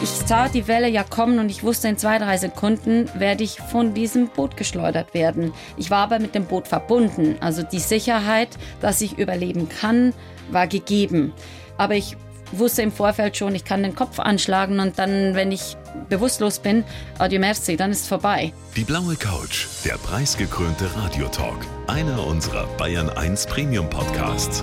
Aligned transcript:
Ich 0.00 0.10
sah 0.10 0.48
die 0.48 0.68
Welle 0.68 0.88
ja 0.88 1.02
kommen 1.02 1.40
und 1.40 1.50
ich 1.50 1.64
wusste, 1.64 1.88
in 1.88 1.98
zwei, 1.98 2.18
drei 2.18 2.36
Sekunden 2.36 3.10
werde 3.14 3.42
ich 3.42 3.58
von 3.58 3.94
diesem 3.94 4.28
Boot 4.28 4.56
geschleudert 4.56 5.12
werden. 5.12 5.52
Ich 5.76 5.90
war 5.90 6.04
aber 6.04 6.20
mit 6.20 6.36
dem 6.36 6.44
Boot 6.44 6.68
verbunden. 6.68 7.36
Also 7.40 7.62
die 7.64 7.80
Sicherheit, 7.80 8.48
dass 8.80 9.00
ich 9.00 9.18
überleben 9.18 9.68
kann, 9.68 10.14
war 10.52 10.68
gegeben. 10.68 11.32
Aber 11.78 11.96
ich 11.96 12.16
wusste 12.52 12.82
im 12.82 12.92
Vorfeld 12.92 13.36
schon, 13.36 13.56
ich 13.56 13.64
kann 13.64 13.82
den 13.82 13.96
Kopf 13.96 14.20
anschlagen 14.20 14.78
und 14.78 15.00
dann, 15.00 15.34
wenn 15.34 15.50
ich 15.50 15.76
bewusstlos 16.08 16.60
bin, 16.60 16.84
adieu 17.18 17.40
merci, 17.40 17.76
dann 17.76 17.90
ist 17.90 18.02
es 18.02 18.08
vorbei. 18.08 18.52
Die 18.76 18.84
blaue 18.84 19.16
Couch, 19.16 19.66
der 19.84 19.94
preisgekrönte 19.98 20.88
Radiotalk. 20.96 21.66
Einer 21.88 22.24
unserer 22.24 22.68
Bayern 22.76 23.10
1 23.10 23.46
Premium 23.46 23.90
Podcasts. 23.90 24.62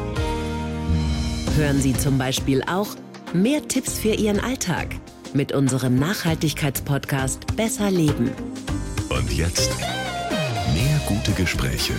Hören 1.57 1.81
Sie 1.81 1.93
zum 1.93 2.17
Beispiel 2.17 2.63
auch 2.63 2.87
mehr 3.33 3.67
Tipps 3.67 3.99
für 3.99 4.13
Ihren 4.13 4.39
Alltag 4.39 4.95
mit 5.35 5.51
unserem 5.51 5.95
Nachhaltigkeitspodcast 5.95 7.55
Besser 7.55 7.91
Leben. 7.91 8.31
Und 9.09 9.31
jetzt 9.33 9.69
mehr 10.73 11.01
gute 11.07 11.31
Gespräche. 11.33 11.93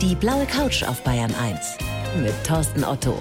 Die 0.00 0.14
blaue 0.14 0.44
Couch 0.46 0.82
auf 0.82 1.02
Bayern 1.04 1.32
1 1.40 1.78
mit 2.20 2.34
Thorsten 2.44 2.84
Otto. 2.84 3.16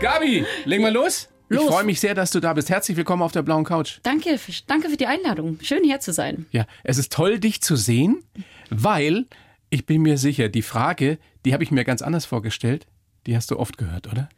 Gabi, 0.00 0.44
legen 0.64 0.84
wir 0.84 0.90
los? 0.92 1.28
Los. 1.48 1.62
Ich 1.64 1.68
freue 1.70 1.84
mich 1.84 2.00
sehr, 2.00 2.14
dass 2.14 2.30
du 2.30 2.40
da 2.40 2.52
bist. 2.54 2.70
Herzlich 2.70 2.96
willkommen 2.96 3.22
auf 3.22 3.32
der 3.32 3.42
blauen 3.42 3.64
Couch. 3.64 3.98
Danke, 4.02 4.36
für- 4.38 4.52
danke 4.66 4.88
für 4.88 4.96
die 4.96 5.06
Einladung. 5.06 5.58
Schön 5.62 5.84
hier 5.84 6.00
zu 6.00 6.12
sein. 6.12 6.46
Ja, 6.50 6.66
es 6.84 6.98
ist 6.98 7.12
toll, 7.12 7.38
dich 7.38 7.60
zu 7.62 7.76
sehen, 7.76 8.22
weil 8.70 9.26
ich 9.70 9.86
bin 9.86 10.02
mir 10.02 10.18
sicher, 10.18 10.48
die 10.48 10.62
Frage, 10.62 11.18
die 11.44 11.52
habe 11.52 11.62
ich 11.64 11.70
mir 11.70 11.84
ganz 11.84 12.02
anders 12.02 12.26
vorgestellt. 12.26 12.86
Die 13.26 13.36
hast 13.36 13.50
du 13.50 13.58
oft 13.58 13.78
gehört, 13.78 14.06
oder? 14.08 14.28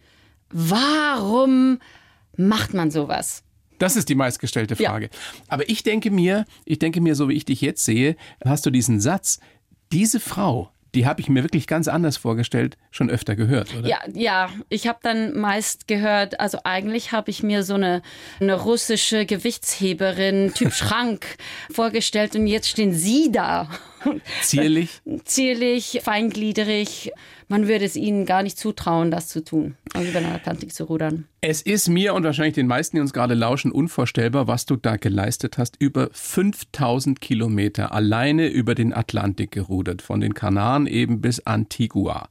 Warum 0.51 1.79
macht 2.39 2.73
man 2.73 2.91
sowas? 2.91 3.43
Das 3.79 3.95
ist 3.97 4.09
die 4.09 4.15
meistgestellte 4.15 4.75
Ja. 4.83 4.91
Frage. 4.91 5.11
Aber 5.49 5.69
ich 5.69 5.83
denke 5.83 6.11
mir, 6.11 6.47
ich 6.65 6.79
denke 6.79 7.01
mir, 7.01 7.15
so 7.15 7.29
wie 7.29 7.35
ich 7.35 7.45
dich 7.45 7.61
jetzt 7.61 7.85
sehe, 7.85 8.17
hast 8.45 8.65
du 8.67 8.71
diesen 8.71 9.01
Satz, 9.01 9.39
diese 9.93 10.19
Frau, 10.21 10.71
die 10.95 11.07
habe 11.07 11.21
ich 11.21 11.29
mir 11.29 11.43
wirklich 11.45 11.67
ganz 11.67 11.87
anders 11.87 12.17
vorgestellt, 12.17 12.77
schon 12.91 13.11
öfter 13.11 13.37
gehört, 13.37 13.75
oder? 13.77 13.87
Ja, 13.89 13.99
ja, 14.15 14.49
ich 14.69 14.89
habe 14.89 14.99
dann 15.03 15.39
meist 15.39 15.87
gehört, 15.87 16.41
also 16.41 16.59
eigentlich 16.65 17.13
habe 17.13 17.31
ich 17.31 17.43
mir 17.43 17.63
so 17.63 17.75
eine, 17.75 18.03
eine 18.41 18.55
russische 18.55 19.27
Gewichtsheberin, 19.27 20.53
Typ 20.55 20.73
Schrank, 20.73 21.37
vorgestellt 21.71 22.35
und 22.37 22.47
jetzt 22.47 22.69
stehen 22.69 22.95
Sie 22.95 23.31
da. 23.31 23.69
Zierlich. 24.43 25.01
Zierlich, 25.25 26.01
feingliedrig. 26.03 27.13
Man 27.49 27.67
würde 27.67 27.85
es 27.85 27.97
ihnen 27.97 28.27
gar 28.27 28.43
nicht 28.43 28.59
zutrauen, 28.59 29.11
das 29.11 29.29
zu 29.29 29.43
tun, 29.43 29.77
also 29.95 30.09
über 30.09 30.21
den 30.21 30.31
Atlantik 30.31 30.75
zu 30.75 30.85
rudern. 30.85 31.27
Es 31.41 31.63
ist 31.63 31.89
mir 31.89 32.15
und 32.15 32.25
wahrscheinlich 32.25 32.55
den 32.55 32.67
meisten, 32.67 32.97
die 32.97 33.01
uns 33.01 33.13
gerade 33.13 33.35
lauschen, 33.35 33.73
unvorstellbar, 33.73 34.47
was 34.47 34.67
du 34.67 34.77
da 34.77 34.97
geleistet 34.97 35.57
hast. 35.59 35.77
Über 35.79 36.11
5000 36.13 37.21
Kilometer 37.21 37.93
alleine 37.93 38.49
über 38.49 38.75
den 38.75 38.93
Atlantik 38.93 39.51
gerudert, 39.51 40.03
von 40.03 40.21
den 40.21 40.35
Kanaren 40.35 40.87
eben 40.87 41.21
bis 41.21 41.41
Antigua. 41.41 42.29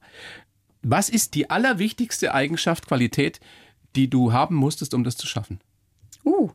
Was 0.82 1.08
ist 1.08 1.34
die 1.34 1.50
allerwichtigste 1.50 2.32
Eigenschaft, 2.32 2.86
Qualität, 2.86 3.40
die 3.96 4.08
du 4.08 4.32
haben 4.32 4.54
musstest, 4.54 4.94
um 4.94 5.02
das 5.02 5.16
zu 5.16 5.26
schaffen? 5.26 5.60
Uh, 6.24 6.50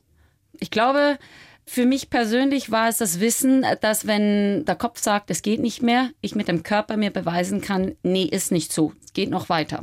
ich 0.60 0.72
glaube, 0.72 1.18
für 1.66 1.86
mich 1.86 2.10
persönlich 2.10 2.72
war 2.72 2.90
es 2.90 2.98
das 2.98 3.20
Wissen, 3.20 3.66
dass 3.82 4.06
wenn 4.06 4.66
der 4.66 4.76
Kopf 4.76 5.00
sagt, 5.00 5.32
es 5.32 5.42
geht 5.42 5.62
nicht 5.62 5.82
mehr, 5.82 6.10
ich 6.22 6.36
mit 6.36 6.48
dem 6.48 6.64
Körper 6.64 6.98
mir 6.98 7.12
beweisen 7.12 7.62
kann, 7.62 7.96
nee, 8.04 8.26
ist 8.26 8.52
nicht 8.52 8.74
so, 8.74 8.94
es 9.04 9.14
geht 9.14 9.30
noch 9.30 9.50
weiter. 9.50 9.82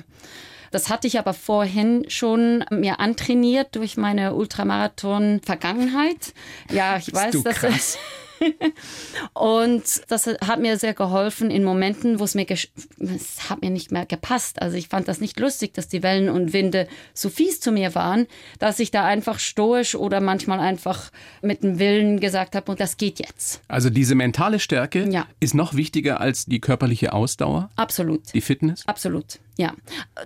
Das 0.71 0.89
hatte 0.89 1.09
ich 1.09 1.19
aber 1.19 1.35
vorhin 1.35 2.05
schon 2.09 2.65
mir 2.71 3.01
antrainiert 3.01 3.75
durch 3.75 3.97
meine 3.97 4.35
Ultramarathon-Vergangenheit. 4.35 6.33
Ja, 6.71 6.97
ich 6.97 7.13
weiß, 7.13 7.43
dass 7.43 7.57
krass. 7.57 7.99
und 9.35 9.83
das 10.09 10.27
hat 10.27 10.61
mir 10.61 10.79
sehr 10.79 10.95
geholfen 10.95 11.51
in 11.51 11.65
Momenten, 11.65 12.19
wo 12.21 12.25
es 12.25 12.35
mir, 12.35 12.47
es 12.51 13.51
hat 13.51 13.63
mir 13.63 13.71
nicht 13.71 13.93
mehr 13.93 14.07
gepasst. 14.07 14.61
Also 14.61 14.77
ich 14.77 14.89
fand 14.89 15.09
das 15.09 15.21
nicht 15.21 15.39
lustig, 15.39 15.75
dass 15.75 15.89
die 15.89 16.03
Wellen 16.03 16.29
und 16.29 16.53
Winde 16.53 16.89
so 17.15 17.29
fies 17.29 17.61
zu 17.61 17.73
mir 17.73 17.95
waren, 17.95 18.27
dass 18.59 18.79
ich 18.79 18.91
da 18.91 19.05
einfach 19.05 19.39
stoisch 19.39 19.95
oder 19.95 20.21
manchmal 20.21 20.61
einfach 20.61 21.11
mit 21.43 21.63
dem 21.63 21.79
Willen 21.79 22.21
gesagt 22.21 22.55
habe, 22.55 22.71
und 22.71 22.81
das 22.81 22.97
geht 22.97 23.19
jetzt. 23.19 23.61
Also 23.69 23.91
diese 23.91 24.15
mentale 24.15 24.59
Stärke 24.59 25.09
Ja. 25.11 25.27
ist 25.41 25.55
noch 25.55 25.75
wichtiger 25.75 26.21
als 26.21 26.47
die 26.47 26.61
körperliche 26.61 27.13
Ausdauer, 27.13 27.71
Absolut. 27.77 28.33
die 28.35 28.41
Fitness. 28.41 28.87
Absolut, 28.87 29.39
ja. 29.61 29.75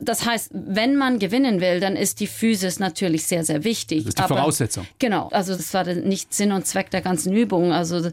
Das 0.01 0.25
heißt, 0.27 0.51
wenn 0.53 0.97
man 0.97 1.19
gewinnen 1.19 1.61
will, 1.61 1.81
dann 1.81 1.97
ist 1.97 2.21
die 2.21 2.27
Physis 2.27 2.79
natürlich 2.79 3.27
sehr, 3.27 3.45
sehr 3.45 3.65
wichtig. 3.65 3.99
Das 4.05 4.09
ist 4.11 4.19
die 4.19 4.23
Aber- 4.23 4.37
Voraussetzung. 4.37 4.87
Genau, 4.99 5.29
also 5.29 5.55
das 5.57 5.73
war 5.75 5.85
nicht 5.85 6.33
Sinn 6.33 6.53
und 6.53 6.67
Zweck 6.67 6.91
der 6.91 7.01
ganzen 7.03 7.33
Übung. 7.35 7.73
Also 7.73 8.11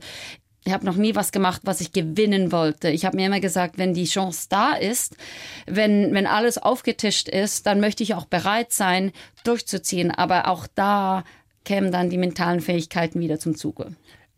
ich 0.63 0.73
habe 0.73 0.85
noch 0.85 0.95
nie 0.95 1.15
was 1.15 1.31
gemacht, 1.31 1.61
was 1.63 1.81
ich 1.81 1.91
gewinnen 1.91 2.51
wollte. 2.51 2.89
Ich 2.89 3.05
habe 3.05 3.15
mir 3.17 3.25
immer 3.25 3.39
gesagt, 3.39 3.77
wenn 3.77 3.93
die 3.93 4.05
Chance 4.05 4.47
da 4.49 4.73
ist, 4.73 5.15
wenn, 5.65 6.13
wenn 6.13 6.27
alles 6.27 6.57
aufgetischt 6.59 7.27
ist, 7.29 7.65
dann 7.65 7.79
möchte 7.79 8.03
ich 8.03 8.13
auch 8.13 8.25
bereit 8.25 8.71
sein, 8.71 9.11
durchzuziehen. 9.43 10.11
Aber 10.11 10.47
auch 10.47 10.67
da 10.75 11.23
kämen 11.65 11.91
dann 11.91 12.09
die 12.09 12.17
mentalen 12.17 12.61
Fähigkeiten 12.61 13.19
wieder 13.19 13.39
zum 13.39 13.55
Zuge. 13.55 13.93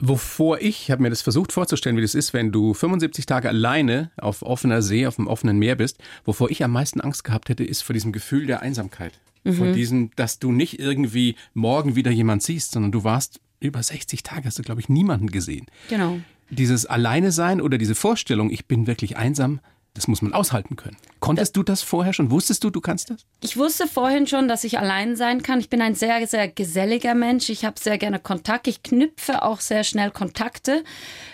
Wovor 0.05 0.59
ich, 0.59 0.83
ich 0.83 0.91
habe 0.91 1.01
mir 1.01 1.09
das 1.09 1.21
versucht 1.21 1.53
vorzustellen, 1.53 1.95
wie 1.95 2.01
das 2.01 2.13
ist, 2.13 2.33
wenn 2.33 2.51
du 2.51 2.73
75 2.73 3.25
Tage 3.25 3.47
alleine 3.47 4.11
auf 4.17 4.41
offener 4.41 4.81
See, 4.81 5.07
auf 5.07 5.15
dem 5.15 5.27
offenen 5.27 5.57
Meer 5.57 5.75
bist. 5.75 5.97
Wovor 6.25 6.51
ich 6.51 6.61
am 6.61 6.71
meisten 6.71 6.99
Angst 6.99 7.23
gehabt 7.23 7.47
hätte, 7.47 7.63
ist 7.63 7.83
vor 7.83 7.93
diesem 7.93 8.11
Gefühl 8.11 8.45
der 8.45 8.61
Einsamkeit. 8.61 9.13
Vor 9.45 9.71
diesem, 9.73 10.11
dass 10.15 10.39
du 10.39 10.51
nicht 10.51 10.79
irgendwie 10.79 11.35
morgen 11.53 11.95
wieder 11.95 12.11
jemand 12.11 12.43
siehst, 12.43 12.71
sondern 12.71 12.91
du 12.91 13.03
warst 13.03 13.39
über 13.61 13.81
60 13.81 14.23
Tage, 14.23 14.45
hast 14.45 14.59
du, 14.59 14.63
glaube 14.63 14.81
ich, 14.81 14.89
niemanden 14.89 15.27
gesehen. 15.27 15.67
Genau. 15.89 16.19
Dieses 16.49 16.85
Alleine 16.85 17.31
sein 17.31 17.61
oder 17.61 17.77
diese 17.77 17.95
Vorstellung, 17.95 18.51
ich 18.51 18.67
bin 18.67 18.87
wirklich 18.87 19.17
einsam, 19.17 19.61
das 19.93 20.07
muss 20.07 20.23
man 20.23 20.33
aushalten 20.33 20.75
können. 20.75 20.97
Konntest 21.19 21.55
du 21.55 21.61
das 21.61 21.83
vorher 21.83 22.13
schon? 22.13 22.31
Wusstest 22.31 22.63
du, 22.63 22.71
du 22.71 22.81
kannst 22.81 23.11
das? 23.11 23.25
Ich 23.41 23.57
wusste 23.57 23.87
vorhin 23.87 24.25
schon, 24.25 24.47
dass 24.47 24.63
ich 24.63 24.79
allein 24.79 25.15
sein 25.15 25.43
kann. 25.43 25.59
Ich 25.59 25.69
bin 25.69 25.81
ein 25.81 25.93
sehr, 25.93 26.25
sehr 26.27 26.47
geselliger 26.47 27.13
Mensch. 27.13 27.49
Ich 27.49 27.63
habe 27.63 27.79
sehr 27.79 27.99
gerne 27.99 28.19
Kontakt. 28.19 28.67
Ich 28.67 28.81
knüpfe 28.81 29.43
auch 29.43 29.59
sehr 29.59 29.83
schnell 29.83 30.09
Kontakte, 30.09 30.83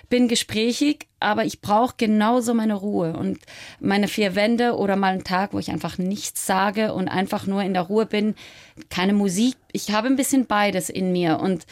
bin 0.09 0.27
gesprächig, 0.27 1.07
aber 1.21 1.45
ich 1.45 1.61
brauche 1.61 1.95
genauso 1.97 2.53
meine 2.53 2.75
Ruhe 2.75 3.15
und 3.15 3.39
meine 3.79 4.09
vier 4.09 4.35
Wände 4.35 4.75
oder 4.75 4.97
mal 4.97 5.13
einen 5.13 5.23
Tag, 5.23 5.53
wo 5.53 5.59
ich 5.59 5.71
einfach 5.71 5.97
nichts 5.97 6.45
sage 6.45 6.93
und 6.93 7.07
einfach 7.07 7.47
nur 7.47 7.63
in 7.63 7.73
der 7.73 7.83
Ruhe 7.83 8.05
bin. 8.05 8.35
Keine 8.89 9.13
Musik. 9.13 9.55
Ich 9.71 9.91
habe 9.91 10.07
ein 10.07 10.17
bisschen 10.17 10.47
beides 10.47 10.89
in 10.89 11.13
mir 11.13 11.39
und 11.39 11.65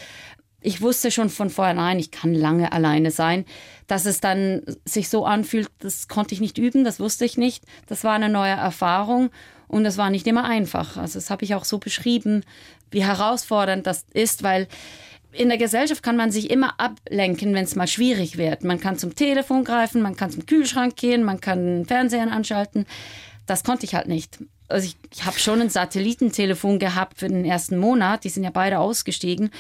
ich 0.68 0.82
wusste 0.82 1.12
schon 1.12 1.30
von 1.30 1.50
vornherein, 1.50 1.98
ich 1.98 2.12
kann 2.12 2.34
lange 2.34 2.74
alleine 2.74 3.10
sein. 3.10 3.46
Dass 3.88 4.06
es 4.06 4.20
dann 4.20 4.64
sich 4.84 5.08
so 5.08 5.26
anfühlt, 5.26 5.70
das 5.80 6.10
konnte 6.10 6.34
ich 6.34 6.42
nicht 6.42 6.58
üben, 6.58 6.84
das 6.84 7.00
wusste 7.00 7.24
ich 7.24 7.38
nicht. 7.38 7.64
Das 7.88 8.04
war 8.04 8.12
eine 8.12 8.28
neue 8.28 8.52
Erfahrung 8.52 9.30
und 9.70 9.86
das 9.86 9.98
war 9.98 10.10
nicht 10.10 10.28
immer 10.28 10.44
einfach. 10.44 10.98
Also 10.98 11.20
das 11.20 11.30
habe 11.30 11.46
ich 11.46 11.56
auch 11.56 11.64
so 11.64 11.78
beschrieben, 11.78 12.44
wie 12.92 13.02
herausfordernd 13.02 13.88
das 13.88 14.06
ist, 14.12 14.44
weil 14.44 14.68
in 15.32 15.48
der 15.48 15.58
Gesellschaft 15.58 16.04
kann 16.04 16.18
man 16.18 16.32
sich 16.32 16.50
immer 16.50 16.78
ablenken, 16.82 17.54
wenn 17.54 17.64
es 17.64 17.78
mal 17.78 17.88
schwierig 17.88 18.38
wird. 18.38 18.66
Man 18.66 18.82
kann 18.82 18.98
zum 18.98 19.16
Telefon 19.16 19.64
greifen, 19.64 20.02
man 20.02 20.18
kann 20.18 20.32
zum 20.32 20.46
Kühlschrank 20.46 20.98
gehen, 20.98 21.24
man 21.24 21.40
kann 21.40 21.86
Fernseher 21.86 22.30
anschalten. 22.30 22.86
Das 23.46 23.64
konnte 23.64 23.86
ich 23.86 23.96
halt 23.96 24.10
nicht. 24.10 24.40
Also 24.68 24.88
ich, 24.88 24.98
ich 25.14 25.26
habe 25.26 25.40
schon 25.40 25.62
ein 25.62 25.70
Satellitentelefon 25.70 26.78
gehabt 26.78 27.20
für 27.20 27.30
den 27.30 27.46
ersten 27.46 27.78
Monat. 27.78 28.26
Die 28.26 28.30
sind 28.30 28.44
ja 28.44 28.50
beide 28.50 28.80
ausgestiegen. 28.80 29.52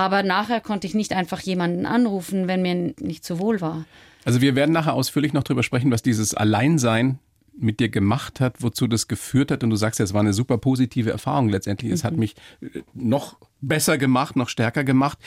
Aber 0.00 0.22
nachher 0.22 0.62
konnte 0.62 0.86
ich 0.86 0.94
nicht 0.94 1.12
einfach 1.12 1.40
jemanden 1.40 1.84
anrufen, 1.84 2.48
wenn 2.48 2.62
mir 2.62 2.94
nicht 3.00 3.22
so 3.22 3.38
wohl 3.38 3.60
war. 3.60 3.84
Also 4.24 4.40
wir 4.40 4.56
werden 4.56 4.72
nachher 4.72 4.94
ausführlich 4.94 5.34
noch 5.34 5.44
drüber 5.44 5.62
sprechen, 5.62 5.90
was 5.90 6.00
dieses 6.00 6.32
Alleinsein 6.32 7.18
mit 7.54 7.80
dir 7.80 7.90
gemacht 7.90 8.40
hat, 8.40 8.62
wozu 8.62 8.86
das 8.86 9.08
geführt 9.08 9.50
hat. 9.50 9.62
Und 9.62 9.68
du 9.68 9.76
sagst 9.76 9.98
ja, 9.98 10.04
es 10.04 10.14
war 10.14 10.22
eine 10.22 10.32
super 10.32 10.56
positive 10.56 11.10
Erfahrung 11.10 11.50
letztendlich. 11.50 11.92
Es 11.92 12.02
hat 12.02 12.16
mich 12.16 12.34
äh, 12.62 12.80
noch 12.94 13.36
besser 13.60 13.98
gemacht, 13.98 14.36
noch 14.36 14.48
stärker 14.48 14.84
gemacht. 14.84 15.18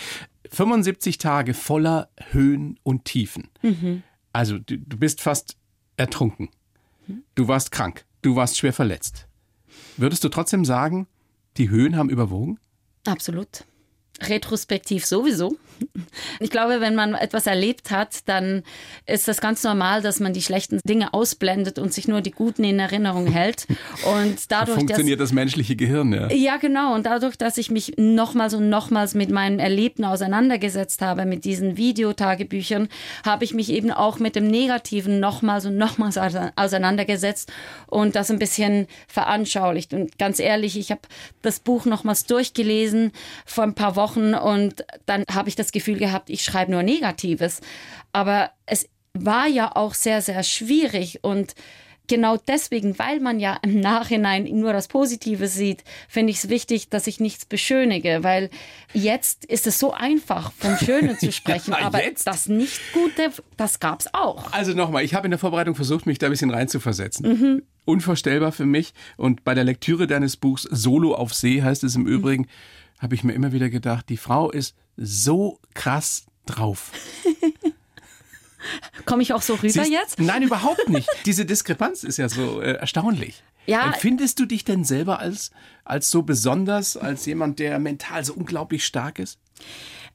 75 0.50 1.20
Tage 1.20 1.54
voller 1.54 2.10
Höhen 2.32 2.80
und 2.82 3.06
Tiefen. 3.06 3.50
Also 4.32 4.58
du, 4.58 4.80
du 4.80 4.98
bist 4.98 5.22
fast 5.22 5.56
ertrunken. 5.98 6.50
Du 7.36 7.48
warst 7.48 7.72
krank. 7.72 8.06
Du 8.24 8.36
warst 8.36 8.58
schwer 8.58 8.74
verletzt. 8.74 9.28
Würdest 9.98 10.24
du 10.24 10.30
trotzdem 10.30 10.66
sagen, 10.66 11.06
die 11.58 11.70
Höhen 11.70 11.96
haben 11.96 12.10
überwogen? 12.10 12.58
Absolut. 13.06 13.66
Retrospektiv 14.30 15.06
sowieso. 15.06 15.56
Ich 16.40 16.50
glaube, 16.50 16.82
wenn 16.82 16.96
man 16.96 17.14
etwas 17.16 17.48
erlebt 17.48 17.92
hat, 17.92 18.28
dann 18.28 18.64
ist 19.06 19.28
das 19.28 19.42
ganz 19.42 19.64
normal, 19.64 20.02
dass 20.02 20.20
man 20.20 20.34
die 20.34 20.42
schlechten 20.42 20.80
Dinge 20.84 21.14
ausblendet 21.14 21.80
und 21.80 21.94
sich 21.94 22.08
nur 22.08 22.22
die 22.22 22.32
guten 22.32 22.64
in 22.64 22.80
Erinnerung 22.80 23.28
hält. 23.28 23.68
Und 24.06 24.52
dadurch, 24.52 24.78
funktioniert 24.78 25.20
dass, 25.20 25.30
das 25.30 25.34
menschliche 25.34 25.76
Gehirn, 25.76 26.12
ja. 26.14 26.30
Ja, 26.32 26.58
genau. 26.58 26.94
Und 26.94 27.06
dadurch, 27.06 27.38
dass 27.38 27.58
ich 27.58 27.72
mich 27.72 27.94
nochmals 27.98 28.54
und 28.54 28.70
nochmals 28.70 29.14
mit 29.14 29.30
meinen 29.30 29.60
Erlebten 29.60 30.04
auseinandergesetzt 30.04 31.02
habe, 31.02 31.26
mit 31.26 31.46
diesen 31.46 31.78
Videotagebüchern, 31.78 32.90
habe 33.26 33.44
ich 33.44 33.54
mich 33.54 33.72
eben 33.72 33.92
auch 33.92 34.20
mit 34.20 34.36
dem 34.36 34.48
Negativen 34.48 35.20
nochmals 35.20 35.66
und 35.66 35.78
nochmals 35.78 36.18
auseinandergesetzt 36.18 37.52
und 37.88 38.16
das 38.16 38.32
ein 38.32 38.40
bisschen 38.40 38.88
veranschaulicht. 39.08 39.94
Und 39.94 40.18
ganz 40.18 40.40
ehrlich, 40.40 40.78
ich 40.78 40.92
habe 40.92 41.02
das 41.42 41.60
Buch 41.60 41.86
nochmals 41.86 42.26
durchgelesen 42.26 43.12
vor 43.46 43.64
ein 43.64 43.76
paar 43.76 43.96
Wochen 43.96 44.34
und 44.34 44.86
dann 45.06 45.24
habe 45.32 45.50
ich 45.50 45.56
das 45.56 45.72
Gefühl 45.74 45.98
gehabt, 45.98 46.30
ich 46.30 46.44
schreibe 46.44 46.72
nur 46.72 46.84
Negatives. 46.84 47.60
Aber 48.14 48.52
es 48.66 48.88
war 49.14 49.48
ja 49.48 49.76
auch 49.76 49.94
sehr, 49.94 50.22
sehr 50.22 50.44
schwierig 50.44 51.20
und 51.24 51.54
genau 52.08 52.38
deswegen, 52.38 52.98
weil 53.00 53.20
man 53.20 53.40
ja 53.40 53.58
im 53.62 53.80
Nachhinein 53.80 54.44
nur 54.44 54.74
das 54.74 54.88
Positive 54.88 55.48
sieht, 55.48 55.84
finde 56.08 56.32
ich 56.32 56.38
es 56.38 56.50
wichtig, 56.50 56.90
dass 56.90 57.08
ich 57.08 57.20
nichts 57.20 57.46
beschönige, 57.46 58.24
weil 58.24 58.50
jetzt 58.94 59.46
ist 59.46 59.68
es 59.68 59.80
so 59.80 59.94
einfach, 59.94 60.52
vom 60.54 60.78
Schönen 60.78 61.18
zu 61.18 61.32
sprechen, 61.32 61.72
ja, 61.72 61.80
aber 61.80 62.04
jetzt? 62.04 62.28
das 62.28 62.48
Nicht-Gute, 62.48 63.32
das 63.58 63.80
gab 63.80 64.02
es 64.02 64.14
auch. 64.14 64.52
Also 64.52 64.74
nochmal, 64.74 65.04
ich 65.04 65.14
habe 65.14 65.28
in 65.28 65.32
der 65.32 65.40
Vorbereitung 65.40 65.76
versucht, 65.76 66.06
mich 66.06 66.20
da 66.20 66.28
ein 66.28 66.32
bisschen 66.32 66.52
reinzuversetzen. 66.52 67.28
Mhm. 67.28 67.64
Unvorstellbar 67.86 68.52
für 68.52 68.66
mich 68.66 68.94
und 69.18 69.44
bei 69.44 69.54
der 69.54 69.64
Lektüre 69.64 70.08
deines 70.08 70.38
Buchs 70.38 70.64
Solo 70.64 71.16
auf 71.16 71.34
See 71.34 71.62
heißt 71.62 71.84
es 71.84 71.96
im 71.96 72.06
Übrigen, 72.06 72.44
mhm. 72.44 73.02
habe 73.02 73.16
ich 73.16 73.24
mir 73.24 73.34
immer 73.34 73.54
wieder 73.54 73.70
gedacht, 73.70 74.10
die 74.10 74.18
Frau 74.18 74.52
ist 74.52 74.76
so 74.98 75.60
krass 75.74 76.26
drauf. 76.46 76.92
Komme 79.06 79.24
ich 79.24 79.34
auch 79.34 79.42
so 79.42 79.56
rüber 79.56 79.70
Siehst, 79.70 79.92
jetzt? 79.92 80.20
Nein, 80.20 80.44
überhaupt 80.44 80.88
nicht. 80.90 81.10
Diese 81.26 81.46
Diskrepanz 81.46 82.04
ist 82.04 82.18
ja 82.18 82.30
so 82.30 82.62
äh, 82.62 82.74
erstaunlich. 82.74 83.44
Ja. 83.66 83.88
Empfindest 83.88 84.40
du 84.40 84.46
dich 84.46 84.64
denn 84.66 84.84
selber 84.84 85.20
als, 85.20 85.52
als 85.86 86.10
so 86.10 86.24
besonders, 86.24 86.98
als 86.98 87.26
jemand, 87.26 87.60
der 87.60 87.80
mental 87.80 88.24
so 88.24 88.34
unglaublich 88.34 88.86
stark 88.86 89.20
ist? 89.20 89.40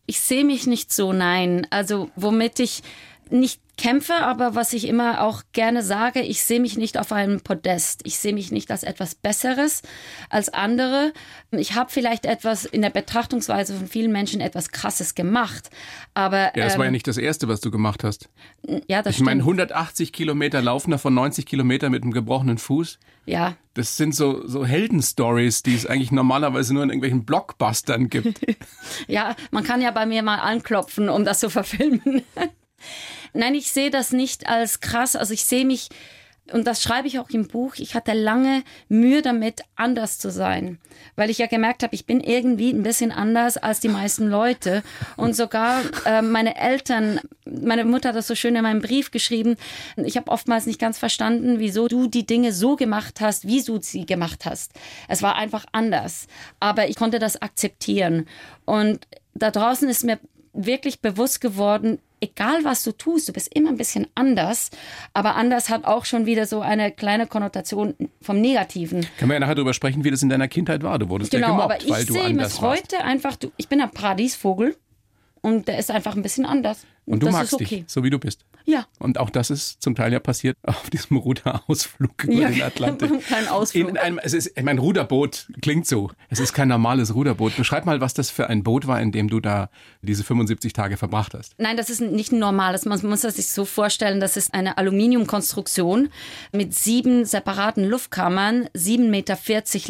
Ich 0.06 0.20
sehe 0.20 0.44
mich 0.44 0.66
nicht 0.66 0.92
so, 0.92 1.12
nein. 1.12 1.66
Also 1.70 2.10
womit 2.16 2.60
ich 2.60 2.82
nicht 3.30 3.60
kämpfe, 3.78 4.14
aber 4.14 4.54
was 4.54 4.72
ich 4.72 4.86
immer 4.88 5.22
auch 5.22 5.42
gerne 5.52 5.82
sage, 5.82 6.20
ich 6.20 6.42
sehe 6.42 6.60
mich 6.60 6.76
nicht 6.76 6.98
auf 6.98 7.12
einem 7.12 7.40
Podest. 7.40 8.00
Ich 8.04 8.19
sehe 8.19 8.34
mich 8.34 8.50
nicht 8.50 8.70
als 8.70 8.82
etwas 8.82 9.14
Besseres 9.14 9.82
als 10.28 10.48
andere. 10.48 11.12
Ich 11.52 11.75
habe 11.75 11.90
vielleicht 11.90 12.26
etwas 12.26 12.64
in 12.64 12.82
der 12.82 12.90
Betrachtungsweise 12.90 13.75
von 13.75 13.86
vielen 13.86 14.12
Menschen 14.12 14.40
etwas 14.40 14.70
Krasses 14.70 15.14
gemacht, 15.14 15.70
aber 16.12 16.56
ja, 16.56 16.64
das 16.64 16.75
ähm, 16.75 16.78
war 16.78 16.86
ja 16.86 16.88
ähm, 16.88 16.92
nicht 16.92 17.06
das 17.06 17.16
erste, 17.16 17.48
was 17.48 17.60
du 17.60 17.70
gemacht 17.70 18.04
hast. 18.04 18.28
Ja, 18.88 19.02
das 19.02 19.16
Ich 19.16 19.22
meine, 19.22 19.40
180 19.40 20.12
Kilometer 20.12 20.60
laufen 20.60 20.90
davon 20.90 21.14
90 21.14 21.46
Kilometer 21.46 21.88
mit 21.88 22.02
einem 22.02 22.12
gebrochenen 22.12 22.58
Fuß. 22.58 22.98
Ja. 23.26 23.56
Das 23.75 23.96
sind 23.96 24.14
so, 24.14 24.46
so 24.46 24.66
Heldenstories, 24.66 25.62
die 25.62 25.75
es 25.75 25.86
eigentlich 25.86 26.10
normalerweise 26.10 26.75
nur 26.75 26.82
in 26.82 26.88
irgendwelchen 26.88 27.25
Blockbustern 27.25 28.08
gibt. 28.08 28.40
ja, 29.06 29.36
man 29.52 29.62
kann 29.62 29.80
ja 29.80 29.92
bei 29.92 30.04
mir 30.04 30.22
mal 30.22 30.38
anklopfen, 30.38 31.08
um 31.08 31.25
das 31.25 31.40
zu 31.40 31.48
verfilmen. 31.48 32.22
Nein, 33.32 33.54
ich 33.54 33.70
sehe 33.70 33.90
das 33.90 34.12
nicht 34.12 34.48
als 34.48 34.80
krass. 34.80 35.16
Also 35.16 35.34
ich 35.34 35.44
sehe 35.44 35.64
mich, 35.64 35.88
und 36.52 36.66
das 36.66 36.82
schreibe 36.82 37.08
ich 37.08 37.19
auch 37.19 37.28
im 37.30 37.46
Buch, 37.46 37.75
ich 37.76 37.94
hatte 37.94 38.12
lange 38.12 38.62
Mühe 38.88 39.22
damit, 39.22 39.62
anders 39.76 40.19
zu 40.19 40.30
sein. 40.30 40.78
Weil 41.14 41.30
ich 41.30 41.38
ja 41.38 41.46
gemerkt 41.46 41.82
habe, 41.82 41.94
ich 41.94 42.06
bin 42.06 42.20
irgendwie 42.20 42.70
ein 42.72 42.82
bisschen 42.82 43.12
anders 43.12 43.56
als 43.56 43.80
die 43.80 43.88
meisten 43.88 44.28
Leute. 44.28 44.82
Und 45.16 45.36
sogar 45.36 45.82
äh, 46.06 46.22
meine 46.22 46.56
Eltern, 46.56 47.20
meine 47.44 47.84
Mutter 47.84 48.10
hat 48.10 48.16
das 48.16 48.26
so 48.26 48.34
schön 48.34 48.56
in 48.56 48.62
meinem 48.62 48.80
Brief 48.80 49.10
geschrieben, 49.10 49.56
ich 49.96 50.16
habe 50.16 50.30
oftmals 50.30 50.66
nicht 50.66 50.80
ganz 50.80 50.98
verstanden, 50.98 51.58
wieso 51.58 51.88
du 51.88 52.06
die 52.06 52.26
Dinge 52.26 52.52
so 52.52 52.76
gemacht 52.76 53.20
hast, 53.20 53.46
wie 53.46 53.62
du 53.62 53.78
sie 53.80 54.06
gemacht 54.06 54.46
hast. 54.46 54.72
Es 55.06 55.22
war 55.22 55.36
einfach 55.36 55.66
anders. 55.72 56.26
Aber 56.60 56.88
ich 56.88 56.96
konnte 56.96 57.19
das 57.19 57.40
akzeptieren. 57.42 58.26
Und 58.64 59.06
da 59.34 59.50
draußen 59.50 59.88
ist 59.88 60.04
mir 60.04 60.19
wirklich 60.52 61.00
bewusst 61.00 61.40
geworden, 61.40 61.98
egal 62.20 62.65
was 62.65 62.85
du 62.85 62.93
tust, 62.93 63.29
du 63.29 63.32
bist 63.32 63.55
immer 63.55 63.70
ein 63.70 63.76
bisschen 63.76 64.06
anders, 64.15 64.70
aber 65.12 65.37
anders 65.37 65.69
hat 65.69 65.85
auch 65.85 66.05
schon 66.05 66.26
wieder 66.26 66.47
so 66.47 66.61
eine 66.61 66.91
kleine 66.91 67.26
Konnotation 67.26 67.94
vom 68.20 68.41
Negativen. 68.41 69.06
Können 69.19 69.31
wir 69.31 69.35
ja 69.35 69.41
nachher 69.41 69.55
darüber 69.55 69.75
sprechen, 69.75 70.05
wie 70.05 70.11
das 70.11 70.23
in 70.23 70.29
deiner 70.29 70.49
Kindheit 70.49 70.82
war. 70.82 70.99
Du 70.99 71.09
wurdest 71.09 71.31
genau, 71.31 71.49
ja 71.49 71.53
gemobbt, 71.53 71.73
aber 71.73 71.85
ich 71.85 71.91
weil 71.91 72.05
du 72.05 72.12
sehe 72.12 72.25
anders 72.25 72.62
warst. 72.62 72.82
heute 72.82 73.05
einfach, 73.05 73.37
du, 73.37 73.50
ich 73.56 73.69
bin 73.69 73.81
ein 73.81 73.91
Paradiesvogel 73.91 74.76
und 75.41 75.69
der 75.69 75.79
ist 75.79 75.91
einfach 75.91 76.17
ein 76.17 76.23
bisschen 76.23 76.47
anders. 76.47 76.85
Und, 77.08 77.22
du 77.22 77.31
magst 77.31 77.55
okay. 77.55 77.64
dich, 77.64 77.84
so 77.87 78.05
wie 78.05 78.10
du 78.10 78.19
bist. 78.19 78.44
Ja. 78.64 78.87
Und 78.99 79.19
auch 79.19 79.31
das 79.31 79.50
ist 79.50 79.81
zum 79.82 79.94
Teil 79.94 80.12
ja 80.12 80.20
passiert 80.20 80.56
auf 80.62 80.90
diesem 80.90 81.16
Ruderausflug 81.16 82.25
über 82.25 82.32
ja, 82.34 82.49
den 82.50 82.62
Atlantik. 82.62 83.26
Kein 83.28 83.49
Ausflug. 83.49 83.88
In 83.88 83.96
einem, 83.96 84.19
es 84.19 84.34
ist, 84.34 84.60
mein 84.62 84.78
Ruderboot 84.78 85.49
klingt 85.62 85.87
so. 85.87 86.10
Es 86.28 86.40
ist 86.40 86.52
kein 86.52 86.69
normales 86.69 87.14
Ruderboot. 87.14 87.56
Beschreib 87.56 87.87
mal, 87.87 88.00
was 88.00 88.14
das 88.14 88.31
für 88.31 88.49
ein 88.49 88.62
Boot 88.62 88.87
war, 88.87 89.00
in 89.00 89.12
dem 89.12 89.28
du 89.28 89.40
da 89.40 89.70
diese 90.02 90.25
75 90.25 90.72
Tage 90.72 90.96
verbracht 90.96 91.34
hast. 91.34 91.55
Nein, 91.58 91.76
das 91.76 91.90
ist 91.90 92.00
nicht 92.00 92.32
ein 92.32 92.38
normales. 92.38 92.84
Man 92.84 93.00
muss 93.06 93.22
das 93.22 93.37
sich 93.37 93.49
so 93.49 93.64
vorstellen, 93.64 94.20
das 94.20 94.37
ist 94.37 94.52
eine 94.52 94.76
Aluminiumkonstruktion 94.78 96.11
mit 96.52 96.75
sieben 96.75 97.25
separaten 97.25 97.84
Luftkammern, 97.84 98.69
7,40 98.76 99.08
Meter 99.08 99.38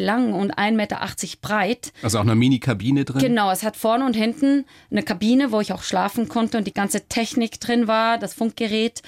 lang 0.03 0.33
und 0.33 0.57
1,80 0.57 0.73
Meter 0.73 1.01
breit. 1.41 1.93
Also 2.03 2.19
auch 2.19 2.23
eine 2.23 2.35
Mini-Kabine 2.35 3.05
drin? 3.05 3.21
Genau, 3.21 3.51
es 3.51 3.63
hat 3.63 3.77
vorne 3.77 4.05
und 4.05 4.15
hinten 4.15 4.65
eine 4.91 5.03
Kabine, 5.03 5.53
wo 5.53 5.61
ich 5.61 5.73
auch 5.73 5.83
schlafen 5.83 6.29
konnte 6.29 6.59
und 6.59 6.67
die 6.67 6.75
ganze 6.75 7.08
Technik 7.09 7.61
drin 7.61 7.89
war, 7.89 8.19
das 8.19 8.35
Funkgerät 8.35 8.69
Gerät 8.69 9.03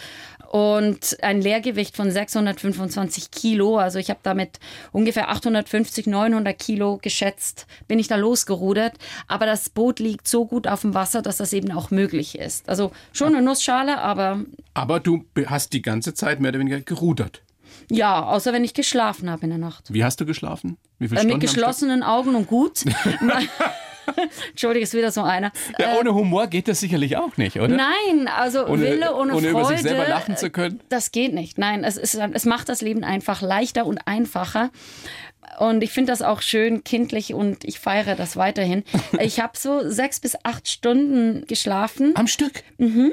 und 0.50 1.16
ein 1.22 1.40
Leergewicht 1.40 1.94
von 1.94 2.10
625 2.10 3.30
Kilo. 3.30 3.78
Also 3.78 4.00
ich 4.00 4.10
habe 4.10 4.18
damit 4.24 4.58
ungefähr 4.90 5.30
850, 5.30 6.08
900 6.08 6.58
Kilo 6.58 6.98
geschätzt, 7.00 7.68
bin 7.86 8.00
ich 8.00 8.08
da 8.08 8.16
losgerudert. 8.16 8.94
Aber 9.28 9.46
das 9.46 9.68
Boot 9.68 10.00
liegt 10.00 10.26
so 10.26 10.46
gut 10.46 10.66
auf 10.66 10.80
dem 10.80 10.94
Wasser, 10.94 11.22
dass 11.22 11.36
das 11.36 11.52
eben 11.52 11.70
auch 11.70 11.92
möglich 11.92 12.36
ist. 12.36 12.68
Also 12.68 12.90
schon 13.12 13.34
eine 13.34 13.44
Nussschale, 13.44 13.98
aber... 13.98 14.40
Aber 14.74 14.98
du 14.98 15.24
hast 15.46 15.72
die 15.72 15.82
ganze 15.82 16.14
Zeit 16.14 16.40
mehr 16.40 16.48
oder 16.48 16.58
weniger 16.58 16.80
gerudert. 16.80 17.42
Ja, 17.88 18.24
außer 18.24 18.52
wenn 18.52 18.64
ich 18.64 18.74
geschlafen 18.74 19.30
habe 19.30 19.44
in 19.44 19.50
der 19.50 19.58
Nacht. 19.58 19.92
Wie 19.92 20.02
hast 20.02 20.20
du 20.20 20.26
geschlafen? 20.26 20.78
Wie 20.98 21.08
viele 21.08 21.20
äh, 21.20 21.24
Mit 21.24 21.40
geschlossenen 21.40 22.02
Augen 22.02 22.34
und 22.34 22.48
gut. 22.48 22.84
Entschuldige, 24.50 24.84
ist 24.84 24.94
wieder 24.94 25.10
so 25.10 25.22
einer. 25.22 25.52
Ja, 25.78 25.98
ohne 25.98 26.14
Humor 26.14 26.46
geht 26.46 26.68
das 26.68 26.80
sicherlich 26.80 27.16
auch 27.16 27.36
nicht, 27.36 27.56
oder? 27.56 27.68
Nein, 27.68 28.28
also 28.28 28.66
ohne, 28.66 28.82
Wille 28.82 29.14
ohne, 29.14 29.34
ohne 29.34 29.50
Freude. 29.50 29.50
über 29.50 29.64
sich 29.64 29.82
selber 29.82 30.08
lachen 30.08 30.36
zu 30.36 30.50
können. 30.50 30.80
Das 30.88 31.12
geht 31.12 31.34
nicht. 31.34 31.58
Nein, 31.58 31.84
es, 31.84 31.96
ist, 31.96 32.14
es 32.14 32.44
macht 32.44 32.68
das 32.68 32.80
Leben 32.80 33.04
einfach 33.04 33.42
leichter 33.42 33.86
und 33.86 34.06
einfacher. 34.06 34.70
Und 35.58 35.82
ich 35.82 35.90
finde 35.90 36.12
das 36.12 36.22
auch 36.22 36.42
schön 36.42 36.84
kindlich 36.84 37.34
und 37.34 37.64
ich 37.64 37.80
feiere 37.80 38.14
das 38.14 38.36
weiterhin. 38.36 38.84
Ich 39.20 39.40
habe 39.40 39.58
so 39.58 39.88
sechs 39.88 40.20
bis 40.20 40.36
acht 40.44 40.68
Stunden 40.68 41.46
geschlafen. 41.46 42.12
Am 42.14 42.26
Stück? 42.26 42.62
Mhm. 42.78 43.12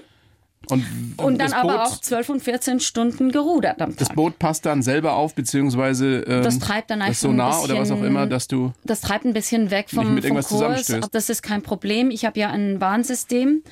Und, 0.69 0.85
und, 1.17 1.39
dann 1.39 1.53
aber 1.53 1.83
auch 1.83 1.99
12 1.99 2.29
und 2.29 2.43
14 2.43 2.79
Stunden 2.79 3.31
gerudert 3.31 3.81
am 3.81 3.91
Tag. 3.91 3.99
Das 3.99 4.09
Boot 4.09 4.37
passt 4.37 4.65
dann 4.65 4.81
selber 4.81 5.13
auf, 5.13 5.33
beziehungsweise 5.33 6.19
ähm, 6.27 6.43
das 6.43 6.59
treibt 6.59 6.91
dann 6.91 7.01
einfach 7.01 7.13
das 7.13 7.21
Sonar 7.21 7.61
bisschen, 7.61 7.71
oder 7.71 7.81
was 7.81 7.91
auch 7.91 8.03
immer, 8.03 8.27
dass 8.27 8.47
du. 8.47 8.73
Das 8.83 9.01
treibt 9.01 9.25
ein 9.25 9.33
bisschen 9.33 9.71
weg 9.71 9.89
vom, 9.89 10.15
mit 10.15 10.25
vom 10.25 10.41
Kurs. 10.41 10.93
Das 11.11 11.29
ist 11.29 11.41
kein 11.41 11.61
Problem. 11.61 12.11
Ich 12.11 12.25
habe 12.25 12.39
ja 12.39 12.49
ein 12.49 12.81
Warnsystem, 12.81 13.63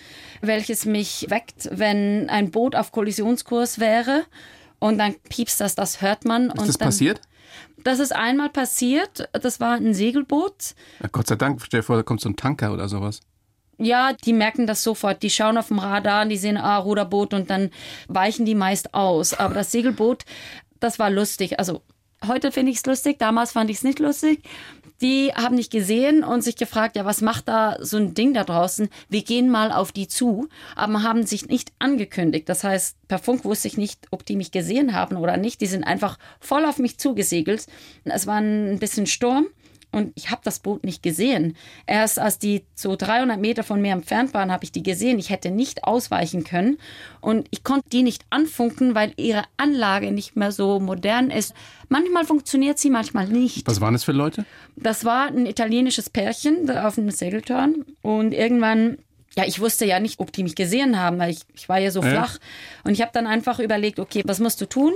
welches 0.41 0.85
mich 0.85 1.27
weckt, 1.29 1.69
wenn 1.71 2.29
ein 2.29 2.51
Boot 2.51 2.75
auf 2.75 2.91
Kollisionskurs 2.91 3.79
wäre. 3.79 4.23
Und 4.79 4.97
dann 4.97 5.15
piepst 5.29 5.59
das, 5.61 5.75
das 5.75 6.01
hört 6.01 6.25
man. 6.25 6.47
Ist 6.47 6.59
und 6.59 6.67
das 6.67 6.77
dann, 6.77 6.87
passiert? 6.87 7.21
Das 7.83 7.99
ist 7.99 8.15
einmal 8.15 8.49
passiert. 8.49 9.29
Das 9.33 9.59
war 9.59 9.75
ein 9.75 9.93
Segelboot. 9.93 10.75
Ja, 11.01 11.09
Gott 11.11 11.27
sei 11.27 11.35
Dank, 11.35 11.61
stell 11.63 11.81
dir 11.81 11.83
vor, 11.83 11.97
da 11.97 12.03
kommt 12.03 12.21
so 12.21 12.29
ein 12.29 12.35
Tanker 12.35 12.73
oder 12.73 12.89
sowas. 12.89 13.21
Ja, 13.77 14.13
die 14.13 14.34
merken 14.34 14.67
das 14.67 14.84
sofort. 14.84 15.22
Die 15.24 15.29
schauen 15.29 15.58
auf 15.58 15.67
dem 15.67 15.79
Radar 15.79 16.24
und 16.24 16.29
die 16.29 16.38
sehen, 16.38 16.58
ah, 16.58 16.77
Ruderboot 16.77 17.34
und 17.34 17.50
dann 17.50 17.72
weichen 18.08 18.46
die 18.46 18.55
meist 18.55 18.94
aus. 18.94 19.34
Aber 19.34 19.53
das 19.53 19.72
Segelboot, 19.72 20.24
das 20.79 21.00
war 21.00 21.10
lustig. 21.10 21.60
Also 21.60 21.82
heute 22.25 22.51
finde 22.51 22.72
ich 22.72 22.77
es 22.77 22.86
lustig, 22.86 23.20
damals 23.20 23.51
fand 23.51 23.70
ich 23.70 23.77
es 23.77 23.84
nicht 23.84 24.00
lustig. 24.00 24.44
Die 25.01 25.34
haben 25.36 25.55
nicht 25.55 25.72
gesehen 25.72 26.24
und 26.24 26.41
sich 26.41 26.55
gefragt, 26.55 26.96
ja, 26.96 27.03
was 27.03 27.22
macht 27.22 27.50
da 27.50 27.75
so 27.82 27.98
ein 27.98 28.13
Ding 28.13 28.34
da 28.34 28.46
draußen? 28.46 28.88
Wir 29.10 29.24
gehen 29.24 29.50
mal 29.50 29.74
auf 29.74 29.91
die 29.91 30.08
zu, 30.08 30.48
aber 30.74 31.03
haben 31.03 31.25
sich 31.25 31.48
nicht 31.48 31.74
angekündigt. 31.79 32.48
Das 32.48 32.63
heißt, 32.63 32.96
per 33.10 33.20
Funk 33.20 33.44
wusste 33.44 33.67
ich 33.67 33.77
nicht, 33.77 34.08
ob 34.12 34.25
die 34.25 34.38
mich 34.38 34.51
gesehen 34.51 34.94
haben 34.94 35.17
oder 35.17 35.36
nicht. 35.36 35.60
Die 35.60 35.65
sind 35.65 35.84
einfach 35.84 36.17
voll 36.39 36.63
auf 36.63 36.77
mich 36.77 36.98
zugesegelt. 36.98 37.67
Es 38.05 38.25
war 38.25 38.38
ein 38.38 38.79
bisschen 38.79 39.05
Sturm 39.05 39.48
und 39.95 40.11
ich 40.15 40.29
habe 40.29 40.41
das 40.43 40.59
Boot 40.59 40.83
nicht 40.83 41.01
gesehen. 41.01 41.55
Erst 41.87 42.19
als 42.19 42.37
die 42.37 42.63
so 42.75 42.97
300 42.97 43.39
Meter 43.39 43.63
von 43.63 43.81
mir 43.81 43.93
entfernt 43.93 44.33
waren, 44.33 44.51
habe 44.51 44.65
ich 44.65 44.73
die 44.73 44.83
gesehen. 44.83 45.17
Ich 45.19 45.29
hätte 45.29 45.51
nicht 45.51 45.85
ausweichen 45.85 46.43
können 46.43 46.77
und 47.21 47.47
ich 47.49 47.63
konnte 47.63 47.87
die 47.89 48.03
nicht 48.03 48.25
anfunken, 48.29 48.93
weil 48.93 49.13
ihre 49.15 49.43
Anlage 49.55 50.11
nicht 50.11 50.35
mehr 50.35 50.51
so 50.51 50.81
modern 50.81 51.31
ist. 51.31 51.53
Manchmal 51.87 52.25
funktioniert 52.25 52.77
sie, 52.77 52.89
manchmal 52.89 53.27
nicht. 53.27 53.65
Was 53.67 53.79
waren 53.79 53.93
das 53.93 54.03
für 54.03 54.11
Leute? 54.11 54.43
Das 54.75 55.05
war 55.05 55.27
ein 55.27 55.45
italienisches 55.45 56.09
Pärchen 56.09 56.69
auf 56.69 56.97
einem 56.97 57.09
Segeltörn 57.11 57.85
und 58.01 58.33
irgendwann 58.33 58.97
ja, 59.37 59.45
ich 59.45 59.59
wusste 59.59 59.85
ja 59.85 59.99
nicht, 59.99 60.19
ob 60.19 60.31
die 60.31 60.43
mich 60.43 60.55
gesehen 60.55 60.99
haben, 60.99 61.19
weil 61.19 61.31
ich, 61.31 61.39
ich 61.53 61.67
war 61.67 61.77
ja 61.77 61.91
so 61.91 62.01
Ja. 62.01 62.09
flach. 62.09 62.37
Und 62.85 62.91
ich 62.93 63.01
habe 63.01 63.11
dann 63.13 63.27
einfach 63.27 63.59
überlegt, 63.59 63.99
okay, 63.99 64.23
was 64.25 64.39
musst 64.39 64.61
du 64.61 64.65
tun? 64.65 64.93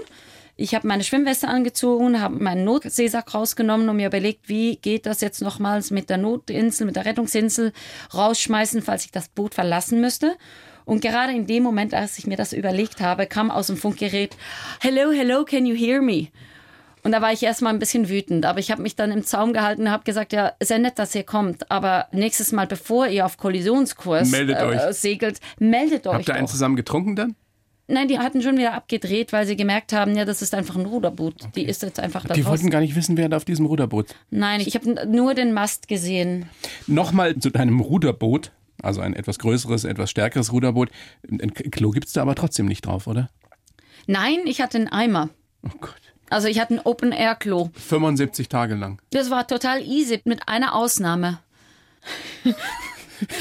Ich 0.62 0.76
habe 0.76 0.86
meine 0.90 1.06
Schwimmweste 1.06 1.48
angezogen, 1.48 2.20
habe 2.20 2.44
meinen 2.44 2.66
Notseesack 2.66 3.34
rausgenommen 3.34 3.88
und 3.88 3.96
mir 3.96 4.08
überlegt, 4.08 4.50
wie 4.50 4.76
geht 4.76 5.06
das 5.06 5.22
jetzt 5.22 5.42
nochmals 5.42 5.90
mit 5.90 6.10
der 6.10 6.18
Notinsel, 6.18 6.86
mit 6.86 6.98
der 6.98 7.06
Rettungsinsel 7.06 7.72
rausschmeißen, 8.14 8.82
falls 8.82 9.06
ich 9.06 9.12
das 9.12 9.30
Boot 9.30 9.54
verlassen 9.54 10.02
müsste. 10.02 10.36
Und 10.84 11.02
gerade 11.02 11.32
in 11.32 11.48
dem 11.48 11.64
Moment, 11.64 11.94
als 11.94 12.20
ich 12.20 12.28
mir 12.28 12.36
das 12.36 12.52
überlegt 12.52 13.00
habe, 13.00 13.26
kam 13.26 13.52
aus 13.52 13.68
dem 13.68 13.78
Funkgerät, 13.78 14.36
Hello, 14.82 15.12
hello, 15.12 15.46
can 15.46 15.66
you 15.66 15.78
hear 15.78 16.02
me? 16.02 16.28
Und 17.04 17.14
da 17.14 17.22
war 17.22 17.32
ich 17.32 17.42
erstmal 17.42 17.74
ein 17.74 17.80
bisschen 17.80 18.10
wütend, 18.10 18.46
aber 18.46 18.60
ich 18.60 18.70
habe 18.70 18.82
mich 18.82 18.98
dann 18.98 19.12
im 19.12 19.24
Zaum 19.24 19.54
gehalten 19.54 19.84
und 19.84 19.92
habe 19.92 20.04
gesagt, 20.04 20.34
ja, 20.34 20.52
sehr 20.62 20.80
nett, 20.80 21.00
dass 21.00 21.16
ihr 21.16 21.24
kommt, 21.24 21.72
aber 21.72 22.08
nächstes 22.12 22.52
Mal, 22.52 22.68
bevor 22.68 23.08
ihr 23.08 23.26
auf 23.26 23.38
Kollisionskurs 23.38 24.30
Meldet 24.30 24.58
äh, 24.58 24.92
segelt, 24.92 25.40
meldet 25.58 26.06
euch 26.06 26.16
Habt 26.16 26.28
ihr 26.28 26.36
einen 26.36 26.48
zusammen 26.48 26.76
getrunken 26.76 27.16
dann? 27.16 27.36
Nein, 27.92 28.08
die 28.08 28.20
hatten 28.20 28.42
schon 28.44 28.56
wieder 28.58 28.74
abgedreht, 28.76 29.34
weil 29.34 29.48
sie 29.48 29.56
gemerkt 29.56 29.94
haben, 29.94 30.16
ja, 30.16 30.24
das 30.24 30.42
ist 30.44 30.54
einfach 30.54 30.76
ein 30.76 30.86
Ruderboot. 30.86 31.56
Die 31.56 31.64
ist 31.66 31.82
jetzt 31.82 32.00
einfach 32.00 32.24
da 32.26 32.36
Die 32.36 32.42
draußen. 32.42 32.52
wollten 32.52 32.70
gar 32.70 32.82
nicht 32.82 32.96
wissen, 32.96 33.18
wer 33.18 33.30
da 33.30 33.38
auf 33.38 33.46
diesem 33.46 33.66
Ruderboot. 33.66 34.14
Nein, 34.30 34.62
ich 34.62 34.76
habe 34.76 35.08
nur 35.08 35.34
den 35.34 35.54
Mast 35.54 35.88
gesehen. 35.88 36.48
Nochmal 36.86 37.38
zu 37.38 37.50
deinem 37.50 37.80
Ruderboot, 37.80 38.52
also 38.82 39.02
ein 39.02 39.14
etwas 39.16 39.40
größeres, 39.40 39.86
etwas 39.86 40.12
stärkeres 40.12 40.52
Ruderboot. 40.52 40.90
Ein 41.30 41.52
Klo 41.54 41.90
gibt's 41.90 42.14
da 42.14 42.22
aber 42.22 42.36
trotzdem 42.36 42.68
nicht 42.68 42.86
drauf, 42.86 43.08
oder? 43.08 43.30
Nein, 44.06 44.38
ich 44.46 44.62
hatte 44.62 44.78
einen 44.78 44.88
Eimer. 44.88 45.30
Oh 45.64 45.70
Gott. 45.82 45.96
Also 46.30 46.48
ich 46.48 46.60
hatte 46.60 46.76
ein 46.76 46.80
Open-Air-Klo. 46.84 47.72
75 47.74 48.50
Tage 48.50 48.76
lang. 48.76 49.02
Das 49.10 49.32
war 49.32 49.48
total 49.48 49.82
easy, 49.82 50.22
mit 50.26 50.48
einer 50.48 50.76
Ausnahme. 50.76 51.40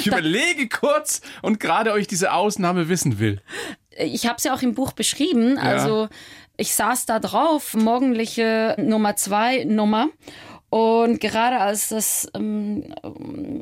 Ich 0.00 0.08
überlege 0.08 0.68
kurz 0.68 1.20
und 1.40 1.60
gerade 1.60 1.92
euch 1.92 2.08
diese 2.08 2.32
Ausnahme 2.32 2.88
wissen 2.88 3.20
will. 3.20 3.40
Ich 3.96 4.26
habe 4.26 4.36
es 4.36 4.44
ja 4.44 4.54
auch 4.54 4.62
im 4.62 4.74
Buch 4.74 4.92
beschrieben. 4.92 5.58
Also 5.58 6.08
ich 6.56 6.74
saß 6.74 7.06
da 7.06 7.20
drauf, 7.20 7.74
morgendliche 7.74 8.74
Nummer 8.78 9.16
zwei 9.16 9.64
Nummer. 9.64 10.08
Und 10.70 11.20
gerade 11.20 11.58
als 11.58 11.88
das 11.88 12.28
ähm, 12.34 12.94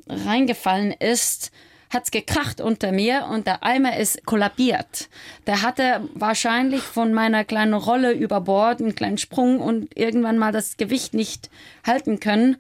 reingefallen 0.09 0.93
ist, 0.93 1.53
hat's 1.91 2.11
gekracht 2.11 2.61
unter 2.61 2.91
mir 2.91 3.29
und 3.31 3.47
der 3.47 3.63
Eimer 3.63 3.97
ist 3.97 4.27
kollabiert. 4.27 5.09
Der 5.47 5.63
hatte 5.63 6.09
wahrscheinlich 6.15 6.83
von 6.83 7.13
meiner 7.13 7.45
kleinen 7.45 7.75
Rolle 7.75 8.13
über 8.13 8.41
Bord 8.41 8.81
einen 8.81 8.95
kleinen 8.95 9.19
Sprung 9.19 9.61
und 9.61 9.97
irgendwann 9.97 10.39
mal 10.39 10.53
das 10.53 10.77
Gewicht 10.77 11.15
nicht 11.15 11.49
halten 11.87 12.19
können. 12.19 12.57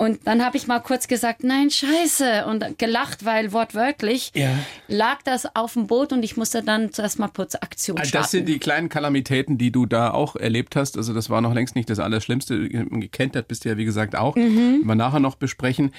Und 0.00 0.26
dann 0.26 0.42
habe 0.42 0.56
ich 0.56 0.66
mal 0.66 0.78
kurz 0.80 1.08
gesagt, 1.08 1.44
nein, 1.44 1.68
scheiße. 1.70 2.46
Und 2.46 2.78
gelacht, 2.78 3.26
weil 3.26 3.52
wortwörtlich 3.52 4.32
Ja. 4.34 4.48
lag 4.88 5.18
das 5.24 5.54
auf 5.54 5.74
dem 5.74 5.88
Boot 5.88 6.14
und 6.14 6.22
ich 6.22 6.38
musste 6.38 6.62
dann 6.62 6.90
zuerst 6.90 7.18
mal 7.18 7.28
Putzaktion 7.28 7.98
starten. 7.98 8.12
Das 8.12 8.30
sind 8.30 8.48
die 8.48 8.58
kleinen 8.58 8.88
Kalamitäten, 8.88 9.58
die 9.58 9.70
du 9.70 9.84
da 9.84 10.10
auch 10.12 10.36
erlebt 10.36 10.74
hast. 10.74 10.96
Also 10.96 11.12
das 11.12 11.28
war 11.28 11.42
noch 11.42 11.52
längst 11.52 11.76
nicht 11.76 11.90
das 11.90 11.98
Allerschlimmste. 11.98 12.66
Gekentert 12.70 13.46
bist 13.46 13.66
du 13.66 13.68
ja, 13.68 13.76
wie 13.76 13.84
gesagt, 13.84 14.16
auch. 14.16 14.36
Mhm. 14.36 14.80
Wir 14.84 14.94
nachher 14.94 15.20
noch 15.20 15.34
besprechen. 15.34 15.92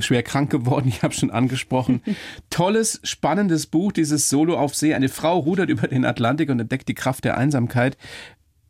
Schwer 0.00 0.24
krank 0.24 0.50
geworden, 0.50 0.88
ich 0.88 1.04
habe 1.04 1.14
schon 1.14 1.30
angesprochen. 1.30 2.02
Tolles, 2.50 2.98
spannendes 3.04 3.68
Buch, 3.68 3.92
dieses 3.92 4.28
Solo 4.30 4.58
auf 4.58 4.74
See. 4.74 4.94
Eine 4.94 5.08
Frau 5.08 5.38
rudert 5.38 5.70
über 5.70 5.86
den 5.86 6.04
Atlantik 6.04 6.50
und 6.50 6.58
entdeckt 6.58 6.88
die 6.88 6.94
Kraft 6.94 7.24
der 7.24 7.38
Einsamkeit. 7.38 7.96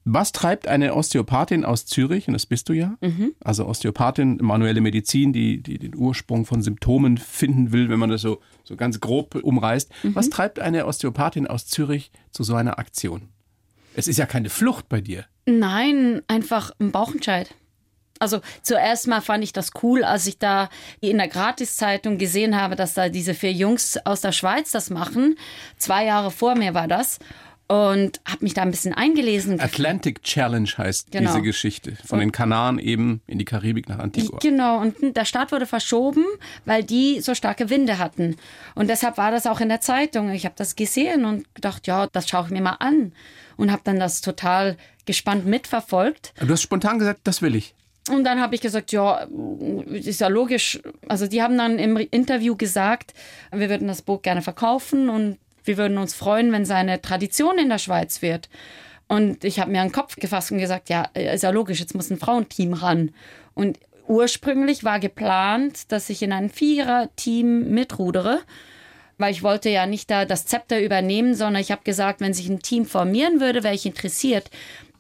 Was 0.04 0.32
treibt 0.32 0.68
eine 0.68 0.94
Osteopathin 0.94 1.64
aus 1.64 1.87
Zürich, 1.87 2.28
und 2.28 2.34
das 2.34 2.44
bist 2.44 2.68
du 2.68 2.75
ja, 2.75 2.99
also 3.40 3.66
Osteopathin, 3.66 4.38
manuelle 4.42 4.82
Medizin, 4.82 5.32
die, 5.32 5.62
die 5.62 5.78
den 5.78 5.96
Ursprung 5.96 6.44
von 6.44 6.62
Symptomen 6.62 7.16
finden 7.16 7.73
will, 7.73 7.88
wenn 7.88 7.99
man 7.99 8.11
das 8.11 8.20
so, 8.20 8.40
so 8.64 8.76
ganz 8.76 9.00
grob 9.00 9.34
umreißt. 9.34 9.90
Was 10.02 10.28
treibt 10.28 10.58
eine 10.58 10.87
Osteopathin 10.87 11.46
aus 11.46 11.66
Zürich 11.66 12.11
zu 12.30 12.42
so 12.42 12.54
einer 12.54 12.78
Aktion? 12.78 13.30
Es 13.96 14.06
ist 14.06 14.18
ja 14.18 14.26
keine 14.26 14.50
Flucht 14.50 14.88
bei 14.88 15.00
dir. 15.00 15.25
Nein, 15.46 16.20
einfach 16.28 16.73
ein 16.78 16.92
Bauchentscheid. 16.92 17.54
Also 18.18 18.40
zuerst 18.62 19.08
mal 19.08 19.20
fand 19.20 19.42
ich 19.42 19.52
das 19.52 19.70
cool, 19.82 20.04
als 20.04 20.26
ich 20.26 20.38
da 20.38 20.68
in 21.00 21.18
der 21.18 21.28
Gratiszeitung 21.28 22.16
gesehen 22.18 22.61
habe, 22.61 22.76
dass 22.76 22.94
da 22.94 23.08
diese 23.08 23.34
vier 23.34 23.52
Jungs 23.52 23.99
aus 24.04 24.20
der 24.20 24.32
Schweiz 24.32 24.70
das 24.70 24.90
machen. 24.90 25.37
Zwei 25.78 26.04
Jahre 26.06 26.30
vor 26.30 26.54
mir 26.54 26.75
war 26.75 26.88
das. 26.88 27.18
Und 27.66 28.21
habe 28.26 28.44
mich 28.44 28.52
da 28.52 28.61
ein 28.62 28.71
bisschen 28.71 28.92
eingelesen. 28.92 29.59
Atlantic 29.59 30.23
Challenge 30.23 30.68
heißt 30.76 31.11
Genau. 31.11 31.30
diese 31.30 31.42
Geschichte. 31.42 31.97
Von 32.04 32.18
den 32.18 32.30
Kanaren 32.30 32.78
eben 32.78 33.23
in 33.26 33.38
die 33.38 33.47
Karibik 33.47 33.88
nach 33.88 33.99
Antigua. 33.99 34.38
Genau, 34.42 34.80
und 34.80 35.16
der 35.16 35.25
Start 35.25 35.50
wurde 35.50 35.64
verschoben, 35.66 36.25
weil 36.66 36.85
die 36.85 37.21
so 37.21 37.35
starke 37.35 37.71
Winde 37.71 37.99
hatten. 37.99 38.37
Und 38.75 38.90
deshalb 38.90 39.16
war 39.16 39.30
das 39.30 39.47
auch 39.47 39.61
in 39.61 39.71
der 39.71 39.80
Zeitung. 39.80 40.30
Ich 40.30 40.44
habe 40.44 40.54
das 40.59 40.76
gesehen 40.76 41.25
und 41.25 41.52
gedacht, 41.54 41.87
ja, 41.87 42.06
das 42.09 42.28
schaue 42.28 42.44
ich 42.47 42.50
mir 42.50 42.61
mal 42.61 42.76
an. 42.80 43.12
Und 43.56 43.73
habe 43.73 43.83
dann 43.85 43.99
das 43.99 44.21
total 44.21 44.76
gespannt 45.06 45.47
mitverfolgt. 45.47 46.35
Du 46.40 46.49
hast 46.52 46.62
spontan 46.62 46.99
gesagt, 46.99 47.21
das 47.25 47.40
will 47.40 47.54
ich. 47.54 47.75
Und 48.11 48.25
dann 48.25 48.38
habe 48.42 48.54
ich 48.54 48.61
gesagt, 48.61 48.92
ja, 48.92 49.26
ist 49.90 50.21
ja 50.21 50.28
logisch. 50.28 50.78
Also 51.09 51.26
die 51.26 51.40
haben 51.42 51.56
dann 51.56 51.78
im 51.78 51.97
Interview 51.97 52.54
gesagt, 52.56 53.14
wir 53.50 53.71
würden 53.71 53.88
das 53.88 54.02
Boot 54.02 54.23
gerne 54.23 54.42
verkaufen 54.42 55.09
und 55.09 55.38
wir 55.64 55.76
würden 55.76 55.99
uns 55.99 56.14
freuen, 56.14 56.52
wenn 56.52 56.62
es 56.62 56.71
eine 56.71 57.00
Tradition 57.00 57.59
in 57.59 57.68
der 57.68 57.78
Schweiz 57.78 58.23
wird. 58.23 58.49
Und 59.06 59.44
ich 59.44 59.61
habe 59.61 59.71
mir 59.71 59.80
einen 59.80 59.92
Kopf 59.92 60.16
gefasst 60.16 60.50
und 60.50 60.59
gesagt, 60.59 60.88
ja, 60.88 61.02
ist 61.14 61.42
ja 61.42 61.50
logisch, 61.50 61.80
jetzt 61.80 61.94
muss 61.94 62.11
ein 62.11 62.18
Frauenteam 62.18 62.73
ran. 62.73 63.12
Und 63.54 63.78
ursprünglich 64.06 64.85
war 64.85 64.99
geplant, 64.99 65.92
dass 65.92 66.11
ich 66.11 66.23
in 66.23 66.33
ein 66.33 66.50
Vierer-Team 66.50 67.71
mitrudere, 67.71 68.40
weil 69.18 69.33
ich 69.33 69.42
wollte 69.42 69.71
ja 69.71 69.87
nicht 69.87 70.11
da 70.11 70.25
das 70.25 70.47
Zepter 70.47 70.80
übernehmen, 70.80 71.35
sondern 71.35 71.61
ich 71.61 71.71
habe 71.71 71.85
gesagt, 71.85 72.21
wenn 72.21 72.35
sich 72.35 72.49
ein 72.49 72.61
Team 72.61 72.87
formieren 72.87 73.40
würde, 73.40 73.62
wäre 73.62 73.75
ich 73.75 73.87
interessiert. 73.87 74.50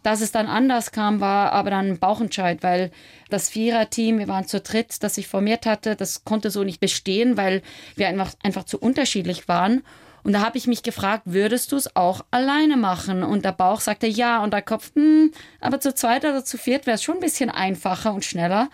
Dass 0.02 0.20
es 0.20 0.32
dann 0.32 0.46
anders 0.46 0.92
kam, 0.92 1.20
war 1.20 1.52
aber 1.52 1.70
dann 1.70 1.88
ein 1.88 1.98
Bauchentscheid, 1.98 2.62
weil 2.62 2.90
das 3.30 3.48
Viererteam, 3.48 4.18
wir 4.18 4.28
waren 4.28 4.46
zu 4.46 4.60
dritt, 4.60 5.02
das 5.02 5.14
sich 5.14 5.26
formiert 5.26 5.64
hatte, 5.64 5.96
das 5.96 6.24
konnte 6.24 6.50
so 6.50 6.62
nicht 6.62 6.78
bestehen, 6.78 7.38
weil 7.38 7.62
wir 7.96 8.08
einfach, 8.08 8.34
einfach 8.42 8.64
zu 8.64 8.78
unterschiedlich 8.78 9.48
waren. 9.48 9.82
Und 10.24 10.32
da 10.32 10.40
habe 10.40 10.58
ich 10.58 10.66
mich 10.66 10.82
gefragt, 10.82 11.22
würdest 11.26 11.70
du 11.70 11.76
es 11.76 11.94
auch 11.94 12.24
alleine 12.30 12.76
machen? 12.76 13.22
Und 13.22 13.44
der 13.44 13.52
Bauch 13.52 13.80
sagte 13.80 14.06
ja 14.06 14.42
und 14.42 14.52
der 14.52 14.62
Kopf, 14.62 14.90
hm, 14.94 15.30
aber 15.60 15.80
zu 15.80 15.94
zweit 15.94 16.24
oder 16.24 16.44
zu 16.44 16.58
viert 16.58 16.86
wäre 16.86 16.96
es 16.96 17.02
schon 17.02 17.16
ein 17.16 17.20
bisschen 17.20 17.50
einfacher 17.50 18.12
und 18.12 18.24
schneller. 18.24 18.68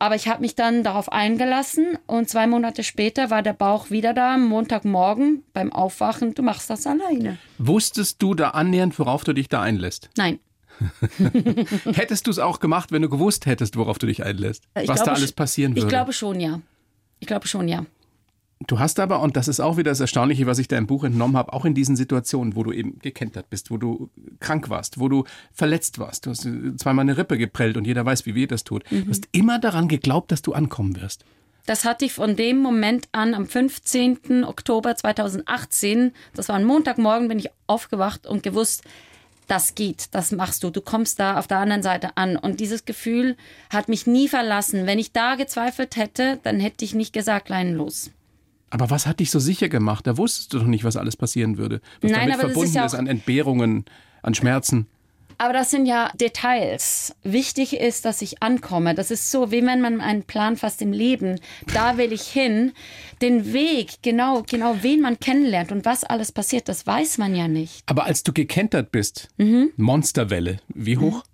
Aber 0.00 0.16
ich 0.16 0.26
habe 0.26 0.40
mich 0.40 0.56
dann 0.56 0.82
darauf 0.82 1.12
eingelassen 1.12 1.96
und 2.08 2.28
zwei 2.28 2.48
Monate 2.48 2.82
später 2.82 3.30
war 3.30 3.40
der 3.42 3.52
Bauch 3.52 3.90
wieder 3.90 4.12
da, 4.12 4.34
am 4.34 4.48
Montagmorgen 4.48 5.44
beim 5.52 5.72
Aufwachen, 5.72 6.34
du 6.34 6.42
machst 6.42 6.68
das 6.68 6.84
alleine. 6.88 7.38
Wusstest 7.58 8.20
du 8.20 8.34
da 8.34 8.48
annähernd, 8.50 8.98
worauf 8.98 9.22
du 9.22 9.32
dich 9.32 9.48
da 9.48 9.62
einlässt? 9.62 10.10
Nein. 10.16 10.40
Hättest 11.94 12.26
du 12.26 12.30
es 12.32 12.38
auch 12.38 12.58
gemacht, 12.58 12.92
wenn 12.92 13.02
du 13.02 13.08
gewusst 13.08 13.46
hättest, 13.46 13.76
worauf 13.76 13.98
du 13.98 14.06
dich 14.06 14.24
einlässt? 14.24 14.64
Ich 14.80 14.88
was 14.88 14.98
da 14.98 15.04
glaube 15.04 15.18
alles 15.18 15.32
sch- 15.32 15.36
passieren 15.36 15.72
würde? 15.76 15.86
Ich 15.86 15.88
glaube 15.90 16.12
schon, 16.12 16.40
ja. 16.40 16.60
Ich 17.20 17.26
glaube 17.28 17.46
schon, 17.46 17.68
ja. 17.68 17.84
Du 18.66 18.78
hast 18.78 19.00
aber, 19.00 19.20
und 19.20 19.36
das 19.36 19.48
ist 19.48 19.60
auch 19.60 19.76
wieder 19.76 19.90
das 19.90 20.00
Erstaunliche, 20.00 20.46
was 20.46 20.58
ich 20.58 20.68
da 20.68 20.76
im 20.76 20.86
Buch 20.86 21.04
entnommen 21.04 21.36
habe, 21.36 21.52
auch 21.52 21.64
in 21.64 21.74
diesen 21.74 21.96
Situationen, 21.96 22.56
wo 22.56 22.62
du 22.62 22.72
eben 22.72 22.98
gekentert 22.98 23.50
bist, 23.50 23.70
wo 23.70 23.76
du 23.76 24.10
krank 24.40 24.68
warst, 24.68 24.98
wo 24.98 25.08
du 25.08 25.24
verletzt 25.52 25.98
warst, 25.98 26.26
du 26.26 26.30
hast 26.30 26.44
äh, 26.44 26.76
zweimal 26.76 27.04
eine 27.04 27.16
Rippe 27.16 27.38
geprellt 27.38 27.76
und 27.76 27.86
jeder 27.86 28.04
weiß, 28.04 28.26
wie 28.26 28.34
weh 28.34 28.46
das 28.46 28.64
tut. 28.64 28.90
Mhm. 28.90 29.04
Du 29.04 29.10
hast 29.10 29.28
immer 29.32 29.58
daran 29.58 29.88
geglaubt, 29.88 30.32
dass 30.32 30.42
du 30.42 30.52
ankommen 30.52 31.00
wirst. 31.00 31.24
Das 31.66 31.84
hatte 31.84 32.04
ich 32.04 32.12
von 32.12 32.34
dem 32.34 32.58
Moment 32.58 33.08
an, 33.12 33.34
am 33.34 33.46
15. 33.46 34.44
Oktober 34.44 34.96
2018, 34.96 36.12
das 36.34 36.48
war 36.48 36.56
ein 36.56 36.64
Montagmorgen, 36.64 37.28
bin 37.28 37.38
ich 37.38 37.50
aufgewacht 37.68 38.26
und 38.26 38.42
gewusst, 38.42 38.82
das 39.46 39.74
geht, 39.74 40.14
das 40.14 40.32
machst 40.32 40.64
du, 40.64 40.70
du 40.70 40.80
kommst 40.80 41.20
da 41.20 41.38
auf 41.38 41.46
der 41.46 41.58
anderen 41.58 41.82
Seite 41.82 42.16
an. 42.16 42.36
Und 42.36 42.58
dieses 42.58 42.84
Gefühl 42.84 43.36
hat 43.70 43.88
mich 43.88 44.06
nie 44.06 44.28
verlassen. 44.28 44.86
Wenn 44.86 44.98
ich 44.98 45.12
da 45.12 45.34
gezweifelt 45.34 45.96
hätte, 45.96 46.40
dann 46.42 46.58
hätte 46.58 46.84
ich 46.84 46.94
nicht 46.94 47.12
gesagt, 47.12 47.46
kleinen 47.46 47.74
los. 47.74 48.10
Aber 48.72 48.88
was 48.88 49.06
hat 49.06 49.20
dich 49.20 49.30
so 49.30 49.38
sicher 49.38 49.68
gemacht? 49.68 50.06
Da 50.06 50.16
wusstest 50.16 50.54
du 50.54 50.58
doch 50.58 50.66
nicht, 50.66 50.82
was 50.82 50.96
alles 50.96 51.14
passieren 51.14 51.58
würde. 51.58 51.82
Was 52.00 52.10
Nein, 52.10 52.20
damit 52.30 52.34
aber 52.36 52.42
das 52.44 52.50
ist 52.52 52.54
verbunden 52.54 52.74
ja 52.74 52.86
ist 52.86 52.94
an 52.94 53.06
Entbehrungen, 53.06 53.84
an 54.22 54.32
Schmerzen. 54.32 54.86
Aber 55.36 55.52
das 55.52 55.70
sind 55.70 55.84
ja 55.84 56.10
Details. 56.14 57.14
Wichtig 57.22 57.74
ist, 57.78 58.06
dass 58.06 58.22
ich 58.22 58.42
ankomme. 58.42 58.94
Das 58.94 59.10
ist 59.10 59.30
so, 59.30 59.50
wie 59.50 59.62
wenn 59.66 59.82
man 59.82 60.00
einen 60.00 60.22
Plan 60.22 60.56
fasst 60.56 60.80
im 60.80 60.92
Leben. 60.92 61.38
Da 61.74 61.98
will 61.98 62.12
ich 62.14 62.22
hin. 62.22 62.72
Den 63.20 63.52
Weg, 63.52 63.96
genau, 64.00 64.42
genau, 64.48 64.76
wen 64.80 65.02
man 65.02 65.20
kennenlernt 65.20 65.70
und 65.70 65.84
was 65.84 66.04
alles 66.04 66.32
passiert, 66.32 66.66
das 66.70 66.86
weiß 66.86 67.18
man 67.18 67.34
ja 67.34 67.48
nicht. 67.48 67.82
Aber 67.86 68.04
als 68.04 68.22
du 68.22 68.32
gekentert 68.32 68.90
bist, 68.90 69.28
Mhm. 69.36 69.72
Monsterwelle, 69.76 70.60
wie 70.68 70.96
hoch? 70.96 71.24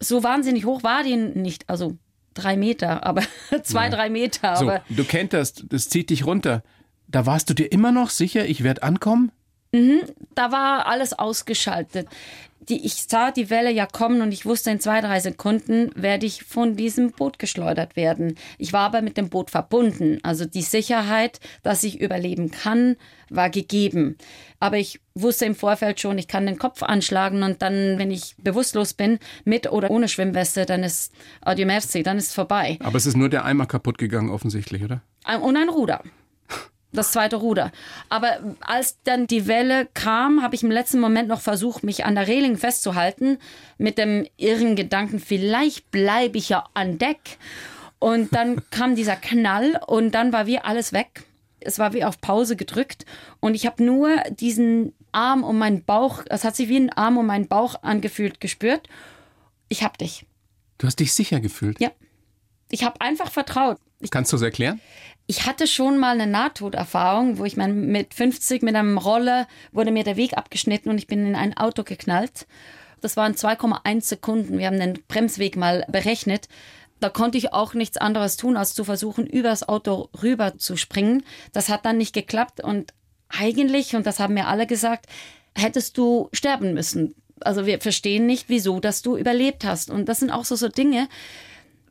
So 0.00 0.22
wahnsinnig 0.22 0.64
hoch 0.64 0.82
war 0.82 1.02
die 1.02 1.16
nicht. 1.16 1.68
Also 1.68 1.98
drei 2.34 2.56
Meter, 2.56 3.04
aber 3.06 3.22
zwei, 3.62 3.88
drei 3.88 4.10
Meter. 4.10 4.56
So, 4.56 4.68
Aber 4.68 4.82
du 4.88 5.04
kenterst, 5.04 5.64
das 5.68 5.88
zieht 5.88 6.10
dich 6.10 6.26
runter. 6.26 6.62
Da 7.08 7.26
warst 7.26 7.48
du 7.50 7.54
dir 7.54 7.70
immer 7.70 7.92
noch 7.92 8.10
sicher, 8.10 8.46
ich 8.46 8.62
werde 8.64 8.82
ankommen? 8.82 9.30
da 10.36 10.52
war 10.52 10.86
alles 10.86 11.18
ausgeschaltet. 11.18 12.06
Die, 12.68 12.84
ich 12.84 12.94
sah 12.94 13.30
die 13.30 13.50
Welle 13.50 13.70
ja 13.70 13.86
kommen 13.86 14.22
und 14.22 14.32
ich 14.32 14.46
wusste, 14.46 14.70
in 14.70 14.80
zwei, 14.80 15.00
drei 15.00 15.20
Sekunden 15.20 15.90
werde 15.94 16.26
ich 16.26 16.44
von 16.44 16.76
diesem 16.76 17.12
Boot 17.12 17.38
geschleudert 17.38 17.96
werden. 17.96 18.36
Ich 18.58 18.72
war 18.72 18.82
aber 18.82 19.02
mit 19.02 19.16
dem 19.16 19.28
Boot 19.28 19.50
verbunden. 19.50 20.18
Also 20.22 20.44
die 20.44 20.62
Sicherheit, 20.62 21.40
dass 21.62 21.84
ich 21.84 22.00
überleben 22.00 22.50
kann, 22.50 22.96
war 23.30 23.50
gegeben. 23.50 24.16
Aber 24.60 24.78
ich 24.78 25.00
wusste 25.14 25.44
im 25.44 25.54
Vorfeld 25.54 26.00
schon, 26.00 26.18
ich 26.18 26.28
kann 26.28 26.46
den 26.46 26.58
Kopf 26.58 26.82
anschlagen 26.82 27.42
und 27.42 27.62
dann, 27.62 27.98
wenn 27.98 28.10
ich 28.10 28.34
bewusstlos 28.38 28.94
bin, 28.94 29.18
mit 29.44 29.70
oder 29.70 29.90
ohne 29.90 30.08
Schwimmweste, 30.08 30.66
dann 30.66 30.82
ist 30.82 31.12
adieu 31.40 31.66
merci, 31.66 32.02
dann 32.02 32.18
ist 32.18 32.28
es 32.28 32.34
vorbei. 32.34 32.78
Aber 32.80 32.96
es 32.96 33.06
ist 33.06 33.16
nur 33.16 33.28
der 33.28 33.44
Eimer 33.44 33.66
kaputt 33.66 33.98
gegangen, 33.98 34.30
offensichtlich, 34.30 34.82
oder? 34.82 35.02
Und 35.40 35.56
ein 35.56 35.68
Ruder 35.68 36.02
das 36.94 37.12
zweite 37.12 37.36
Ruder. 37.36 37.72
Aber 38.08 38.38
als 38.60 38.98
dann 39.04 39.26
die 39.26 39.46
Welle 39.46 39.86
kam, 39.94 40.42
habe 40.42 40.54
ich 40.54 40.62
im 40.62 40.70
letzten 40.70 41.00
Moment 41.00 41.28
noch 41.28 41.40
versucht, 41.40 41.84
mich 41.84 42.04
an 42.04 42.14
der 42.14 42.26
Reling 42.26 42.56
festzuhalten, 42.56 43.38
mit 43.78 43.98
dem 43.98 44.26
irren 44.36 44.76
Gedanken, 44.76 45.20
vielleicht 45.20 45.90
bleibe 45.90 46.38
ich 46.38 46.48
ja 46.48 46.64
an 46.74 46.98
Deck. 46.98 47.38
Und 47.98 48.34
dann 48.34 48.62
kam 48.70 48.94
dieser 48.94 49.16
Knall 49.16 49.80
und 49.86 50.12
dann 50.12 50.32
war 50.32 50.46
wie 50.46 50.58
alles 50.58 50.92
weg. 50.92 51.24
Es 51.60 51.78
war 51.78 51.92
wie 51.94 52.04
auf 52.04 52.20
Pause 52.20 52.56
gedrückt 52.56 53.06
und 53.40 53.54
ich 53.54 53.64
habe 53.66 53.82
nur 53.82 54.16
diesen 54.28 54.92
Arm 55.12 55.44
um 55.44 55.58
meinen 55.58 55.82
Bauch, 55.84 56.22
es 56.28 56.44
hat 56.44 56.56
sich 56.56 56.68
wie 56.68 56.76
ein 56.76 56.90
Arm 56.90 57.16
um 57.16 57.26
meinen 57.26 57.48
Bauch 57.48 57.76
angefühlt, 57.82 58.40
gespürt. 58.40 58.88
Ich 59.68 59.82
hab 59.82 59.96
dich. 59.96 60.26
Du 60.76 60.86
hast 60.86 61.00
dich 61.00 61.14
sicher 61.14 61.40
gefühlt? 61.40 61.80
Ja. 61.80 61.90
Ich 62.70 62.84
habe 62.84 63.00
einfach 63.00 63.30
vertraut. 63.30 63.78
Ich, 64.00 64.10
Kannst 64.10 64.32
du 64.32 64.36
es 64.36 64.42
erklären? 64.42 64.80
Ich 65.26 65.46
hatte 65.46 65.66
schon 65.66 65.98
mal 65.98 66.20
eine 66.20 66.30
Nahtoderfahrung, 66.30 67.38
wo 67.38 67.44
ich 67.44 67.56
mein, 67.56 67.86
mit 67.86 68.14
50 68.14 68.62
mit 68.62 68.74
einem 68.74 68.98
Roller 68.98 69.46
wurde 69.72 69.90
mir 69.90 70.04
der 70.04 70.16
Weg 70.16 70.36
abgeschnitten 70.36 70.90
und 70.90 70.98
ich 70.98 71.06
bin 71.06 71.26
in 71.26 71.34
ein 71.34 71.56
Auto 71.56 71.82
geknallt. 71.82 72.46
Das 73.00 73.16
waren 73.16 73.34
2,1 73.34 74.02
Sekunden. 74.02 74.58
Wir 74.58 74.66
haben 74.66 74.78
den 74.78 75.02
Bremsweg 75.08 75.56
mal 75.56 75.84
berechnet. 75.88 76.48
Da 77.00 77.08
konnte 77.08 77.38
ich 77.38 77.52
auch 77.52 77.74
nichts 77.74 77.96
anderes 77.96 78.36
tun, 78.36 78.56
als 78.56 78.74
zu 78.74 78.84
versuchen, 78.84 79.26
übers 79.26 79.68
Auto 79.68 80.08
rüber 80.22 80.56
zu 80.58 80.76
springen. 80.76 81.22
Das 81.52 81.68
hat 81.68 81.84
dann 81.84 81.98
nicht 81.98 82.14
geklappt 82.14 82.62
und 82.62 82.92
eigentlich, 83.28 83.96
und 83.96 84.06
das 84.06 84.20
haben 84.20 84.34
mir 84.34 84.46
alle 84.46 84.66
gesagt, 84.66 85.06
hättest 85.54 85.98
du 85.98 86.28
sterben 86.32 86.74
müssen. 86.74 87.14
Also 87.40 87.66
wir 87.66 87.80
verstehen 87.80 88.26
nicht, 88.26 88.48
wieso, 88.48 88.80
dass 88.80 89.02
du 89.02 89.16
überlebt 89.16 89.64
hast. 89.64 89.90
Und 89.90 90.08
das 90.08 90.20
sind 90.20 90.30
auch 90.30 90.44
so, 90.44 90.56
so 90.56 90.68
Dinge, 90.68 91.08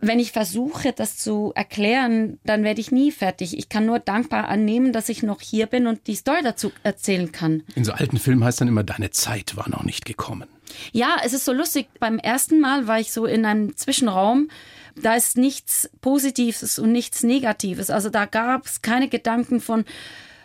wenn 0.08 0.20
ich 0.20 0.32
versuche, 0.32 0.94
das 0.94 1.18
zu 1.18 1.52
erklären, 1.56 2.40
dann 2.44 2.64
werde 2.64 2.82
ich 2.82 2.92
nie 2.92 3.12
fertig. 3.12 3.58
Ich 3.58 3.70
kann 3.70 3.86
nur 3.86 4.00
dankbar 4.00 4.48
annehmen, 4.50 4.92
dass 4.94 5.10
ich 5.10 5.24
noch 5.24 5.42
hier 5.42 5.66
bin 5.66 5.88
und 5.88 6.08
die 6.08 6.16
Story 6.16 6.42
dazu 6.44 6.72
erzählen 6.84 7.32
kann. 7.32 7.64
In 7.76 7.86
so 7.86 7.94
alten 7.94 8.18
Filmen 8.18 8.44
heißt 8.44 8.62
dann 8.62 8.68
immer, 8.68 8.84
deine 8.84 9.12
Zeit 9.12 9.56
war 9.56 9.70
noch 9.70 9.84
nicht 9.84 10.06
gekommen. 10.06 10.50
Ja, 10.92 11.18
es 11.24 11.34
ist 11.34 11.46
so 11.46 11.54
lustig. 11.54 11.88
Beim 12.00 12.20
ersten 12.20 12.60
Mal 12.60 12.88
war 12.88 13.00
ich 13.00 13.12
so 13.12 13.26
in 13.26 13.46
einem 13.46 13.78
Zwischenraum. 13.78 14.50
Da 14.96 15.16
ist 15.16 15.38
nichts 15.38 15.90
Positives 16.02 16.78
und 16.80 16.92
nichts 16.92 17.24
Negatives. 17.24 17.90
Also 17.90 18.10
da 18.10 18.26
gab 18.26 18.66
es 18.66 18.82
keine 18.82 19.08
Gedanken 19.08 19.60
von, 19.60 19.86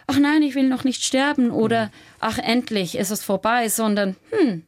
ach 0.07 0.19
nein, 0.19 0.43
ich 0.43 0.55
will 0.55 0.69
noch 0.69 0.85
nicht 0.85 1.05
sterben 1.05 1.51
oder 1.51 1.91
ach 2.21 2.39
endlich 2.39 2.97
ist 2.97 3.11
es 3.11 3.23
vorbei, 3.25 3.69
sondern 3.69 4.17
hm, 4.31 4.63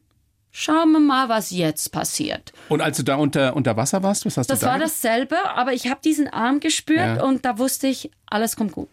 Schauen 0.53 0.91
wir 0.91 0.99
mal, 0.99 1.29
was 1.29 1.51
jetzt 1.51 1.91
passiert. 1.91 2.51
Und 2.67 2.81
als 2.81 2.97
du 2.97 3.03
da 3.03 3.15
unter, 3.15 3.55
unter 3.55 3.77
Wasser 3.77 4.03
warst, 4.03 4.25
was 4.25 4.35
hast 4.37 4.49
das 4.49 4.59
du 4.59 4.65
da 4.65 4.73
Das 4.73 4.79
war 4.79 4.85
dasselbe, 4.85 5.35
aber 5.55 5.73
ich 5.73 5.89
habe 5.89 6.01
diesen 6.03 6.27
Arm 6.27 6.59
gespürt 6.59 7.17
ja. 7.17 7.23
und 7.23 7.45
da 7.45 7.57
wusste 7.57 7.87
ich, 7.87 8.11
alles 8.25 8.55
kommt 8.57 8.73
gut. 8.73 8.89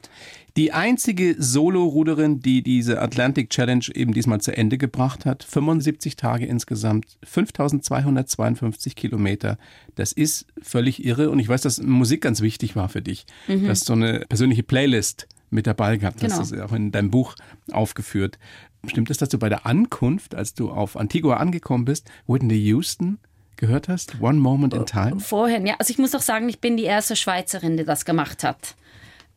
Die 0.56 0.72
einzige 0.72 1.36
Solo-Ruderin, 1.38 2.40
die 2.40 2.62
diese 2.62 3.00
Atlantic 3.00 3.50
Challenge 3.50 3.84
eben 3.94 4.12
diesmal 4.12 4.40
zu 4.40 4.56
Ende 4.56 4.76
gebracht 4.76 5.24
hat, 5.24 5.44
75 5.44 6.16
Tage 6.16 6.46
insgesamt, 6.46 7.06
5252 7.22 8.96
Kilometer. 8.96 9.58
Das 9.94 10.12
ist 10.12 10.46
völlig 10.60 11.04
irre 11.04 11.30
und 11.30 11.38
ich 11.38 11.48
weiß, 11.48 11.62
dass 11.62 11.80
Musik 11.80 12.22
ganz 12.22 12.40
wichtig 12.40 12.74
war 12.74 12.88
für 12.88 13.02
dich, 13.02 13.26
mhm. 13.46 13.68
dass 13.68 13.80
so 13.80 13.92
eine 13.92 14.26
persönliche 14.28 14.64
Playlist 14.64 15.28
mit 15.50 15.66
dabei 15.66 15.96
gehabt. 15.96 16.20
Genau. 16.20 16.36
Das 16.36 16.50
ist 16.50 16.60
auch 16.60 16.72
in 16.72 16.92
deinem 16.92 17.10
Buch 17.10 17.34
aufgeführt. 17.70 18.38
Stimmt 18.86 19.10
es, 19.10 19.18
dass 19.18 19.28
du 19.28 19.38
bei 19.38 19.48
der 19.48 19.66
Ankunft, 19.66 20.34
als 20.34 20.54
du 20.54 20.70
auf 20.70 20.96
Antigua 20.96 21.36
angekommen 21.36 21.84
bist, 21.84 22.10
Whitney 22.26 22.56
Houston 22.56 23.18
gehört 23.56 23.88
hast? 23.88 24.20
One 24.20 24.38
Moment 24.38 24.72
in 24.72 24.86
Time? 24.86 25.20
Vorhin, 25.20 25.66
ja. 25.66 25.74
Also 25.78 25.90
ich 25.90 25.98
muss 25.98 26.14
auch 26.14 26.20
sagen, 26.20 26.48
ich 26.48 26.60
bin 26.60 26.76
die 26.76 26.84
erste 26.84 27.16
Schweizerin, 27.16 27.76
die 27.76 27.84
das 27.84 28.04
gemacht 28.04 28.44
hat. 28.44 28.76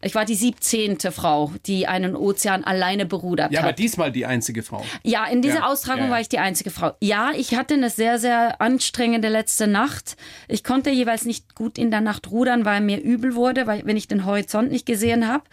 Ich 0.03 0.15
war 0.15 0.25
die 0.25 0.35
17. 0.35 0.97
Frau, 1.11 1.51
die 1.65 1.87
einen 1.87 2.15
Ozean 2.15 2.63
alleine 2.63 3.05
berudert 3.05 3.47
hat. 3.47 3.51
Ja, 3.51 3.61
aber 3.61 3.73
diesmal 3.73 4.11
die 4.11 4.25
einzige 4.25 4.63
Frau. 4.63 4.83
Ja, 5.03 5.25
in 5.25 5.41
dieser 5.41 5.59
ja, 5.59 5.67
Austragung 5.67 6.05
ja. 6.05 6.11
war 6.11 6.21
ich 6.21 6.29
die 6.29 6.39
einzige 6.39 6.71
Frau. 6.71 6.93
Ja, 7.01 7.31
ich 7.35 7.55
hatte 7.55 7.75
eine 7.75 7.89
sehr, 7.89 8.17
sehr 8.17 8.61
anstrengende 8.61 9.29
letzte 9.29 9.67
Nacht. 9.67 10.17
Ich 10.47 10.63
konnte 10.63 10.89
jeweils 10.89 11.25
nicht 11.25 11.55
gut 11.55 11.77
in 11.77 11.91
der 11.91 12.01
Nacht 12.01 12.31
rudern, 12.31 12.65
weil 12.65 12.81
mir 12.81 12.99
übel 12.99 13.35
wurde, 13.35 13.67
weil 13.67 13.85
wenn 13.85 13.97
ich 13.97 14.07
den 14.07 14.25
Horizont 14.25 14.71
nicht 14.71 14.85
gesehen 14.85 15.27
habe. 15.27 15.43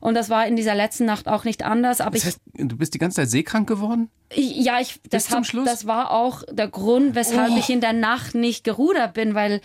Und 0.00 0.14
das 0.14 0.30
war 0.30 0.46
in 0.46 0.56
dieser 0.56 0.74
letzten 0.74 1.04
Nacht 1.04 1.28
auch 1.28 1.44
nicht 1.44 1.64
anders. 1.64 2.00
Aber 2.00 2.12
das 2.12 2.24
heißt, 2.24 2.40
du 2.54 2.76
bist 2.76 2.94
die 2.94 2.98
ganze 2.98 3.16
Zeit 3.16 3.30
seekrank 3.30 3.68
geworden? 3.68 4.10
Ja, 4.34 4.80
ich, 4.80 5.00
das, 5.08 5.30
hab, 5.30 5.44
das 5.64 5.86
war 5.86 6.10
auch 6.12 6.42
der 6.50 6.68
Grund, 6.68 7.14
weshalb 7.14 7.52
oh. 7.52 7.58
ich 7.58 7.70
in 7.70 7.80
der 7.80 7.94
Nacht 7.94 8.34
nicht 8.34 8.62
gerudert 8.62 9.14
bin, 9.14 9.34
weil 9.34 9.60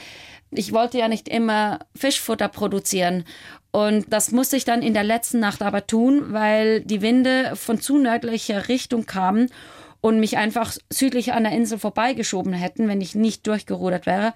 ich 0.57 0.73
wollte 0.73 0.97
ja 0.97 1.07
nicht 1.07 1.27
immer 1.27 1.79
Fischfutter 1.95 2.47
produzieren. 2.47 3.25
Und 3.71 4.05
das 4.13 4.31
musste 4.31 4.55
ich 4.55 4.65
dann 4.65 4.81
in 4.81 4.93
der 4.93 5.03
letzten 5.03 5.39
Nacht 5.39 5.61
aber 5.61 5.87
tun, 5.87 6.31
weil 6.31 6.81
die 6.81 7.01
Winde 7.01 7.55
von 7.55 7.81
zu 7.81 7.97
nördlicher 7.97 8.67
Richtung 8.67 9.05
kamen 9.05 9.49
und 9.99 10.19
mich 10.19 10.37
einfach 10.37 10.75
südlich 10.91 11.33
an 11.33 11.43
der 11.43 11.53
Insel 11.53 11.79
vorbeigeschoben 11.79 12.53
hätten, 12.53 12.87
wenn 12.87 13.01
ich 13.01 13.15
nicht 13.15 13.47
durchgerudert 13.47 14.05
wäre. 14.05 14.33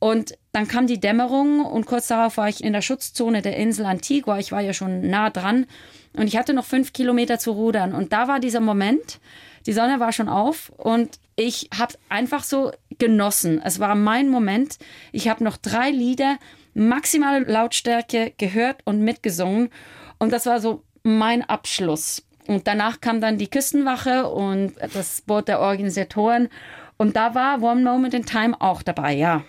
Und 0.00 0.36
dann 0.52 0.68
kam 0.68 0.86
die 0.86 1.00
Dämmerung 1.00 1.64
und 1.64 1.86
kurz 1.86 2.08
darauf 2.08 2.36
war 2.36 2.48
ich 2.48 2.62
in 2.62 2.72
der 2.72 2.82
Schutzzone 2.82 3.42
der 3.42 3.56
Insel 3.56 3.86
Antigua. 3.86 4.38
Ich 4.38 4.52
war 4.52 4.60
ja 4.60 4.72
schon 4.72 5.08
nah 5.08 5.30
dran 5.30 5.66
und 6.12 6.26
ich 6.26 6.36
hatte 6.36 6.52
noch 6.52 6.64
fünf 6.64 6.92
Kilometer 6.92 7.38
zu 7.38 7.52
rudern. 7.52 7.94
Und 7.94 8.12
da 8.12 8.28
war 8.28 8.38
dieser 8.38 8.60
Moment, 8.60 9.18
die 9.66 9.72
Sonne 9.72 9.98
war 9.98 10.12
schon 10.12 10.28
auf 10.28 10.70
und 10.76 11.18
ich 11.38 11.70
habe 11.78 11.94
einfach 12.08 12.42
so 12.42 12.72
genossen. 12.98 13.62
Es 13.62 13.78
war 13.78 13.94
mein 13.94 14.28
Moment. 14.28 14.76
Ich 15.12 15.28
habe 15.28 15.44
noch 15.44 15.56
drei 15.56 15.90
Lieder 15.90 16.36
maximale 16.74 17.44
Lautstärke 17.44 18.32
gehört 18.38 18.80
und 18.84 19.02
mitgesungen. 19.02 19.70
Und 20.18 20.32
das 20.32 20.46
war 20.46 20.60
so 20.60 20.82
mein 21.04 21.42
Abschluss. 21.42 22.24
Und 22.48 22.66
danach 22.66 23.00
kam 23.00 23.20
dann 23.20 23.38
die 23.38 23.48
Küstenwache 23.48 24.28
und 24.28 24.74
das 24.94 25.20
Boot 25.20 25.46
der 25.46 25.60
Organisatoren. 25.60 26.48
Und 26.96 27.14
da 27.14 27.36
war 27.36 27.62
One 27.62 27.82
Moment 27.82 28.14
in 28.14 28.26
Time 28.26 28.60
auch 28.60 28.82
dabei, 28.82 29.14
ja. 29.14 29.44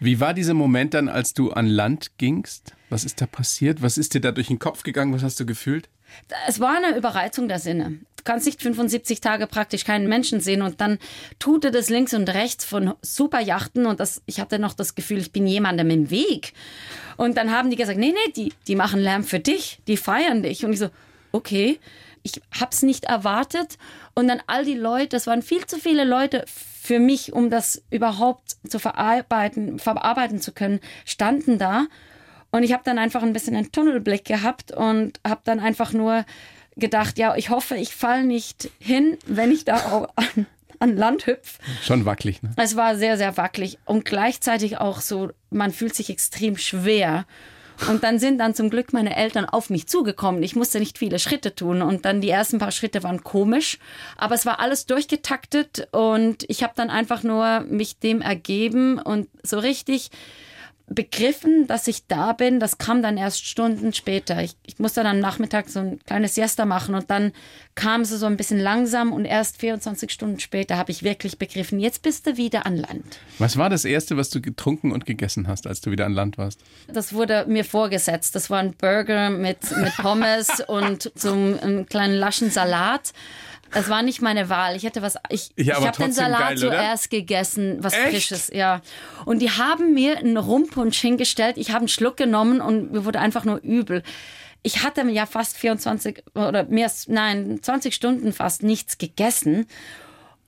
Wie 0.00 0.18
war 0.18 0.34
dieser 0.34 0.54
Moment 0.54 0.94
dann, 0.94 1.08
als 1.08 1.32
du 1.32 1.52
an 1.52 1.66
Land 1.66 2.18
gingst? 2.18 2.72
Was 2.90 3.04
ist 3.04 3.20
da 3.20 3.26
passiert? 3.26 3.82
Was 3.82 3.98
ist 3.98 4.14
dir 4.14 4.20
da 4.20 4.32
durch 4.32 4.48
den 4.48 4.58
Kopf 4.58 4.82
gegangen? 4.82 5.14
Was 5.14 5.22
hast 5.22 5.38
du 5.38 5.46
gefühlt? 5.46 5.88
Es 6.46 6.60
war 6.60 6.76
eine 6.76 6.96
Überreizung 6.96 7.48
der 7.48 7.58
Sinne. 7.58 7.98
Du 8.16 8.24
kannst 8.24 8.46
nicht 8.46 8.60
75 8.60 9.20
Tage 9.20 9.46
praktisch 9.46 9.84
keinen 9.84 10.08
Menschen 10.08 10.40
sehen 10.40 10.62
und 10.62 10.80
dann 10.80 10.98
tut 11.38 11.64
er 11.64 11.70
das 11.70 11.88
links 11.88 12.12
und 12.14 12.28
rechts 12.28 12.64
von 12.64 12.94
Superjachten 13.00 13.86
und 13.86 14.00
das, 14.00 14.22
ich 14.26 14.40
hatte 14.40 14.58
noch 14.58 14.74
das 14.74 14.94
Gefühl, 14.94 15.18
ich 15.18 15.32
bin 15.32 15.46
jemandem 15.46 15.88
im 15.90 16.10
Weg. 16.10 16.52
Und 17.16 17.36
dann 17.36 17.50
haben 17.50 17.70
die 17.70 17.76
gesagt, 17.76 17.98
nee, 17.98 18.12
nee, 18.12 18.32
die, 18.32 18.52
die 18.66 18.76
machen 18.76 19.00
Lärm 19.00 19.24
für 19.24 19.40
dich, 19.40 19.80
die 19.86 19.96
feiern 19.96 20.42
dich. 20.42 20.64
Und 20.64 20.72
ich 20.72 20.78
so, 20.78 20.90
okay, 21.32 21.78
ich 22.22 22.40
hab's 22.58 22.82
nicht 22.82 23.04
erwartet. 23.04 23.78
Und 24.14 24.28
dann 24.28 24.42
all 24.46 24.64
die 24.64 24.74
Leute, 24.74 25.10
das 25.10 25.26
waren 25.26 25.42
viel 25.42 25.66
zu 25.66 25.78
viele 25.78 26.04
Leute 26.04 26.44
für 26.46 26.98
mich, 26.98 27.32
um 27.32 27.50
das 27.50 27.82
überhaupt 27.90 28.56
zu 28.68 28.78
verarbeiten, 28.78 29.78
verarbeiten 29.78 30.40
zu 30.40 30.52
können, 30.52 30.80
standen 31.04 31.58
da. 31.58 31.86
Und 32.50 32.62
ich 32.62 32.72
habe 32.72 32.82
dann 32.84 32.98
einfach 32.98 33.22
ein 33.22 33.32
bisschen 33.32 33.54
einen 33.54 33.72
Tunnelblick 33.72 34.24
gehabt 34.24 34.72
und 34.72 35.20
habe 35.26 35.40
dann 35.44 35.60
einfach 35.60 35.92
nur 35.92 36.24
gedacht, 36.76 37.18
ja, 37.18 37.36
ich 37.36 37.50
hoffe, 37.50 37.76
ich 37.76 37.94
falle 37.94 38.24
nicht 38.24 38.70
hin, 38.78 39.18
wenn 39.26 39.50
ich 39.50 39.64
da 39.64 39.76
auch 39.76 40.08
an, 40.16 40.46
an 40.78 40.96
Land 40.96 41.26
hüpfe. 41.26 41.60
Schon 41.82 42.04
wackelig, 42.04 42.42
ne? 42.42 42.50
Es 42.56 42.76
war 42.76 42.96
sehr, 42.96 43.16
sehr 43.16 43.36
wackelig 43.36 43.78
und 43.84 44.04
gleichzeitig 44.04 44.78
auch 44.78 45.00
so, 45.00 45.30
man 45.50 45.72
fühlt 45.72 45.94
sich 45.94 46.10
extrem 46.10 46.56
schwer. 46.56 47.26
Und 47.88 48.02
dann 48.02 48.18
sind 48.18 48.38
dann 48.38 48.56
zum 48.56 48.70
Glück 48.70 48.92
meine 48.92 49.14
Eltern 49.14 49.44
auf 49.44 49.70
mich 49.70 49.86
zugekommen. 49.86 50.42
Ich 50.42 50.56
musste 50.56 50.80
nicht 50.80 50.98
viele 50.98 51.20
Schritte 51.20 51.54
tun 51.54 51.80
und 51.80 52.04
dann 52.04 52.20
die 52.20 52.28
ersten 52.28 52.58
paar 52.58 52.72
Schritte 52.72 53.04
waren 53.04 53.22
komisch, 53.22 53.78
aber 54.16 54.34
es 54.34 54.46
war 54.46 54.58
alles 54.58 54.86
durchgetaktet 54.86 55.86
und 55.92 56.44
ich 56.48 56.64
habe 56.64 56.72
dann 56.74 56.90
einfach 56.90 57.22
nur 57.22 57.60
mich 57.60 58.00
dem 58.00 58.20
ergeben 58.20 58.98
und 58.98 59.28
so 59.44 59.60
richtig 59.60 60.10
begriffen, 60.90 61.66
dass 61.66 61.86
ich 61.86 62.06
da 62.06 62.32
bin, 62.32 62.60
das 62.60 62.78
kam 62.78 63.02
dann 63.02 63.16
erst 63.16 63.46
Stunden 63.46 63.92
später. 63.92 64.42
Ich, 64.42 64.56
ich 64.64 64.78
musste 64.78 65.02
dann 65.02 65.16
am 65.16 65.20
Nachmittag 65.20 65.68
so 65.68 65.80
ein 65.80 65.98
kleines 66.06 66.34
Siesta 66.34 66.64
machen 66.64 66.94
und 66.94 67.10
dann 67.10 67.32
kam 67.74 68.04
sie 68.04 68.16
so 68.16 68.26
ein 68.26 68.36
bisschen 68.36 68.58
langsam 68.58 69.12
und 69.12 69.24
erst 69.24 69.58
24 69.58 70.10
Stunden 70.10 70.40
später 70.40 70.76
habe 70.76 70.90
ich 70.90 71.02
wirklich 71.02 71.38
begriffen, 71.38 71.78
jetzt 71.78 72.02
bist 72.02 72.26
du 72.26 72.36
wieder 72.36 72.66
an 72.66 72.76
Land. 72.76 73.18
Was 73.38 73.56
war 73.56 73.70
das 73.70 73.84
Erste, 73.84 74.16
was 74.16 74.30
du 74.30 74.40
getrunken 74.40 74.90
und 74.92 75.06
gegessen 75.06 75.46
hast, 75.46 75.66
als 75.66 75.80
du 75.80 75.90
wieder 75.90 76.06
an 76.06 76.12
Land 76.12 76.38
warst? 76.38 76.60
Das 76.88 77.12
wurde 77.12 77.44
mir 77.46 77.64
vorgesetzt. 77.64 78.34
Das 78.34 78.50
war 78.50 78.58
ein 78.58 78.72
Burger 78.72 79.30
mit, 79.30 79.58
mit 79.76 79.94
Pommes 79.96 80.48
und 80.66 81.12
so 81.14 81.32
einem 81.32 81.86
kleinen 81.86 82.14
laschen 82.14 82.50
Salat. 82.50 83.12
Es 83.72 83.88
war 83.88 84.02
nicht 84.02 84.22
meine 84.22 84.48
Wahl. 84.48 84.76
Ich 84.76 84.84
hätte 84.84 85.02
was. 85.02 85.16
Ich, 85.28 85.50
Ja, 85.56 85.78
ich 85.78 85.86
habe 85.86 85.98
den 85.98 86.12
Salat 86.12 86.40
geil, 86.40 86.56
zuerst 86.56 87.10
gegessen, 87.10 87.78
was 87.80 87.92
Echt? 87.92 88.10
Frisches, 88.10 88.50
ja. 88.52 88.80
Und 89.24 89.40
die 89.40 89.50
haben 89.50 89.94
mir 89.94 90.18
einen 90.18 90.36
Rumpunsch 90.36 90.98
hingestellt. 90.98 91.56
Ich 91.58 91.70
habe 91.70 91.80
einen 91.80 91.88
Schluck 91.88 92.16
genommen 92.16 92.60
und 92.60 92.92
mir 92.92 93.04
wurde 93.04 93.20
einfach 93.20 93.44
nur 93.44 93.58
übel. 93.62 94.02
Ich 94.62 94.82
hatte 94.82 95.02
ja 95.08 95.26
fast 95.26 95.56
24 95.56 96.24
oder 96.34 96.64
mehr, 96.64 96.90
nein, 97.06 97.60
20 97.62 97.94
Stunden 97.94 98.32
fast 98.32 98.62
nichts 98.62 98.98
gegessen. 98.98 99.66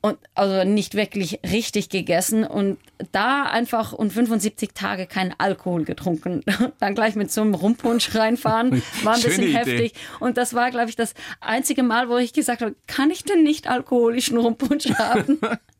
Und 0.02 0.18
also 0.34 0.64
nicht 0.64 0.94
wirklich 0.94 1.40
richtig 1.44 1.90
gegessen 1.90 2.44
und 2.44 2.78
da 3.12 3.42
einfach 3.44 3.92
und 3.92 4.12
75 4.12 4.70
Tage 4.72 5.06
keinen 5.06 5.34
Alkohol 5.36 5.84
getrunken. 5.84 6.42
Dann 6.80 6.94
gleich 6.94 7.16
mit 7.16 7.30
so 7.30 7.42
einem 7.42 7.54
Rumpunsch 7.54 8.14
reinfahren, 8.14 8.82
war 9.02 9.14
ein 9.14 9.22
bisschen 9.22 9.44
Idee. 9.44 9.52
heftig. 9.52 9.92
Und 10.18 10.38
das 10.38 10.54
war, 10.54 10.70
glaube 10.70 10.88
ich, 10.88 10.96
das 10.96 11.12
einzige 11.40 11.82
Mal, 11.82 12.08
wo 12.08 12.16
ich 12.16 12.32
gesagt 12.32 12.62
habe, 12.62 12.74
kann 12.86 13.10
ich 13.10 13.24
denn 13.24 13.42
nicht 13.42 13.68
alkoholischen 13.68 14.38
Rumpunsch 14.38 14.90
haben? 14.94 15.38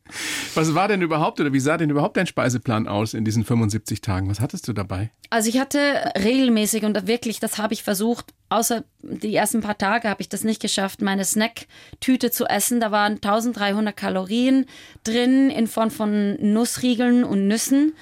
Was 0.55 0.75
war 0.75 0.87
denn 0.87 1.01
überhaupt 1.01 1.39
oder 1.39 1.53
wie 1.53 1.59
sah 1.59 1.77
denn 1.77 1.89
überhaupt 1.89 2.17
dein 2.17 2.27
Speiseplan 2.27 2.87
aus 2.87 3.13
in 3.13 3.25
diesen 3.25 3.45
75 3.45 4.01
Tagen? 4.01 4.29
Was 4.29 4.39
hattest 4.39 4.67
du 4.67 4.73
dabei? 4.73 5.11
Also 5.29 5.49
ich 5.49 5.59
hatte 5.59 6.11
regelmäßig 6.17 6.83
und 6.83 7.07
wirklich, 7.07 7.39
das 7.39 7.57
habe 7.57 7.73
ich 7.73 7.83
versucht, 7.83 8.33
außer 8.49 8.83
die 9.01 9.35
ersten 9.35 9.61
paar 9.61 9.77
Tage 9.77 10.09
habe 10.09 10.21
ich 10.21 10.29
das 10.29 10.43
nicht 10.43 10.61
geschafft, 10.61 11.01
meine 11.01 11.25
Snacktüte 11.25 12.31
zu 12.31 12.45
essen. 12.45 12.79
Da 12.79 12.91
waren 12.91 13.13
1300 13.13 13.95
Kalorien 13.95 14.65
drin 15.03 15.49
in 15.49 15.67
Form 15.67 15.91
von 15.91 16.35
Nussriegeln 16.41 17.23
und 17.23 17.47
Nüssen. 17.47 17.93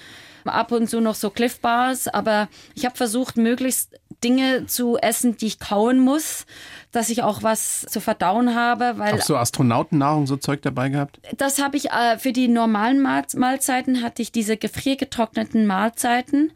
Ab 0.54 0.72
und 0.72 0.90
zu 0.90 1.02
noch 1.02 1.16
so 1.16 1.30
Cliff 1.30 1.60
Bars, 1.60 2.08
aber 2.08 2.48
ich 2.76 2.86
habe 2.86 2.96
versucht, 2.96 3.38
möglichst 3.38 4.00
Dinge 4.24 4.66
zu 4.66 4.98
essen, 4.98 5.38
die 5.38 5.48
ich 5.48 5.60
kauen 5.60 6.00
muss, 6.00 6.46
dass 6.92 7.10
ich 7.10 7.24
auch 7.24 7.42
was 7.44 7.82
zu 7.82 8.02
verdauen 8.02 8.56
habe, 8.56 8.98
weil 8.98 9.14
Auch 9.14 9.22
so 9.22 9.38
Astronautennahrung, 9.38 10.28
so 10.28 10.36
Zeug 10.36 10.62
dabei 10.62 10.90
gehabt? 10.90 11.20
das 11.38 11.62
habe 11.62 11.78
ich 11.78 11.92
äh, 11.92 12.18
für 12.18 12.34
die 12.34 12.48
normalen 12.48 13.00
Mahl 13.00 13.24
Mahlzeiten 13.36 14.02
hatte 14.02 14.22
ich 14.22 14.32
diese 14.32 14.58
gefriergetrockneten 14.58 15.66
Mahlzeiten 15.66 16.52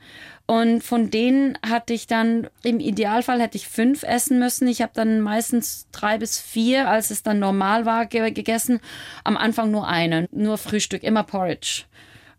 und 0.45 0.83
von 0.83 1.09
denen 1.09 1.57
hatte 1.65 1.93
ich 1.93 2.05
dann 2.07 2.47
im 2.63 2.79
Idealfall 2.79 3.41
hätte 3.41 3.57
ich 3.57 3.67
fünf 3.67 4.03
essen 4.03 4.39
müssen. 4.39 4.67
Ich 4.67 4.81
habe 4.81 4.91
dann 4.93 5.21
meistens 5.21 5.87
drei 5.91 6.17
bis 6.17 6.37
vier, 6.37 6.89
als 6.89 7.11
es 7.11 7.23
dann 7.23 7.39
normal 7.39 7.85
war, 7.85 8.05
ge 8.05 8.29
gegessen. 8.31 8.81
Am 9.23 9.37
Anfang 9.37 9.71
nur 9.71 9.87
eine, 9.87 10.27
nur 10.31 10.57
Frühstück, 10.57 11.03
immer 11.03 11.23
Porridge. 11.23 11.83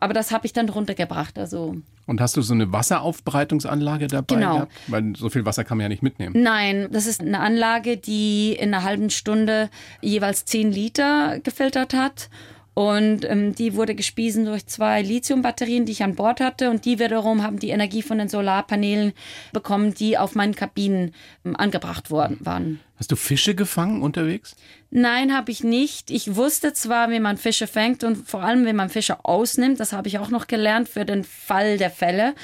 Aber 0.04 0.12
das 0.12 0.30
habe 0.32 0.44
ich 0.44 0.52
dann 0.52 0.68
runtergebracht. 0.68 1.38
Also 1.38 1.76
Und 2.06 2.20
hast 2.20 2.36
du 2.36 2.42
so 2.42 2.52
eine 2.52 2.70
Wasseraufbereitungsanlage 2.70 4.06
dabei 4.08 4.34
Genau. 4.34 4.54
gehabt? 4.54 4.72
Weil 4.88 5.16
so 5.16 5.30
viel 5.30 5.46
Wasser 5.46 5.64
kann 5.64 5.78
man 5.78 5.84
ja 5.84 5.88
nicht 5.88 6.02
mitnehmen. 6.02 6.34
Nein, 6.42 6.88
das 6.90 7.06
ist 7.06 7.22
eine 7.22 7.40
Anlage, 7.40 7.96
die 7.96 8.52
in 8.52 8.74
einer 8.74 8.84
halben 8.84 9.08
Stunde 9.08 9.70
jeweils 10.02 10.44
10 10.44 10.70
Liter 10.70 11.40
gefiltert 11.40 11.94
hat. 11.94 12.28
Und 12.74 13.24
ähm, 13.24 13.54
die 13.54 13.74
wurde 13.74 13.94
gespiesen 13.94 14.44
durch 14.44 14.66
zwei 14.66 15.00
Lithiumbatterien, 15.00 15.86
die 15.86 15.92
ich 15.92 16.02
an 16.02 16.16
Bord 16.16 16.40
hatte. 16.40 16.70
Und 16.70 16.84
die 16.84 16.98
wiederum 16.98 17.42
haben 17.42 17.60
die 17.60 17.70
Energie 17.70 18.02
von 18.02 18.18
den 18.18 18.28
Solarpanelen 18.28 19.12
bekommen, 19.52 19.94
die 19.94 20.18
auf 20.18 20.34
meinen 20.34 20.56
Kabinen 20.56 21.14
ähm, 21.44 21.54
angebracht 21.56 22.10
worden 22.10 22.38
waren. 22.40 22.80
Hast 22.96 23.12
du 23.12 23.16
Fische 23.16 23.54
gefangen 23.54 24.02
unterwegs? 24.02 24.56
Nein, 24.90 25.34
habe 25.34 25.52
ich 25.52 25.62
nicht. 25.62 26.10
Ich 26.10 26.34
wusste 26.34 26.72
zwar, 26.72 27.10
wie 27.10 27.20
man 27.20 27.36
Fische 27.36 27.66
fängt 27.66 28.02
und 28.02 28.28
vor 28.28 28.42
allem, 28.42 28.66
wie 28.66 28.72
man 28.72 28.88
Fische 28.88 29.24
ausnimmt. 29.24 29.78
Das 29.78 29.92
habe 29.92 30.08
ich 30.08 30.18
auch 30.18 30.30
noch 30.30 30.46
gelernt 30.48 30.88
für 30.88 31.04
den 31.04 31.24
Fall 31.24 31.78
der 31.78 31.90
Fälle. 31.90 32.34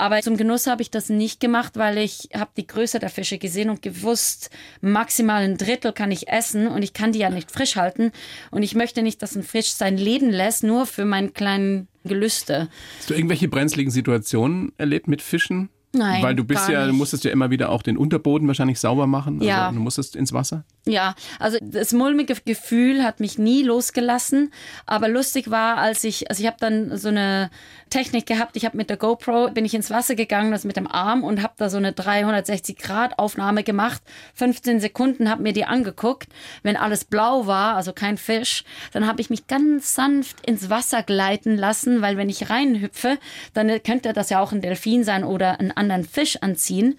Aber 0.00 0.22
zum 0.22 0.38
Genuss 0.38 0.66
habe 0.66 0.80
ich 0.80 0.90
das 0.90 1.10
nicht 1.10 1.40
gemacht, 1.40 1.76
weil 1.76 1.98
ich 1.98 2.30
habe 2.34 2.50
die 2.56 2.66
Größe 2.66 3.00
der 3.00 3.10
Fische 3.10 3.36
gesehen 3.36 3.68
und 3.68 3.82
gewusst, 3.82 4.48
maximal 4.80 5.42
ein 5.42 5.58
Drittel 5.58 5.92
kann 5.92 6.10
ich 6.10 6.26
essen 6.28 6.68
und 6.68 6.82
ich 6.82 6.94
kann 6.94 7.12
die 7.12 7.18
ja 7.18 7.28
nicht 7.28 7.50
frisch 7.50 7.76
halten. 7.76 8.10
Und 8.50 8.62
ich 8.62 8.74
möchte 8.74 9.02
nicht, 9.02 9.20
dass 9.20 9.36
ein 9.36 9.42
Fisch 9.42 9.72
sein 9.72 9.98
Leben 9.98 10.30
lässt, 10.30 10.64
nur 10.64 10.86
für 10.86 11.04
meinen 11.04 11.34
kleinen 11.34 11.86
Gelüste. 12.02 12.70
Hast 12.96 13.10
du 13.10 13.14
irgendwelche 13.14 13.48
brenzligen 13.48 13.90
Situationen 13.90 14.72
erlebt 14.78 15.06
mit 15.06 15.20
Fischen? 15.20 15.68
Nein, 15.92 16.22
Weil 16.22 16.36
du 16.36 16.44
bist 16.44 16.68
ja, 16.68 16.86
du 16.86 16.92
musstest 16.92 17.24
ja 17.24 17.32
immer 17.32 17.50
wieder 17.50 17.70
auch 17.70 17.82
den 17.82 17.96
Unterboden 17.96 18.46
wahrscheinlich 18.46 18.78
sauber 18.78 19.08
machen. 19.08 19.42
Ja. 19.42 19.66
Also 19.66 19.76
du 19.76 19.82
musstest 19.82 20.14
ins 20.14 20.32
Wasser. 20.32 20.64
Ja, 20.86 21.14
also 21.40 21.58
das 21.60 21.92
mulmige 21.92 22.36
Gefühl 22.44 23.02
hat 23.02 23.18
mich 23.18 23.38
nie 23.38 23.64
losgelassen. 23.64 24.52
Aber 24.86 25.08
lustig 25.08 25.50
war, 25.50 25.78
als 25.78 26.04
ich, 26.04 26.30
also 26.30 26.42
ich 26.42 26.46
habe 26.46 26.58
dann 26.60 26.96
so 26.96 27.08
eine 27.08 27.50
Technik 27.90 28.26
gehabt. 28.26 28.56
Ich 28.56 28.64
habe 28.64 28.76
mit 28.76 28.88
der 28.88 28.96
GoPro 28.96 29.50
bin 29.50 29.64
ich 29.64 29.74
ins 29.74 29.90
Wasser 29.90 30.14
gegangen, 30.14 30.52
das 30.52 30.64
mit 30.64 30.76
dem 30.76 30.86
Arm 30.86 31.24
und 31.24 31.42
habe 31.42 31.54
da 31.56 31.68
so 31.68 31.76
eine 31.76 31.92
360 31.92 32.78
Grad 32.78 33.18
Aufnahme 33.18 33.64
gemacht. 33.64 34.00
15 34.34 34.78
Sekunden 34.80 35.28
habe 35.28 35.42
mir 35.42 35.52
die 35.52 35.64
angeguckt. 35.64 36.28
Wenn 36.62 36.76
alles 36.76 37.04
blau 37.04 37.46
war, 37.46 37.74
also 37.74 37.92
kein 37.92 38.16
Fisch, 38.16 38.64
dann 38.92 39.06
habe 39.06 39.20
ich 39.20 39.28
mich 39.28 39.48
ganz 39.48 39.94
sanft 39.94 40.46
ins 40.46 40.70
Wasser 40.70 41.02
gleiten 41.02 41.56
lassen, 41.56 42.00
weil 42.00 42.16
wenn 42.16 42.28
ich 42.28 42.48
reinhüpfe, 42.48 43.18
dann 43.54 43.82
könnte 43.82 44.12
das 44.12 44.30
ja 44.30 44.40
auch 44.40 44.52
ein 44.52 44.60
Delfin 44.60 45.02
sein 45.02 45.24
oder 45.24 45.58
einen 45.58 45.72
anderen 45.80 46.04
Fisch 46.04 46.36
anziehen. 46.42 46.96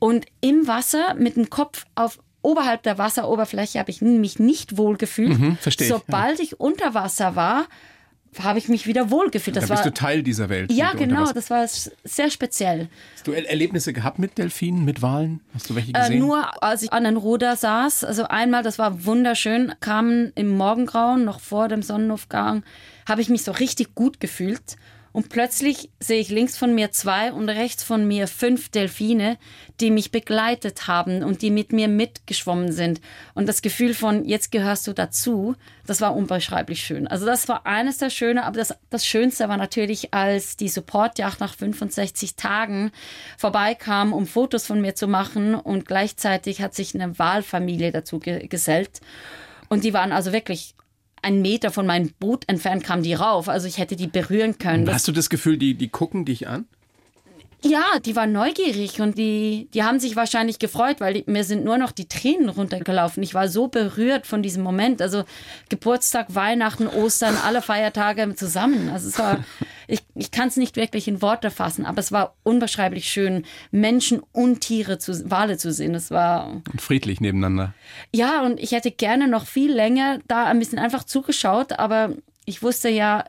Und 0.00 0.26
im 0.40 0.66
Wasser 0.66 1.14
mit 1.14 1.36
dem 1.36 1.50
Kopf 1.50 1.84
auf 1.94 2.18
oberhalb 2.42 2.82
der 2.84 2.98
Wasseroberfläche 2.98 3.78
habe 3.78 3.90
ich 3.90 4.00
mich 4.00 4.38
nicht 4.38 4.76
wohl 4.76 4.96
gefühlt. 4.96 5.38
Mhm, 5.38 5.56
verstehe 5.60 5.88
Sobald 5.88 6.40
ich 6.40 6.60
unter 6.60 6.94
Wasser 6.94 7.34
war, 7.36 7.66
habe 8.38 8.58
ich 8.58 8.68
mich 8.68 8.86
wieder 8.86 9.10
wohl 9.10 9.30
gefühlt. 9.30 9.56
Das 9.56 9.66
da 9.66 9.74
bist 9.74 9.84
war 9.84 9.90
du 9.90 9.94
Teil 9.98 10.22
dieser 10.22 10.48
Welt. 10.48 10.70
ja 10.70 10.92
genau, 10.92 11.32
das 11.32 11.50
war 11.50 11.66
sehr 12.04 12.30
speziell. 12.30 12.88
Hast 13.14 13.26
du 13.26 13.32
Er- 13.32 13.48
Erlebnisse 13.48 13.92
gehabt 13.92 14.18
mit 14.20 14.38
Delfinen, 14.38 14.84
mit 14.84 15.02
Walen? 15.02 15.40
Hast 15.54 15.68
du 15.70 15.74
welche 15.74 15.90
Äh, 15.90 16.00
gesehen? 16.00 16.18
nur 16.20 16.62
als 16.62 16.82
ich 16.82 16.92
an 16.92 17.04
den 17.04 17.16
Ruder 17.16 17.56
saß, 17.56 18.04
also 18.04 18.24
einmal, 18.28 18.62
das 18.62 18.78
war 18.78 19.04
wunderschön, 19.06 19.72
kamen 19.80 20.30
im 20.36 20.56
Morgengrauen, 20.56 21.24
noch 21.24 21.40
vor 21.40 21.66
dem 21.68 21.82
Sonnenaufgang, 21.82 22.62
habe 23.08 23.20
ich 23.22 23.30
mich 23.30 23.42
so 23.42 23.50
richtig 23.50 23.94
gut 23.96 24.20
gefühlt. 24.20 24.76
Und 25.18 25.30
plötzlich 25.30 25.90
sehe 25.98 26.20
ich 26.20 26.28
links 26.28 26.56
von 26.56 26.76
mir 26.76 26.92
zwei 26.92 27.32
und 27.32 27.48
rechts 27.48 27.82
von 27.82 28.06
mir 28.06 28.28
fünf 28.28 28.68
Delfine, 28.68 29.36
die 29.80 29.90
mich 29.90 30.12
begleitet 30.12 30.86
haben 30.86 31.24
und 31.24 31.42
die 31.42 31.50
mit 31.50 31.72
mir 31.72 31.88
mitgeschwommen 31.88 32.70
sind. 32.70 33.00
Und 33.34 33.48
das 33.48 33.60
Gefühl 33.60 33.94
von, 33.94 34.24
jetzt 34.24 34.52
gehörst 34.52 34.86
du 34.86 34.92
dazu, 34.92 35.56
das 35.86 36.00
war 36.00 36.14
unbeschreiblich 36.14 36.84
schön. 36.84 37.08
Also 37.08 37.26
das 37.26 37.48
war 37.48 37.66
eines 37.66 37.98
der 37.98 38.10
Schöne, 38.10 38.44
aber 38.44 38.58
das, 38.58 38.72
das 38.90 39.04
Schönste 39.04 39.48
war 39.48 39.56
natürlich, 39.56 40.14
als 40.14 40.56
die 40.56 40.68
Supportjacht 40.68 41.40
nach 41.40 41.54
65 41.56 42.36
Tagen 42.36 42.92
vorbeikam, 43.36 44.12
um 44.12 44.24
Fotos 44.24 44.68
von 44.68 44.80
mir 44.80 44.94
zu 44.94 45.08
machen 45.08 45.56
und 45.56 45.84
gleichzeitig 45.84 46.62
hat 46.62 46.76
sich 46.76 46.94
eine 46.94 47.18
Wahlfamilie 47.18 47.90
dazu 47.90 48.20
ge 48.20 48.46
gesellt. 48.46 49.00
Und 49.68 49.82
die 49.82 49.94
waren 49.94 50.12
also 50.12 50.32
wirklich 50.32 50.76
einen 51.22 51.42
Meter 51.42 51.70
von 51.70 51.86
meinem 51.86 52.10
Boot 52.18 52.44
entfernt 52.48 52.84
kam 52.84 53.02
die 53.02 53.14
rauf. 53.14 53.48
Also 53.48 53.66
ich 53.66 53.78
hätte 53.78 53.96
die 53.96 54.06
berühren 54.06 54.58
können. 54.58 54.92
Hast 54.92 55.08
du 55.08 55.12
das 55.12 55.30
Gefühl, 55.30 55.58
die, 55.58 55.74
die 55.74 55.88
gucken 55.88 56.24
dich 56.24 56.48
an? 56.48 56.66
ja, 57.62 57.98
die 58.04 58.14
waren 58.14 58.30
neugierig 58.30 59.00
und 59.00 59.18
die, 59.18 59.68
die 59.74 59.82
haben 59.82 59.98
sich 59.98 60.14
wahrscheinlich 60.14 60.58
gefreut, 60.60 61.00
weil 61.00 61.14
die, 61.14 61.24
mir 61.26 61.42
sind 61.42 61.64
nur 61.64 61.76
noch 61.76 61.90
die 61.90 62.06
Tränen 62.06 62.48
runtergelaufen. 62.48 63.22
Ich 63.22 63.34
war 63.34 63.48
so 63.48 63.66
berührt 63.66 64.26
von 64.26 64.42
diesem 64.42 64.62
Moment. 64.62 65.02
Also 65.02 65.24
Geburtstag, 65.68 66.34
Weihnachten, 66.34 66.86
Ostern, 66.86 67.36
alle 67.44 67.60
Feiertage 67.60 68.32
zusammen. 68.36 68.90
Also 68.90 69.08
es 69.08 69.18
war, 69.18 69.44
ich, 69.88 70.02
ich 70.14 70.30
kann 70.30 70.48
es 70.48 70.56
nicht 70.56 70.76
wirklich 70.76 71.08
in 71.08 71.22
Worte 71.22 71.50
fassen, 71.50 71.86
aber 71.86 71.98
es 71.98 72.12
war 72.12 72.36
unbeschreiblich 72.44 73.08
schön, 73.08 73.44
Menschen 73.70 74.22
und 74.32 74.60
Tiere 74.60 74.98
zu, 74.98 75.30
Wale 75.30 75.56
zu 75.56 75.72
sehen. 75.72 75.94
Es 75.94 76.10
war 76.10 76.62
Und 76.70 76.80
friedlich 76.80 77.20
nebeneinander. 77.20 77.74
ja, 78.14 78.44
und 78.44 78.60
ich 78.60 78.72
hätte 78.72 78.90
gerne 78.90 79.26
noch 79.26 79.46
viel 79.46 79.72
länger 79.72 80.20
da 80.28 80.44
ein 80.44 80.58
bisschen 80.58 80.78
einfach 80.78 81.04
zugeschaut, 81.04 81.78
aber 81.78 82.14
ich 82.44 82.62
wusste 82.62 82.90
ja, 82.90 83.24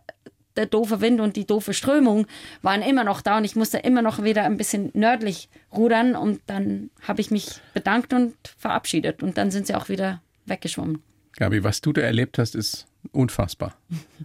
der 0.58 0.65
doofe 0.65 1.00
Wind 1.00 1.22
und 1.22 1.38
die 1.38 1.48
doofe 1.48 1.74
Strömung 1.74 2.28
waren 2.62 2.82
immer 2.82 3.06
noch 3.06 3.22
da 3.22 3.38
und 3.38 3.45
ich 3.45 3.56
musste 3.56 3.78
immer 3.78 4.02
noch 4.02 4.24
wieder 4.24 4.43
ein 4.43 4.58
bisschen 4.58 4.91
nördlich 4.93 5.48
rudern 5.72 6.15
und 6.17 6.41
dann 6.48 6.89
habe 7.08 7.22
ich 7.22 7.32
mich 7.32 7.62
bedankt 7.74 8.12
und 8.13 8.36
verabschiedet 8.58 9.24
und 9.24 9.38
dann 9.38 9.52
sind 9.52 9.67
sie 9.67 9.76
auch 9.76 9.88
wieder 9.88 10.22
weggeschwommen. 10.45 11.02
Gabi, 11.39 11.63
was 11.63 11.80
du 11.80 11.93
da 11.93 12.02
erlebt 12.02 12.38
hast, 12.38 12.54
ist 12.54 12.86
unfassbar. 13.13 13.73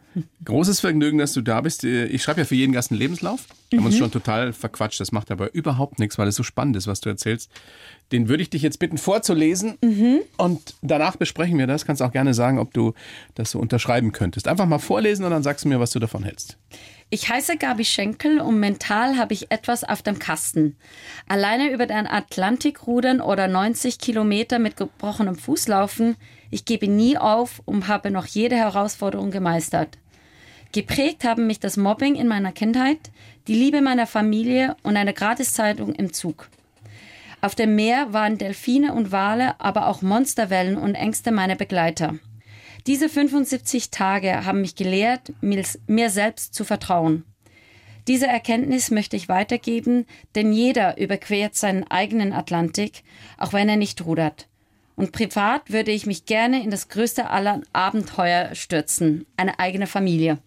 Großes 0.44 0.80
Vergnügen, 0.80 1.18
dass 1.18 1.32
du 1.32 1.42
da 1.42 1.60
bist. 1.60 1.84
Ich 1.84 2.22
schreibe 2.24 2.40
ja 2.40 2.44
für 2.44 2.56
jeden 2.56 2.72
Gast 2.72 2.90
einen 2.90 2.98
Lebenslauf. 2.98 3.46
Wir 3.70 3.78
haben 3.78 3.86
uns 3.86 3.96
schon 3.96 4.10
total 4.10 4.52
verquatscht. 4.52 4.98
Das 4.98 5.12
macht 5.12 5.30
aber 5.30 5.54
überhaupt 5.54 6.00
nichts, 6.00 6.18
weil 6.18 6.26
es 6.26 6.34
so 6.34 6.42
spannend 6.42 6.74
ist, 6.76 6.88
was 6.88 7.00
du 7.00 7.08
erzählst. 7.08 7.50
Den 8.10 8.28
würde 8.28 8.42
ich 8.42 8.50
dich 8.50 8.62
jetzt 8.62 8.80
bitten 8.80 8.98
vorzulesen 8.98 9.78
und 10.36 10.74
danach 10.82 11.14
besprechen 11.14 11.56
wir 11.56 11.68
das. 11.68 11.86
Kannst 11.86 12.02
auch 12.02 12.12
gerne 12.12 12.34
sagen, 12.34 12.58
ob 12.58 12.74
du 12.74 12.94
das 13.36 13.52
so 13.52 13.60
unterschreiben 13.60 14.10
könntest. 14.10 14.48
Einfach 14.48 14.66
mal 14.66 14.80
vorlesen 14.80 15.24
und 15.24 15.30
dann 15.30 15.44
sagst 15.44 15.64
du 15.64 15.68
mir, 15.68 15.78
was 15.78 15.92
du 15.92 16.00
davon 16.00 16.24
hältst. 16.24 16.58
Ich 17.10 17.28
heiße 17.28 17.58
Gabi 17.58 17.84
Schenkel 17.84 18.40
und 18.40 18.58
mental 18.58 19.16
habe 19.16 19.34
ich 19.34 19.52
etwas 19.52 19.84
auf 19.84 20.02
dem 20.02 20.18
Kasten. 20.18 20.76
Alleine 21.28 21.70
über 21.72 21.86
den 21.86 22.08
Atlantik 22.08 22.88
rudern 22.88 23.20
oder 23.20 23.46
90 23.46 23.98
Kilometer 23.98 24.58
mit 24.58 24.76
gebrochenem 24.76 25.36
Fuß 25.36 25.68
laufen, 25.68 26.16
ich 26.54 26.64
gebe 26.64 26.86
nie 26.86 27.18
auf 27.18 27.60
und 27.64 27.88
habe 27.88 28.12
noch 28.12 28.26
jede 28.26 28.54
Herausforderung 28.54 29.32
gemeistert. 29.32 29.98
Geprägt 30.70 31.24
haben 31.24 31.48
mich 31.48 31.58
das 31.58 31.76
Mobbing 31.76 32.14
in 32.14 32.28
meiner 32.28 32.52
Kindheit, 32.52 33.10
die 33.48 33.56
Liebe 33.56 33.80
meiner 33.80 34.06
Familie 34.06 34.76
und 34.84 34.96
eine 34.96 35.14
Gratiszeitung 35.14 35.94
im 35.96 36.12
Zug. 36.12 36.48
Auf 37.40 37.56
dem 37.56 37.74
Meer 37.74 38.12
waren 38.12 38.38
Delfine 38.38 38.94
und 38.94 39.10
Wale, 39.10 39.60
aber 39.60 39.88
auch 39.88 40.00
Monsterwellen 40.00 40.76
und 40.76 40.94
Ängste 40.94 41.32
meine 41.32 41.56
Begleiter. 41.56 42.14
Diese 42.86 43.08
75 43.08 43.90
Tage 43.90 44.44
haben 44.44 44.60
mich 44.60 44.76
gelehrt, 44.76 45.32
mir 45.40 46.10
selbst 46.10 46.54
zu 46.54 46.64
vertrauen. 46.64 47.24
Diese 48.06 48.28
Erkenntnis 48.28 48.92
möchte 48.92 49.16
ich 49.16 49.28
weitergeben, 49.28 50.06
denn 50.36 50.52
jeder 50.52 50.98
überquert 50.98 51.56
seinen 51.56 51.82
eigenen 51.90 52.32
Atlantik, 52.32 53.02
auch 53.38 53.52
wenn 53.52 53.68
er 53.68 53.76
nicht 53.76 54.04
rudert. 54.06 54.46
Und 54.96 55.12
privat 55.12 55.72
würde 55.72 55.90
ich 55.90 56.06
mich 56.06 56.24
gerne 56.24 56.62
in 56.62 56.70
das 56.70 56.88
größte 56.88 57.30
aller 57.30 57.62
Abenteuer 57.72 58.54
stürzen, 58.54 59.26
eine 59.36 59.58
eigene 59.58 59.86
Familie. 59.86 60.38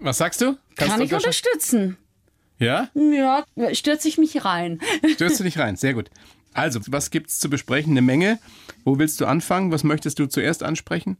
Was 0.00 0.18
sagst 0.18 0.40
du? 0.40 0.56
Kannst 0.76 0.92
Kann 0.92 1.00
du 1.00 1.06
ich 1.06 1.14
unterstützen. 1.14 1.96
Ja? 2.58 2.88
Ja, 2.94 3.44
stürze 3.72 4.08
ich 4.08 4.18
mich 4.18 4.44
rein. 4.44 4.80
Stürze 5.14 5.44
dich 5.44 5.58
rein, 5.58 5.76
sehr 5.76 5.94
gut. 5.94 6.10
Also, 6.54 6.80
was 6.88 7.10
gibt's 7.10 7.38
zu 7.38 7.48
besprechen? 7.48 7.92
Eine 7.92 8.02
Menge. 8.02 8.38
Wo 8.84 8.98
willst 8.98 9.20
du 9.20 9.26
anfangen? 9.26 9.70
Was 9.70 9.84
möchtest 9.84 10.18
du 10.18 10.26
zuerst 10.26 10.62
ansprechen? 10.62 11.18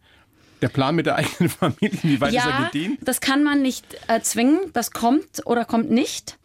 Der 0.63 0.69
Plan 0.69 0.97
mit 0.97 1.07
der 1.07 1.17
eigenen 1.17 1.49
Familie, 1.49 1.99
wie 2.03 2.21
weit 2.21 2.33
ja, 2.33 2.41
ist 2.41 2.47
er 2.47 2.65
gedient? 2.67 2.99
Das 3.03 3.21
kann 3.21 3.45
man 3.45 3.63
nicht 3.63 3.85
erzwingen. 4.09 4.59
Das 4.73 4.91
kommt 4.91 5.47
oder 5.47 5.65
kommt 5.65 5.91
nicht. 5.91 6.39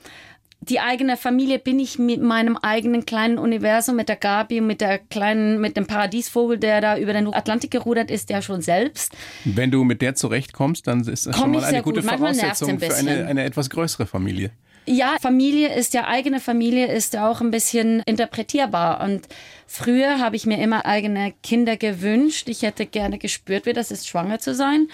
Die 0.69 0.79
eigene 0.79 1.17
Familie 1.17 1.59
bin 1.59 1.77
ich 1.79 1.99
mit 1.99 2.21
meinem 2.21 2.55
eigenen 2.55 3.05
kleinen 3.05 3.37
Universum, 3.37 3.97
mit 3.97 4.07
der 4.07 4.15
Gabi, 4.15 4.61
mit 4.61 4.79
der 4.79 4.97
kleinen, 4.97 5.59
mit 5.59 5.75
dem 5.75 5.87
Paradiesvogel, 5.87 6.57
der 6.57 6.79
da 6.79 6.97
über 6.97 7.11
den 7.11 7.33
Atlantik 7.33 7.71
gerudert 7.71 8.09
ist, 8.09 8.29
der 8.29 8.41
schon 8.41 8.61
selbst. 8.61 9.13
Wenn 9.43 9.71
du 9.71 9.83
mit 9.83 10.01
der 10.01 10.15
zurechtkommst, 10.15 10.87
dann 10.87 11.01
ist 11.01 11.25
das 11.25 11.35
Komm 11.35 11.53
schon 11.53 11.61
mal 11.61 11.63
eine 11.65 11.81
gute 11.81 12.01
gut. 12.01 12.09
Voraussetzung 12.09 12.69
ein 12.69 12.79
für 12.79 12.95
eine, 12.95 13.25
eine 13.25 13.43
etwas 13.43 13.69
größere 13.69 14.05
Familie. 14.05 14.51
Ja, 14.85 15.15
Familie 15.21 15.73
ist 15.73 15.93
ja 15.93 16.07
eigene 16.07 16.41
Familie, 16.41 16.87
ist 16.87 17.13
ja 17.13 17.29
auch 17.29 17.39
ein 17.39 17.51
bisschen 17.51 18.01
interpretierbar. 18.05 19.01
Und 19.01 19.27
früher 19.65 20.19
habe 20.19 20.35
ich 20.35 20.45
mir 20.45 20.61
immer 20.61 20.85
eigene 20.85 21.33
Kinder 21.41 21.77
gewünscht. 21.77 22.49
Ich 22.49 22.63
hätte 22.63 22.85
gerne 22.85 23.17
gespürt, 23.17 23.65
wie 23.65 23.71
das 23.71 23.91
ist, 23.91 24.07
schwanger 24.07 24.39
zu 24.39 24.53
sein. 24.53 24.89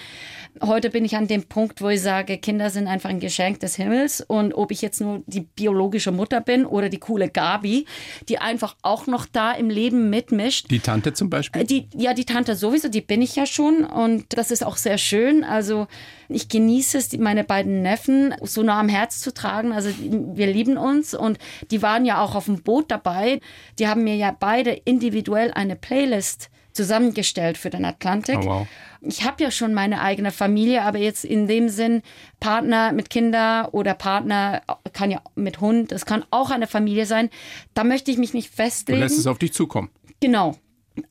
Heute 0.62 0.90
bin 0.90 1.04
ich 1.04 1.16
an 1.16 1.28
dem 1.28 1.44
Punkt, 1.44 1.80
wo 1.80 1.88
ich 1.88 2.02
sage, 2.02 2.38
Kinder 2.38 2.70
sind 2.70 2.86
einfach 2.86 3.10
ein 3.10 3.20
Geschenk 3.20 3.60
des 3.60 3.76
Himmels. 3.76 4.20
Und 4.20 4.54
ob 4.54 4.70
ich 4.70 4.82
jetzt 4.82 5.00
nur 5.00 5.22
die 5.26 5.40
biologische 5.40 6.12
Mutter 6.12 6.40
bin 6.40 6.66
oder 6.66 6.88
die 6.88 6.98
coole 6.98 7.28
Gabi, 7.28 7.86
die 8.28 8.38
einfach 8.38 8.76
auch 8.82 9.06
noch 9.06 9.26
da 9.26 9.52
im 9.52 9.70
Leben 9.70 10.10
mitmischt. 10.10 10.70
Die 10.70 10.80
Tante 10.80 11.12
zum 11.12 11.30
Beispiel? 11.30 11.64
Die, 11.64 11.88
ja, 11.94 12.14
die 12.14 12.24
Tante 12.24 12.56
sowieso, 12.56 12.88
die 12.88 13.00
bin 13.00 13.22
ich 13.22 13.36
ja 13.36 13.46
schon. 13.46 13.84
Und 13.84 14.24
das 14.36 14.50
ist 14.50 14.64
auch 14.64 14.76
sehr 14.76 14.98
schön. 14.98 15.44
Also 15.44 15.86
ich 16.28 16.48
genieße 16.48 16.98
es, 16.98 17.16
meine 17.18 17.44
beiden 17.44 17.82
Neffen 17.82 18.34
so 18.42 18.62
nah 18.62 18.80
am 18.80 18.88
Herz 18.88 19.20
zu 19.20 19.32
tragen. 19.32 19.72
Also 19.72 19.90
wir 19.98 20.46
lieben 20.46 20.76
uns 20.76 21.14
und 21.14 21.38
die 21.70 21.82
waren 21.82 22.04
ja 22.04 22.22
auch 22.22 22.34
auf 22.34 22.46
dem 22.46 22.62
Boot 22.62 22.90
dabei. 22.90 23.40
Die 23.78 23.88
haben 23.88 24.04
mir 24.04 24.16
ja 24.16 24.34
beide 24.38 24.70
individuell 24.70 25.50
eine 25.52 25.76
Playlist 25.76 26.50
zusammengestellt 26.72 27.58
für 27.58 27.70
den 27.70 27.84
Atlantik. 27.84 28.38
Oh, 28.42 28.46
wow. 28.46 28.66
Ich 29.02 29.24
habe 29.24 29.42
ja 29.42 29.50
schon 29.50 29.72
meine 29.72 30.02
eigene 30.02 30.30
Familie, 30.30 30.82
aber 30.82 30.98
jetzt 30.98 31.24
in 31.24 31.46
dem 31.46 31.68
Sinn 31.68 32.02
Partner 32.38 32.92
mit 32.92 33.08
Kinder 33.08 33.70
oder 33.72 33.94
Partner 33.94 34.62
kann 34.92 35.10
ja 35.10 35.22
mit 35.34 35.60
Hund, 35.60 35.90
es 35.92 36.04
kann 36.04 36.24
auch 36.30 36.50
eine 36.50 36.66
Familie 36.66 37.06
sein. 37.06 37.30
Da 37.72 37.84
möchte 37.84 38.10
ich 38.10 38.18
mich 38.18 38.34
nicht 38.34 38.54
festlegen. 38.54 39.00
Du 39.00 39.04
lässt 39.04 39.18
es 39.18 39.26
auf 39.26 39.38
dich 39.38 39.52
zukommen. 39.52 39.90
Genau. 40.20 40.56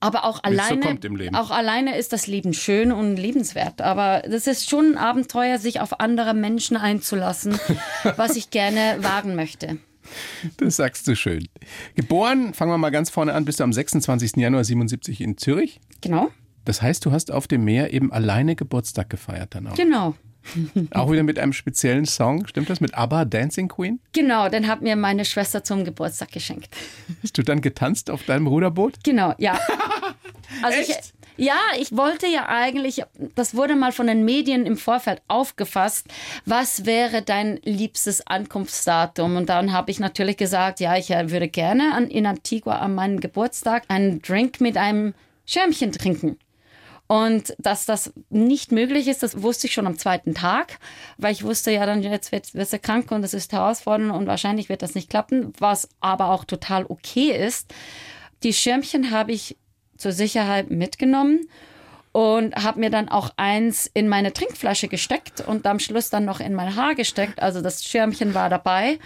Aber 0.01 0.25
auch 0.25 0.43
alleine, 0.43 0.99
so 1.01 1.37
auch 1.37 1.51
alleine 1.51 1.97
ist 1.97 2.13
das 2.13 2.27
Leben 2.27 2.53
schön 2.53 2.91
und 2.91 3.15
lebenswert. 3.15 3.81
Aber 3.81 4.21
das 4.29 4.45
ist 4.45 4.69
schon 4.69 4.91
ein 4.91 4.97
Abenteuer, 4.97 5.57
sich 5.57 5.79
auf 5.79 5.99
andere 5.99 6.33
Menschen 6.33 6.77
einzulassen, 6.77 7.59
was 8.17 8.35
ich 8.35 8.51
gerne 8.51 8.97
wagen 8.99 9.35
möchte. 9.35 9.77
Das 10.57 10.75
sagst 10.77 11.07
du 11.07 11.15
schön. 11.15 11.47
Geboren, 11.95 12.53
fangen 12.53 12.71
wir 12.71 12.77
mal 12.77 12.89
ganz 12.89 13.09
vorne 13.09 13.33
an, 13.33 13.45
bist 13.45 13.59
du 13.59 13.63
am 13.63 13.73
26. 13.73 14.37
Januar 14.37 14.63
77 14.63 15.21
in 15.21 15.37
Zürich. 15.37 15.79
Genau. 16.01 16.31
Das 16.65 16.81
heißt, 16.81 17.05
du 17.05 17.11
hast 17.11 17.31
auf 17.31 17.47
dem 17.47 17.63
Meer 17.63 17.93
eben 17.93 18.11
alleine 18.11 18.55
Geburtstag 18.55 19.09
gefeiert 19.09 19.55
dann 19.55 19.67
auch. 19.67 19.75
Genau. 19.75 20.15
Auch 20.91 21.11
wieder 21.11 21.23
mit 21.23 21.37
einem 21.37 21.53
speziellen 21.53 22.05
Song, 22.05 22.47
stimmt 22.47 22.69
das? 22.69 22.79
Mit 22.79 22.95
ABBA, 22.95 23.25
Dancing 23.25 23.67
Queen? 23.67 23.99
Genau, 24.13 24.49
den 24.49 24.67
hat 24.67 24.81
mir 24.81 24.95
meine 24.95 25.25
Schwester 25.25 25.63
zum 25.63 25.83
Geburtstag 25.83 26.31
geschenkt. 26.31 26.69
Hast 27.21 27.37
du 27.37 27.43
dann 27.43 27.61
getanzt 27.61 28.09
auf 28.09 28.23
deinem 28.23 28.47
Ruderboot? 28.47 29.03
Genau, 29.03 29.33
ja. 29.37 29.59
Also 30.63 30.79
Echt? 30.79 31.13
Ja, 31.39 31.55
ich 31.79 31.95
wollte 31.95 32.27
ja 32.27 32.49
eigentlich, 32.49 33.01
das 33.33 33.55
wurde 33.55 33.77
mal 33.77 33.93
von 33.93 34.07
den 34.07 34.25
Medien 34.25 34.65
im 34.65 34.75
Vorfeld 34.75 35.21
aufgefasst, 35.29 36.05
was 36.45 36.85
wäre 36.85 37.21
dein 37.21 37.61
liebstes 37.63 38.27
Ankunftsdatum? 38.27 39.37
Und 39.37 39.47
dann 39.47 39.71
habe 39.71 39.89
ich 39.89 40.01
natürlich 40.01 40.35
gesagt, 40.35 40.81
ja, 40.81 40.97
ich 40.97 41.07
würde 41.07 41.47
gerne 41.47 41.93
an, 41.93 42.09
in 42.09 42.25
Antigua 42.25 42.79
an 42.79 42.93
meinem 42.93 43.21
Geburtstag 43.21 43.83
einen 43.87 44.21
Drink 44.21 44.59
mit 44.59 44.75
einem 44.75 45.13
Schirmchen 45.45 45.93
trinken. 45.93 46.37
Und 47.07 47.55
dass 47.57 47.85
das 47.85 48.11
nicht 48.29 48.73
möglich 48.73 49.07
ist, 49.07 49.23
das 49.23 49.41
wusste 49.41 49.67
ich 49.67 49.73
schon 49.73 49.87
am 49.87 49.97
zweiten 49.97 50.35
Tag, 50.35 50.77
weil 51.17 51.31
ich 51.31 51.45
wusste 51.45 51.71
ja 51.71 51.85
dann, 51.85 52.03
jetzt 52.03 52.33
wird, 52.33 52.53
wirst 52.53 52.73
du 52.73 52.79
krank 52.79 53.11
und 53.11 53.21
das 53.21 53.33
ist 53.33 53.53
herausfordernd 53.53 54.11
und 54.11 54.27
wahrscheinlich 54.27 54.67
wird 54.67 54.81
das 54.81 54.93
nicht 54.93 55.09
klappen, 55.09 55.53
was 55.57 55.87
aber 56.01 56.31
auch 56.31 56.43
total 56.43 56.85
okay 56.89 57.31
ist. 57.31 57.73
Die 58.43 58.51
Schirmchen 58.51 59.11
habe 59.11 59.31
ich 59.31 59.55
zur 59.99 60.11
Sicherheit 60.11 60.71
mitgenommen 60.71 61.47
und 62.11 62.55
habe 62.55 62.79
mir 62.79 62.89
dann 62.89 63.09
auch 63.09 63.31
eins 63.37 63.89
in 63.93 64.07
meine 64.07 64.33
Trinkflasche 64.33 64.87
gesteckt 64.87 65.41
und 65.41 65.67
am 65.67 65.79
Schluss 65.79 66.09
dann 66.09 66.25
noch 66.25 66.39
in 66.39 66.55
mein 66.55 66.75
Haar 66.75 66.95
gesteckt. 66.95 67.41
Also 67.41 67.61
das 67.61 67.83
Schirmchen 67.83 68.33
war 68.33 68.49
dabei 68.49 68.97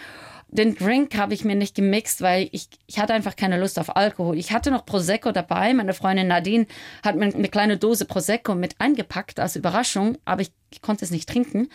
den 0.53 0.75
Drink 0.75 1.17
habe 1.17 1.33
ich 1.33 1.43
mir 1.43 1.55
nicht 1.55 1.75
gemixt, 1.75 2.21
weil 2.21 2.47
ich, 2.51 2.69
ich 2.85 2.99
hatte 2.99 3.13
einfach 3.13 3.35
keine 3.35 3.59
Lust 3.59 3.79
auf 3.79 3.95
Alkohol. 3.95 4.37
Ich 4.37 4.51
hatte 4.51 4.69
noch 4.69 4.85
Prosecco 4.85 5.31
dabei. 5.31 5.73
Meine 5.73 5.93
Freundin 5.93 6.27
Nadine 6.27 6.67
hat 7.03 7.15
mir 7.15 7.25
eine 7.25 7.49
kleine 7.49 7.77
Dose 7.77 8.05
Prosecco 8.05 8.53
mit 8.53 8.75
eingepackt 8.79 9.39
als 9.39 9.55
Überraschung, 9.55 10.17
aber 10.25 10.41
ich, 10.41 10.51
ich 10.71 10.81
konnte 10.81 11.05
es 11.05 11.11
nicht 11.11 11.27
trinken. 11.27 11.69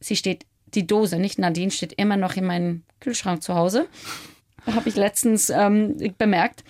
Sie 0.00 0.16
steht, 0.16 0.44
die 0.74 0.86
Dose, 0.86 1.18
nicht 1.18 1.38
Nadine, 1.38 1.70
steht 1.70 1.92
immer 1.92 2.16
noch 2.16 2.36
in 2.36 2.44
meinem 2.44 2.82
Kühlschrank 3.00 3.42
zu 3.42 3.54
Hause. 3.54 3.86
Habe 4.66 4.88
ich 4.88 4.96
letztens 4.96 5.48
ähm, 5.48 5.96
bemerkt. 6.18 6.64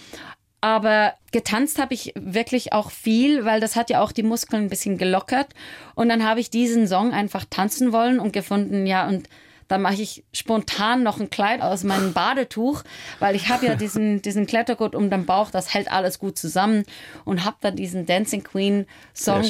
Aber 0.61 1.15
getanzt 1.33 1.79
habe 1.79 1.95
ich 1.95 2.13
wirklich 2.17 2.73
auch 2.73 2.91
viel, 2.91 3.45
weil 3.45 3.61
das 3.61 3.77
hat 3.77 3.91
ja 3.91 4.01
auch 4.01 4.13
die 4.13 4.23
Muskeln 4.23 4.65
ein 4.65 4.71
bisschen 4.71 4.99
gelockert. 4.99 5.49
Und 5.95 6.09
dann 6.09 6.25
habe 6.25 6.41
ich 6.41 6.51
diesen 6.51 6.89
Song 6.89 7.13
einfach 7.13 7.45
tanzen 7.49 7.93
wollen 7.93 8.19
und 8.19 8.33
gefunden, 8.33 8.87
ja, 8.87 9.07
und 9.07 9.29
dann 9.69 9.83
mache 9.83 10.01
ich 10.01 10.25
spontan 10.33 11.03
noch 11.03 11.19
ein 11.19 11.31
Kleid 11.31 11.61
aus 11.61 11.83
meinem 11.83 12.13
Badetuch, 12.13 12.85
weil 13.19 13.35
ich 13.35 13.49
habe 13.49 13.67
ja 13.67 13.75
diesen, 13.77 14.23
diesen 14.23 14.47
Klettergurt 14.47 14.95
um 14.95 15.11
den 15.11 15.27
Bauch, 15.27 15.51
das 15.51 15.75
hält 15.75 15.91
alles 15.91 16.19
gut 16.19 16.39
zusammen 16.39 16.85
und 17.25 17.45
habe 17.45 17.57
dann 17.61 17.77
diesen 17.77 18.07
Dancing 18.07 18.45
Queen 18.45 18.87
Song 19.15 19.45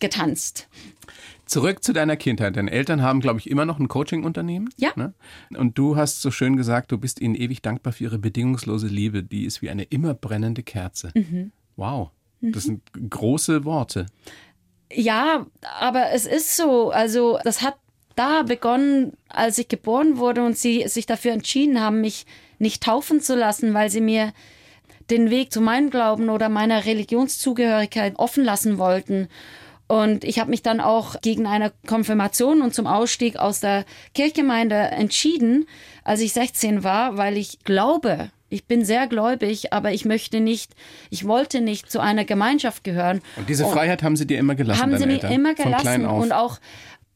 getanzt. 0.00 0.68
Zurück 1.50 1.82
zu 1.82 1.92
deiner 1.92 2.16
Kindheit. 2.16 2.56
Deine 2.56 2.70
Eltern 2.70 3.02
haben, 3.02 3.18
glaube 3.18 3.40
ich, 3.40 3.50
immer 3.50 3.64
noch 3.64 3.80
ein 3.80 3.88
Coaching-Unternehmen. 3.88 4.70
Ja. 4.76 4.92
Ne? 4.94 5.14
Und 5.56 5.76
du 5.76 5.96
hast 5.96 6.22
so 6.22 6.30
schön 6.30 6.56
gesagt, 6.56 6.92
du 6.92 6.98
bist 6.98 7.20
ihnen 7.20 7.34
ewig 7.34 7.60
dankbar 7.60 7.92
für 7.92 8.04
ihre 8.04 8.20
bedingungslose 8.20 8.86
Liebe. 8.86 9.24
Die 9.24 9.44
ist 9.44 9.60
wie 9.60 9.68
eine 9.68 9.82
immer 9.82 10.14
brennende 10.14 10.62
Kerze. 10.62 11.10
Mhm. 11.12 11.50
Wow. 11.74 12.10
Das 12.40 12.64
sind 12.64 12.82
große 13.10 13.64
Worte. 13.64 14.06
Ja, 14.92 15.46
aber 15.80 16.12
es 16.12 16.24
ist 16.24 16.56
so. 16.56 16.90
Also, 16.90 17.40
das 17.42 17.62
hat 17.62 17.76
da 18.14 18.44
begonnen, 18.44 19.14
als 19.28 19.58
ich 19.58 19.66
geboren 19.66 20.18
wurde 20.18 20.44
und 20.44 20.56
sie 20.56 20.86
sich 20.86 21.06
dafür 21.06 21.32
entschieden 21.32 21.80
haben, 21.80 22.00
mich 22.00 22.26
nicht 22.60 22.82
taufen 22.82 23.20
zu 23.20 23.34
lassen, 23.34 23.74
weil 23.74 23.90
sie 23.90 24.00
mir 24.00 24.32
den 25.10 25.30
Weg 25.30 25.52
zu 25.52 25.60
meinem 25.60 25.90
Glauben 25.90 26.28
oder 26.28 26.48
meiner 26.48 26.84
Religionszugehörigkeit 26.84 28.18
offen 28.20 28.44
lassen 28.44 28.78
wollten. 28.78 29.28
Und 29.90 30.22
ich 30.22 30.38
habe 30.38 30.50
mich 30.50 30.62
dann 30.62 30.80
auch 30.80 31.20
gegen 31.20 31.48
eine 31.48 31.72
Konfirmation 31.84 32.62
und 32.62 32.72
zum 32.72 32.86
Ausstieg 32.86 33.36
aus 33.40 33.58
der 33.58 33.84
Kirchgemeinde 34.14 34.76
entschieden, 34.76 35.66
als 36.04 36.20
ich 36.20 36.32
16 36.32 36.84
war, 36.84 37.16
weil 37.16 37.36
ich 37.36 37.64
glaube, 37.64 38.30
ich 38.50 38.66
bin 38.66 38.84
sehr 38.84 39.08
gläubig, 39.08 39.72
aber 39.72 39.90
ich 39.90 40.04
möchte 40.04 40.38
nicht, 40.38 40.76
ich 41.10 41.26
wollte 41.26 41.60
nicht 41.60 41.90
zu 41.90 41.98
einer 41.98 42.24
Gemeinschaft 42.24 42.84
gehören. 42.84 43.20
Und 43.34 43.48
diese 43.48 43.64
Freiheit 43.64 44.02
und 44.02 44.04
haben 44.04 44.16
sie 44.16 44.28
dir 44.28 44.38
immer 44.38 44.54
gelassen? 44.54 44.80
Haben 44.80 44.96
sie 44.96 45.06
mir 45.06 45.14
Eltern? 45.14 45.32
immer 45.32 45.54
gelassen. 45.54 46.06
Und 46.06 46.30
auch 46.30 46.60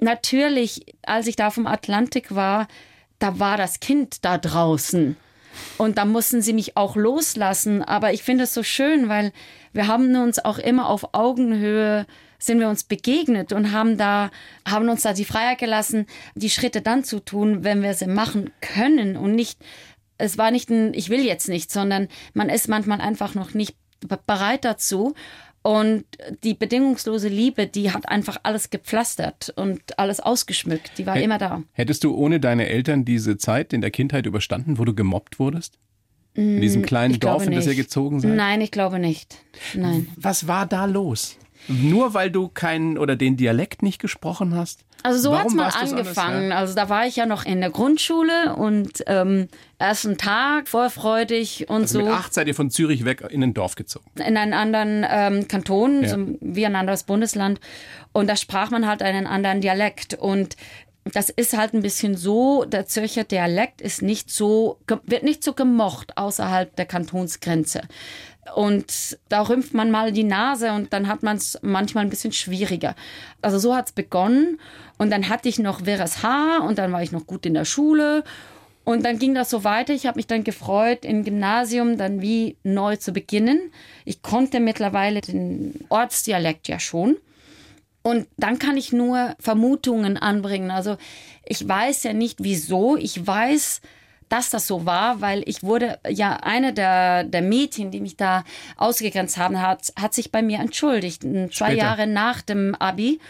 natürlich, 0.00 0.84
als 1.06 1.28
ich 1.28 1.36
da 1.36 1.50
vom 1.50 1.68
Atlantik 1.68 2.34
war, 2.34 2.66
da 3.20 3.38
war 3.38 3.56
das 3.56 3.78
Kind 3.78 4.24
da 4.24 4.36
draußen. 4.36 5.16
Und 5.78 5.96
da 5.96 6.04
mussten 6.04 6.42
sie 6.42 6.52
mich 6.52 6.76
auch 6.76 6.96
loslassen. 6.96 7.84
Aber 7.84 8.12
ich 8.12 8.24
finde 8.24 8.42
es 8.44 8.52
so 8.52 8.64
schön, 8.64 9.08
weil 9.08 9.30
wir 9.72 9.86
haben 9.86 10.12
uns 10.16 10.44
auch 10.44 10.58
immer 10.58 10.88
auf 10.88 11.14
Augenhöhe 11.14 12.04
sind 12.46 12.60
wir 12.60 12.68
uns 12.68 12.84
begegnet 12.84 13.52
und 13.52 13.72
haben 13.72 13.96
da, 13.96 14.30
haben 14.66 14.88
uns 14.88 15.02
da 15.02 15.12
die 15.12 15.24
Freiheit 15.24 15.58
gelassen, 15.58 16.06
die 16.34 16.50
Schritte 16.50 16.82
dann 16.82 17.04
zu 17.04 17.20
tun, 17.20 17.64
wenn 17.64 17.82
wir 17.82 17.94
sie 17.94 18.06
machen 18.06 18.50
können 18.60 19.16
und 19.16 19.34
nicht, 19.34 19.58
es 20.18 20.38
war 20.38 20.50
nicht 20.50 20.70
ein, 20.70 20.94
ich 20.94 21.10
will 21.10 21.24
jetzt 21.24 21.48
nicht, 21.48 21.72
sondern 21.72 22.08
man 22.32 22.48
ist 22.48 22.68
manchmal 22.68 23.00
einfach 23.00 23.34
noch 23.34 23.54
nicht 23.54 23.76
bereit 24.26 24.64
dazu. 24.64 25.14
Und 25.66 26.04
die 26.42 26.52
bedingungslose 26.52 27.28
Liebe, 27.28 27.66
die 27.66 27.90
hat 27.90 28.06
einfach 28.06 28.36
alles 28.42 28.68
gepflastert 28.68 29.50
und 29.56 29.98
alles 29.98 30.20
ausgeschmückt. 30.20 30.98
Die 30.98 31.06
war 31.06 31.14
H 31.14 31.20
immer 31.20 31.38
da. 31.38 31.62
Hättest 31.72 32.04
du 32.04 32.14
ohne 32.14 32.38
deine 32.38 32.68
Eltern 32.68 33.06
diese 33.06 33.38
Zeit 33.38 33.72
in 33.72 33.80
der 33.80 33.90
Kindheit 33.90 34.26
überstanden, 34.26 34.78
wo 34.78 34.84
du 34.84 34.94
gemobbt 34.94 35.38
wurdest? 35.38 35.78
In 36.34 36.60
diesem 36.60 36.82
kleinen 36.82 37.14
Ich 37.14 37.20
glaube 37.20 37.38
Dorf, 37.38 37.46
in 37.46 37.54
das 37.54 37.66
ihr 37.66 37.76
gezogen 37.76 38.20
seid? 38.20 38.34
Nein, 38.34 38.60
ich 38.60 38.72
glaube 38.72 38.98
nicht. 38.98 39.38
Nein. 39.72 40.08
Was 40.16 40.46
war 40.46 40.66
da 40.66 40.84
los? 40.84 41.38
Nur 41.68 42.12
weil 42.14 42.30
du 42.30 42.48
keinen 42.48 42.98
oder 42.98 43.16
den 43.16 43.36
Dialekt 43.36 43.82
nicht 43.82 43.98
gesprochen 44.00 44.54
hast? 44.54 44.84
Also 45.02 45.18
so 45.18 45.30
Warum 45.32 45.44
hat's 45.60 45.74
mal 45.76 45.82
angefangen. 45.98 46.50
ja? 46.50 46.56
Also 46.56 46.74
da 46.74 46.88
war 46.88 47.06
ich 47.06 47.16
ja 47.16 47.26
noch 47.26 47.44
in 47.44 47.60
der 47.60 47.70
Grundschule 47.70 48.54
und 48.56 49.02
ähm, 49.06 49.48
ersten 49.78 50.16
Tag 50.16 50.66
vorfreudig 50.68 51.68
und 51.68 51.82
Also 51.82 51.98
so 52.00 52.04
mit 52.04 52.12
acht 52.14 52.32
seid 52.32 52.46
ihr 52.48 52.54
von 52.54 52.70
Zürich 52.70 53.04
weg 53.04 53.22
in 53.30 53.42
ein 53.42 53.52
Dorf 53.54 53.74
gezogen. 53.74 54.06
in 54.24 54.36
einen 54.36 54.52
anderen 54.54 55.04
ähm, 55.08 55.48
Kanton, 55.48 56.02
Ja. 56.02 56.08
so 56.08 56.16
wie 56.40 56.64
ein 56.66 56.76
anderes 56.76 57.04
Bundesland. 57.04 57.60
Und 58.12 58.28
da 58.28 58.36
sprach 58.36 58.70
man 58.70 58.86
halt 58.86 59.02
einen 59.02 59.26
anderen 59.26 59.60
Dialekt. 59.60 60.14
Und 60.14 60.56
das 61.12 61.28
ist 61.28 61.54
halt 61.56 61.74
ein 61.74 61.82
bisschen 61.82 62.16
so, 62.16 62.64
der 62.64 62.86
Zürcher 62.86 63.24
Dialekt 63.24 63.82
ist 63.82 64.00
nicht 64.00 64.30
so, 64.30 64.78
wird 65.04 65.22
nicht 65.22 65.44
so 65.44 65.52
gemocht 65.52 66.16
außerhalb 66.16 66.74
der 66.76 66.86
Kantonsgrenze. 66.86 67.82
Und 68.54 69.18
da 69.28 69.42
rümpft 69.42 69.74
man 69.74 69.90
mal 69.90 70.12
die 70.12 70.24
Nase 70.24 70.72
und 70.72 70.92
dann 70.92 71.08
hat 71.08 71.22
man 71.22 71.36
es 71.36 71.58
manchmal 71.62 72.04
ein 72.04 72.10
bisschen 72.10 72.32
schwieriger. 72.32 72.94
Also 73.42 73.58
so 73.58 73.74
hat's 73.74 73.92
begonnen. 73.92 74.60
Und 74.98 75.10
dann 75.10 75.28
hatte 75.28 75.48
ich 75.48 75.58
noch 75.58 75.86
wirres 75.86 76.22
Haar 76.22 76.62
und 76.64 76.78
dann 76.78 76.92
war 76.92 77.02
ich 77.02 77.12
noch 77.12 77.26
gut 77.26 77.46
in 77.46 77.54
der 77.54 77.64
Schule. 77.64 78.22
Und 78.84 79.04
dann 79.04 79.18
ging 79.18 79.34
das 79.34 79.48
so 79.48 79.64
weiter. 79.64 79.94
Ich 79.94 80.06
habe 80.06 80.18
mich 80.18 80.26
dann 80.26 80.44
gefreut, 80.44 81.04
im 81.04 81.24
Gymnasium 81.24 81.96
dann 81.96 82.20
wie 82.20 82.56
neu 82.62 82.96
zu 82.96 83.12
beginnen. 83.12 83.72
Ich 84.04 84.22
konnte 84.22 84.60
mittlerweile 84.60 85.22
den 85.22 85.86
Ortsdialekt 85.88 86.68
ja 86.68 86.78
schon. 86.78 87.16
Und 88.02 88.26
dann 88.36 88.58
kann 88.58 88.76
ich 88.76 88.92
nur 88.92 89.34
Vermutungen 89.40 90.18
anbringen. 90.18 90.70
Also 90.70 90.98
ich 91.46 91.66
weiß 91.66 92.02
ja 92.02 92.12
nicht 92.12 92.44
wieso. 92.44 92.98
Ich 92.98 93.26
weiß, 93.26 93.80
dass 94.28 94.50
das 94.50 94.66
so 94.66 94.86
war, 94.86 95.20
weil 95.20 95.42
ich 95.46 95.62
wurde 95.62 95.98
ja 96.08 96.36
eine 96.36 96.72
der, 96.72 97.24
der 97.24 97.42
Mädchen, 97.42 97.90
die 97.90 98.00
mich 98.00 98.16
da 98.16 98.44
ausgegrenzt 98.76 99.36
haben, 99.36 99.60
hat, 99.60 99.92
hat 99.98 100.14
sich 100.14 100.32
bei 100.32 100.42
mir 100.42 100.58
entschuldigt. 100.58 101.22
Zwei 101.22 101.48
Später. 101.50 101.74
Jahre 101.74 102.06
nach 102.06 102.42
dem 102.42 102.74
Abi. 102.74 103.20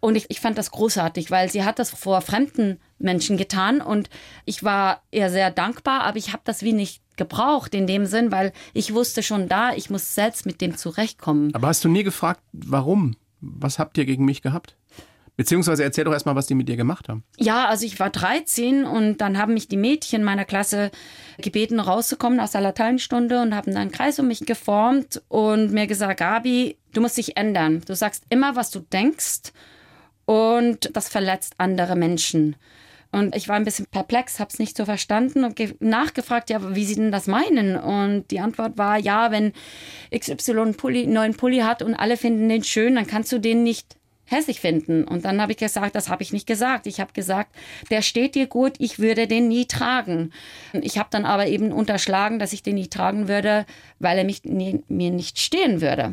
Und 0.00 0.16
ich, 0.16 0.26
ich 0.30 0.40
fand 0.40 0.56
das 0.56 0.70
großartig, 0.70 1.30
weil 1.30 1.50
sie 1.50 1.62
hat 1.62 1.78
das 1.78 1.90
vor 1.90 2.22
fremden 2.22 2.78
Menschen 2.98 3.36
getan 3.36 3.82
und 3.82 4.08
ich 4.46 4.64
war 4.64 5.02
ihr 5.10 5.28
sehr 5.28 5.50
dankbar, 5.50 6.02
aber 6.02 6.16
ich 6.16 6.32
habe 6.32 6.42
das 6.44 6.62
wie 6.62 6.72
nicht 6.72 7.02
gebraucht 7.16 7.74
in 7.74 7.86
dem 7.86 8.06
Sinn, 8.06 8.32
weil 8.32 8.52
ich 8.72 8.94
wusste 8.94 9.22
schon 9.22 9.46
da, 9.46 9.74
ich 9.74 9.90
muss 9.90 10.14
selbst 10.14 10.46
mit 10.46 10.62
dem 10.62 10.76
zurechtkommen. 10.76 11.54
Aber 11.54 11.68
hast 11.68 11.84
du 11.84 11.88
nie 11.90 12.02
gefragt, 12.02 12.40
warum? 12.52 13.16
Was 13.42 13.78
habt 13.78 13.98
ihr 13.98 14.06
gegen 14.06 14.24
mich 14.24 14.40
gehabt? 14.40 14.76
Beziehungsweise 15.36 15.82
erzähl 15.84 16.04
doch 16.04 16.12
erstmal, 16.12 16.34
was 16.36 16.46
die 16.46 16.54
mit 16.54 16.68
dir 16.68 16.76
gemacht 16.76 17.08
haben. 17.08 17.24
Ja, 17.38 17.66
also 17.66 17.86
ich 17.86 17.98
war 17.98 18.10
13 18.10 18.84
und 18.84 19.18
dann 19.18 19.38
haben 19.38 19.54
mich 19.54 19.68
die 19.68 19.76
Mädchen 19.78 20.22
meiner 20.22 20.44
Klasse 20.44 20.90
gebeten, 21.38 21.80
rauszukommen 21.80 22.40
aus 22.40 22.50
der 22.52 22.60
Lateinstunde 22.60 23.40
und 23.40 23.54
haben 23.54 23.72
dann 23.72 23.80
einen 23.82 23.92
Kreis 23.92 24.18
um 24.18 24.28
mich 24.28 24.40
geformt 24.40 25.22
und 25.28 25.72
mir 25.72 25.86
gesagt, 25.86 26.20
Gabi, 26.20 26.76
du 26.92 27.00
musst 27.00 27.16
dich 27.16 27.36
ändern. 27.36 27.80
Du 27.86 27.94
sagst 27.94 28.24
immer, 28.28 28.54
was 28.56 28.70
du 28.70 28.80
denkst 28.80 29.52
und 30.26 30.90
das 30.94 31.08
verletzt 31.08 31.54
andere 31.58 31.96
Menschen. 31.96 32.56
Und 33.12 33.34
ich 33.34 33.48
war 33.48 33.56
ein 33.56 33.64
bisschen 33.64 33.86
perplex, 33.90 34.38
habe 34.38 34.50
es 34.52 34.60
nicht 34.60 34.76
so 34.76 34.84
verstanden 34.84 35.42
und 35.42 35.56
ge- 35.56 35.74
nachgefragt, 35.80 36.48
ja, 36.48 36.76
wie 36.76 36.84
sie 36.84 36.94
denn 36.94 37.10
das 37.10 37.26
meinen. 37.26 37.76
Und 37.76 38.30
die 38.30 38.38
Antwort 38.38 38.78
war, 38.78 38.98
ja, 38.98 39.32
wenn 39.32 39.52
XY 40.16 40.52
einen, 40.60 40.74
Pulli, 40.76 41.08
neuen 41.08 41.34
Pulli 41.34 41.58
hat 41.58 41.82
und 41.82 41.94
alle 41.96 42.16
finden 42.16 42.48
den 42.48 42.62
schön, 42.62 42.94
dann 42.94 43.08
kannst 43.08 43.32
du 43.32 43.40
den 43.40 43.64
nicht 43.64 43.96
hässlich 44.30 44.60
finden. 44.60 45.04
Und 45.04 45.24
dann 45.24 45.40
habe 45.42 45.52
ich 45.52 45.58
gesagt, 45.58 45.94
das 45.94 46.08
habe 46.08 46.22
ich 46.22 46.32
nicht 46.32 46.46
gesagt. 46.46 46.86
Ich 46.86 47.00
habe 47.00 47.12
gesagt, 47.12 47.54
der 47.90 48.02
steht 48.02 48.34
dir 48.34 48.46
gut, 48.46 48.74
ich 48.78 48.98
würde 48.98 49.26
den 49.26 49.48
nie 49.48 49.66
tragen. 49.66 50.32
Ich 50.72 50.98
habe 50.98 51.08
dann 51.10 51.24
aber 51.24 51.46
eben 51.46 51.72
unterschlagen, 51.72 52.38
dass 52.38 52.52
ich 52.52 52.62
den 52.62 52.76
nie 52.76 52.88
tragen 52.88 53.28
würde, 53.28 53.66
weil 53.98 54.18
er 54.18 54.24
mich, 54.24 54.44
nie, 54.44 54.82
mir 54.88 55.10
nicht 55.10 55.38
stehen 55.40 55.80
würde. 55.80 56.12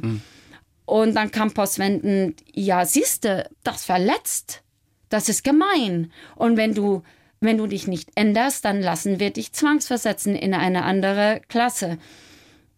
Und 0.85 1.15
dann 1.15 1.31
kam 1.31 1.51
postwendend, 1.53 2.43
ja, 2.53 2.85
siehste, 2.85 3.49
das 3.63 3.85
verletzt. 3.85 4.63
Das 5.09 5.29
ist 5.29 5.43
gemein. 5.43 6.11
Und 6.35 6.57
wenn 6.57 6.73
du, 6.73 7.03
wenn 7.39 7.57
du 7.57 7.67
dich 7.67 7.87
nicht 7.87 8.09
änderst, 8.15 8.65
dann 8.65 8.81
lassen 8.81 9.19
wir 9.19 9.31
dich 9.31 9.53
zwangsversetzen 9.53 10.35
in 10.35 10.53
eine 10.53 10.83
andere 10.83 11.41
Klasse. 11.49 11.97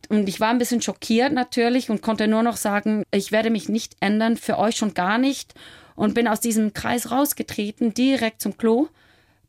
Und 0.10 0.28
ich 0.28 0.40
war 0.40 0.50
ein 0.50 0.58
bisschen 0.58 0.82
schockiert 0.82 1.32
natürlich 1.32 1.90
und 1.90 2.02
konnte 2.02 2.28
nur 2.28 2.44
noch 2.44 2.58
sagen, 2.58 3.04
ich 3.12 3.32
werde 3.32 3.52
mich 3.52 3.70
nicht 3.70 3.96
ändern, 4.00 4.38
für 4.38 4.58
euch 4.58 4.76
schon 4.76 4.94
gar 4.94 5.18
nicht. 5.18 5.54
Und 5.96 6.16
bin 6.16 6.28
aus 6.28 6.40
diesem 6.40 6.74
Kreis 6.74 7.12
rausgetreten, 7.12 7.94
direkt 7.94 8.42
zum 8.42 8.58
Klo. 8.58 8.88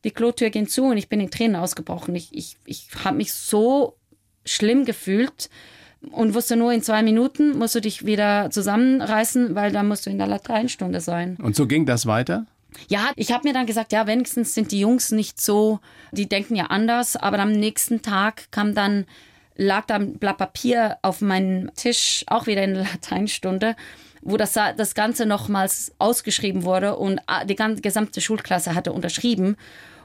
Die 0.03 0.11
Klotür 0.11 0.49
ging 0.49 0.67
zu 0.67 0.83
und 0.85 0.97
ich 0.97 1.09
bin 1.09 1.19
in 1.19 1.31
Tränen 1.31 1.55
ausgebrochen. 1.55 2.15
Ich, 2.15 2.29
ich, 2.31 2.57
ich 2.65 2.87
habe 3.03 3.17
mich 3.17 3.33
so 3.33 3.95
schlimm 4.45 4.85
gefühlt 4.85 5.49
und 6.09 6.33
wusste 6.33 6.55
nur, 6.55 6.73
in 6.73 6.81
zwei 6.81 7.03
Minuten 7.03 7.57
musst 7.57 7.75
du 7.75 7.81
dich 7.81 8.05
wieder 8.05 8.49
zusammenreißen, 8.49 9.55
weil 9.55 9.71
dann 9.71 9.87
musst 9.87 10.05
du 10.05 10.09
in 10.09 10.17
der 10.17 10.27
Lateinstunde 10.27 10.99
sein. 10.99 11.37
Und 11.41 11.55
so 11.55 11.67
ging 11.67 11.85
das 11.85 12.05
weiter? 12.05 12.45
Ja, 12.87 13.11
ich 13.15 13.31
habe 13.31 13.47
mir 13.47 13.53
dann 13.53 13.65
gesagt, 13.65 13.91
ja, 13.91 14.07
wenigstens 14.07 14.53
sind 14.53 14.71
die 14.71 14.79
Jungs 14.79 15.11
nicht 15.11 15.39
so, 15.39 15.79
die 16.11 16.27
denken 16.27 16.55
ja 16.55 16.65
anders, 16.67 17.15
aber 17.15 17.39
am 17.39 17.51
nächsten 17.51 18.01
Tag 18.01 18.51
kam 18.51 18.73
dann, 18.73 19.05
lag 19.55 19.85
da 19.85 19.95
ein 19.95 20.17
Blatt 20.17 20.37
Papier 20.37 20.97
auf 21.01 21.21
meinem 21.21 21.73
Tisch, 21.75 22.23
auch 22.27 22.47
wieder 22.47 22.63
in 22.63 22.73
der 22.75 22.83
Lateinstunde, 22.83 23.75
wo 24.21 24.37
das, 24.37 24.53
das 24.53 24.95
Ganze 24.95 25.25
nochmals 25.25 25.93
ausgeschrieben 25.97 26.63
wurde 26.63 26.95
und 26.95 27.19
ah, 27.27 27.45
die 27.45 27.55
ganze 27.55 27.81
gesamte 27.81 28.21
Schulklasse 28.21 28.75
hatte 28.75 28.93
unterschrieben. 28.93 29.57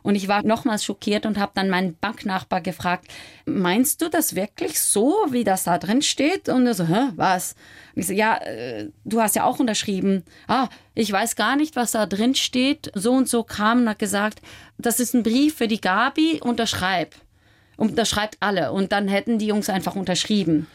Und 0.07 0.15
ich 0.15 0.29
war 0.29 0.45
nochmals 0.45 0.85
schockiert 0.85 1.27
und 1.27 1.37
habe 1.37 1.51
dann 1.57 1.69
meinen 1.69 1.97
Banknachbar 1.99 2.61
gefragt, 2.61 3.09
meinst 3.45 4.01
du 4.01 4.09
das 4.09 4.37
wirklich 4.37 4.79
so, 4.79 5.17
wie 5.31 5.43
das 5.43 5.65
da 5.65 5.79
drin 5.79 6.01
steht? 6.01 6.49
Und 6.49 6.65
er 6.65 6.75
so, 6.75 6.87
hä, 6.87 7.09
was? 7.17 7.57
Und 7.93 8.03
ich 8.03 8.07
so, 8.07 8.13
ja, 8.13 8.37
äh, 8.37 8.89
du 9.05 9.21
hast 9.21 9.35
ja 9.35 9.43
auch 9.43 9.59
unterschrieben. 9.59 10.23
Ah, 10.47 10.69
ich 10.95 11.11
weiß 11.11 11.35
gar 11.35 11.57
nicht, 11.57 11.75
was 11.75 11.91
da 11.91 12.07
drin 12.07 12.37
steht. 12.37 12.93
So 12.95 13.15
und 13.15 13.29
so 13.29 13.43
kam 13.43 13.81
und 13.81 13.89
hat 13.89 13.99
gesagt, 13.99 14.43
das 14.79 15.01
ist 15.01 15.13
ein 15.13 15.25
Brief 15.25 15.57
für 15.57 15.67
die 15.67 15.81
Gabi, 15.81 16.41
unterschreib. 16.41 17.17
Unterschreibt 17.77 18.37
alle. 18.41 18.73
Und 18.73 18.93
dann 18.93 19.09
hätten 19.09 19.39
die 19.39 19.47
Jungs 19.47 19.69
einfach 19.69 19.97
unterschrieben. 19.97 20.67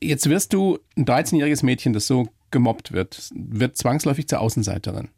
Jetzt 0.00 0.28
wirst 0.28 0.52
du 0.52 0.78
ein 0.96 1.04
13-jähriges 1.04 1.64
Mädchen, 1.64 1.92
das 1.92 2.06
so 2.06 2.28
gemobbt 2.50 2.92
wird, 2.92 3.30
wird 3.34 3.76
zwangsläufig 3.76 4.28
zur 4.28 4.40
Außenseiterin. 4.40 5.08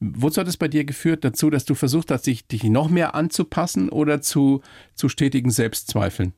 Wozu 0.00 0.40
hat 0.40 0.48
es 0.48 0.56
bei 0.56 0.68
dir 0.68 0.84
geführt 0.84 1.24
dazu, 1.24 1.50
dass 1.50 1.64
du 1.64 1.74
versucht 1.74 2.10
hast, 2.10 2.26
dich, 2.26 2.46
dich 2.46 2.64
noch 2.64 2.88
mehr 2.88 3.14
anzupassen 3.14 3.88
oder 3.88 4.20
zu, 4.20 4.62
zu 4.94 5.08
stetigen 5.08 5.50
Selbstzweifeln? 5.50 6.32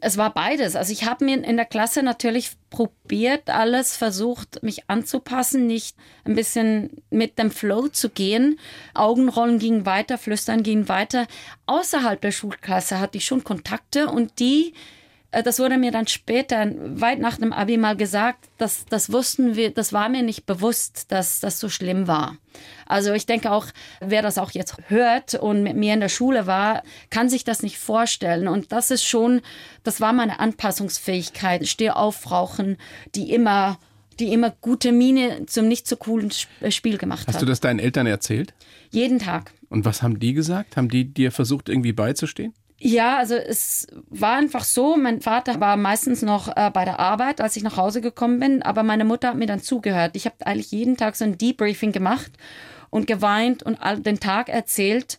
Es 0.00 0.16
war 0.16 0.32
beides. 0.32 0.76
Also 0.76 0.92
ich 0.92 1.04
habe 1.04 1.24
mir 1.24 1.42
in 1.44 1.56
der 1.56 1.66
Klasse 1.66 2.02
natürlich 2.02 2.52
probiert, 2.70 3.50
alles 3.50 3.96
versucht, 3.96 4.62
mich 4.62 4.88
anzupassen, 4.88 5.66
nicht 5.66 5.96
ein 6.24 6.34
bisschen 6.34 7.02
mit 7.10 7.38
dem 7.38 7.50
Flow 7.50 7.88
zu 7.88 8.10
gehen. 8.10 8.58
Augenrollen 8.94 9.58
gingen 9.58 9.86
weiter, 9.86 10.18
Flüstern 10.18 10.62
ging 10.62 10.88
weiter. 10.88 11.26
Außerhalb 11.66 12.20
der 12.20 12.32
Schulklasse 12.32 13.00
hatte 13.00 13.18
ich 13.18 13.24
schon 13.24 13.44
Kontakte 13.44 14.08
und 14.08 14.38
die 14.38 14.74
das 15.30 15.58
wurde 15.58 15.76
mir 15.76 15.90
dann 15.90 16.06
später, 16.06 16.66
weit 17.00 17.18
nach 17.18 17.36
dem 17.36 17.52
Abi 17.52 17.76
mal 17.76 17.96
gesagt, 17.96 18.48
dass 18.56 18.86
das 18.86 19.12
wussten 19.12 19.56
wir, 19.56 19.70
das 19.70 19.92
war 19.92 20.08
mir 20.08 20.22
nicht 20.22 20.46
bewusst, 20.46 21.12
dass 21.12 21.40
das 21.40 21.60
so 21.60 21.68
schlimm 21.68 22.06
war. 22.06 22.38
Also 22.86 23.12
ich 23.12 23.26
denke 23.26 23.50
auch, 23.52 23.66
wer 24.00 24.22
das 24.22 24.38
auch 24.38 24.52
jetzt 24.52 24.76
hört 24.88 25.34
und 25.34 25.62
mit 25.62 25.76
mir 25.76 25.92
in 25.94 26.00
der 26.00 26.08
Schule 26.08 26.46
war, 26.46 26.82
kann 27.10 27.28
sich 27.28 27.44
das 27.44 27.62
nicht 27.62 27.78
vorstellen. 27.78 28.48
Und 28.48 28.72
das 28.72 28.90
ist 28.90 29.04
schon, 29.04 29.42
das 29.84 30.00
war 30.00 30.12
meine 30.14 30.40
Anpassungsfähigkeit, 30.40 31.68
Stehaufrauchen, 31.68 32.78
die 33.14 33.30
immer, 33.32 33.78
die 34.18 34.32
immer 34.32 34.50
gute 34.62 34.92
Miene 34.92 35.44
zum 35.46 35.68
nicht 35.68 35.86
so 35.86 35.96
coolen 35.96 36.30
Sp- 36.32 36.70
Spiel 36.70 36.96
gemacht 36.98 37.26
Hast 37.28 37.34
hat. 37.36 37.42
du 37.42 37.46
das 37.46 37.60
deinen 37.60 37.78
Eltern 37.78 38.06
erzählt? 38.06 38.54
Jeden 38.90 39.18
Tag. 39.18 39.52
Und 39.68 39.84
was 39.84 40.02
haben 40.02 40.18
die 40.18 40.32
gesagt? 40.32 40.76
Haben 40.78 40.88
die 40.88 41.04
dir 41.12 41.30
versucht, 41.30 41.68
irgendwie 41.68 41.92
beizustehen? 41.92 42.54
Ja, 42.80 43.18
also 43.18 43.34
es 43.34 43.88
war 44.08 44.36
einfach 44.36 44.62
so, 44.62 44.96
mein 44.96 45.20
Vater 45.20 45.58
war 45.58 45.76
meistens 45.76 46.22
noch 46.22 46.48
äh, 46.56 46.70
bei 46.72 46.84
der 46.84 47.00
Arbeit, 47.00 47.40
als 47.40 47.56
ich 47.56 47.64
nach 47.64 47.76
Hause 47.76 48.00
gekommen 48.00 48.38
bin, 48.38 48.62
aber 48.62 48.84
meine 48.84 49.04
Mutter 49.04 49.28
hat 49.28 49.36
mir 49.36 49.46
dann 49.46 49.60
zugehört. 49.60 50.14
Ich 50.14 50.26
habe 50.26 50.46
eigentlich 50.46 50.70
jeden 50.70 50.96
Tag 50.96 51.16
so 51.16 51.24
ein 51.24 51.36
Debriefing 51.36 51.90
gemacht 51.90 52.30
und 52.90 53.08
geweint 53.08 53.64
und 53.64 53.82
all 53.82 53.98
den 53.98 54.20
Tag 54.20 54.48
erzählt. 54.48 55.18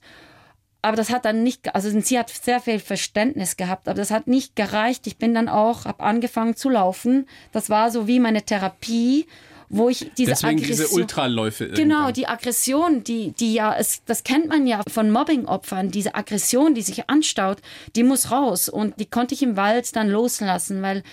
Aber 0.81 0.95
das 0.95 1.09
hat 1.09 1.25
dann 1.25 1.43
nicht, 1.43 1.75
also 1.75 1.89
sie 1.99 2.17
hat 2.17 2.29
sehr 2.29 2.61
viel 2.61 2.79
Verständnis 2.79 3.57
gehabt, 3.57 3.89
aber 3.89 3.97
das 3.97 4.11
hat 4.11 4.27
nicht 4.27 4.55
gereicht. 4.55 5.05
Ich 5.07 5.17
bin 5.17 5.33
dann 5.33 5.49
auch, 5.49 5.83
habe 5.83 6.03
angefangen 6.03 6.55
zu 6.55 6.69
laufen. 6.69 7.27
Das 7.51 7.69
war 7.69 7.91
so 7.91 8.07
wie 8.07 8.21
meine 8.21 8.43
Therapie, 8.43 9.27
wo 9.69 9.87
ich 9.89 10.11
diese 10.17 10.31
Deswegen 10.31 10.57
diese 10.57 10.83
Aggression- 10.83 11.01
Ultraläufe. 11.01 11.67
Genau, 11.69 11.95
irgendwann. 11.95 12.13
die 12.13 12.27
Aggression, 12.27 13.03
die, 13.03 13.31
die 13.33 13.53
ja, 13.53 13.75
es, 13.77 14.03
das 14.05 14.23
kennt 14.23 14.47
man 14.47 14.65
ja 14.67 14.81
von 14.91 15.11
Mobbing-Opfern, 15.11 15.91
diese 15.91 16.15
Aggression, 16.15 16.73
die 16.73 16.81
sich 16.81 17.09
anstaut, 17.09 17.57
die 17.95 18.03
muss 18.03 18.31
raus. 18.31 18.67
Und 18.69 18.99
die 18.99 19.05
konnte 19.05 19.35
ich 19.35 19.43
im 19.43 19.55
Wald 19.57 19.95
dann 19.95 20.09
loslassen, 20.09 20.81
weil 20.81 21.03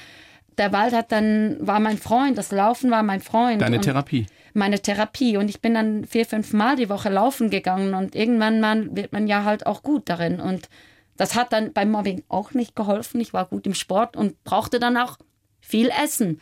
der 0.59 0.73
Wald 0.73 0.95
hat 0.95 1.13
dann, 1.13 1.59
war 1.61 1.81
mein 1.81 1.99
Freund, 1.99 2.39
das 2.39 2.51
Laufen 2.51 2.91
war 2.91 3.03
mein 3.03 3.21
Freund. 3.21 3.61
Deine 3.61 3.81
Therapie. 3.81 4.27
Meine 4.55 4.81
Therapie. 4.81 5.37
Und 5.37 5.51
ich 5.51 5.61
bin 5.61 5.75
dann 5.75 6.07
vier, 6.07 6.25
fünf 6.25 6.55
Mal 6.55 6.77
die 6.77 6.89
Woche 6.89 7.11
laufen 7.11 7.51
gegangen 7.51 7.93
und 7.95 8.15
irgendwann 8.15 8.61
mal 8.61 8.89
wird 8.97 9.13
man 9.13 9.27
ja 9.27 9.45
halt 9.45 9.67
auch 9.67 9.83
gut 9.83 10.09
darin. 10.09 10.41
Und 10.41 10.71
Das 11.19 11.35
hat 11.35 11.53
dann 11.53 11.73
beim 11.75 11.91
Mobbing 11.91 12.23
auch 12.29 12.53
nicht 12.53 12.75
geholfen. 12.75 13.21
Ich 13.21 13.33
war 13.35 13.45
gut 13.47 13.67
im 13.67 13.75
Sport 13.75 14.17
und 14.17 14.43
brauchte 14.45 14.79
dann 14.81 14.97
auch 14.97 15.17
viel 15.61 15.91
Essen. 16.03 16.41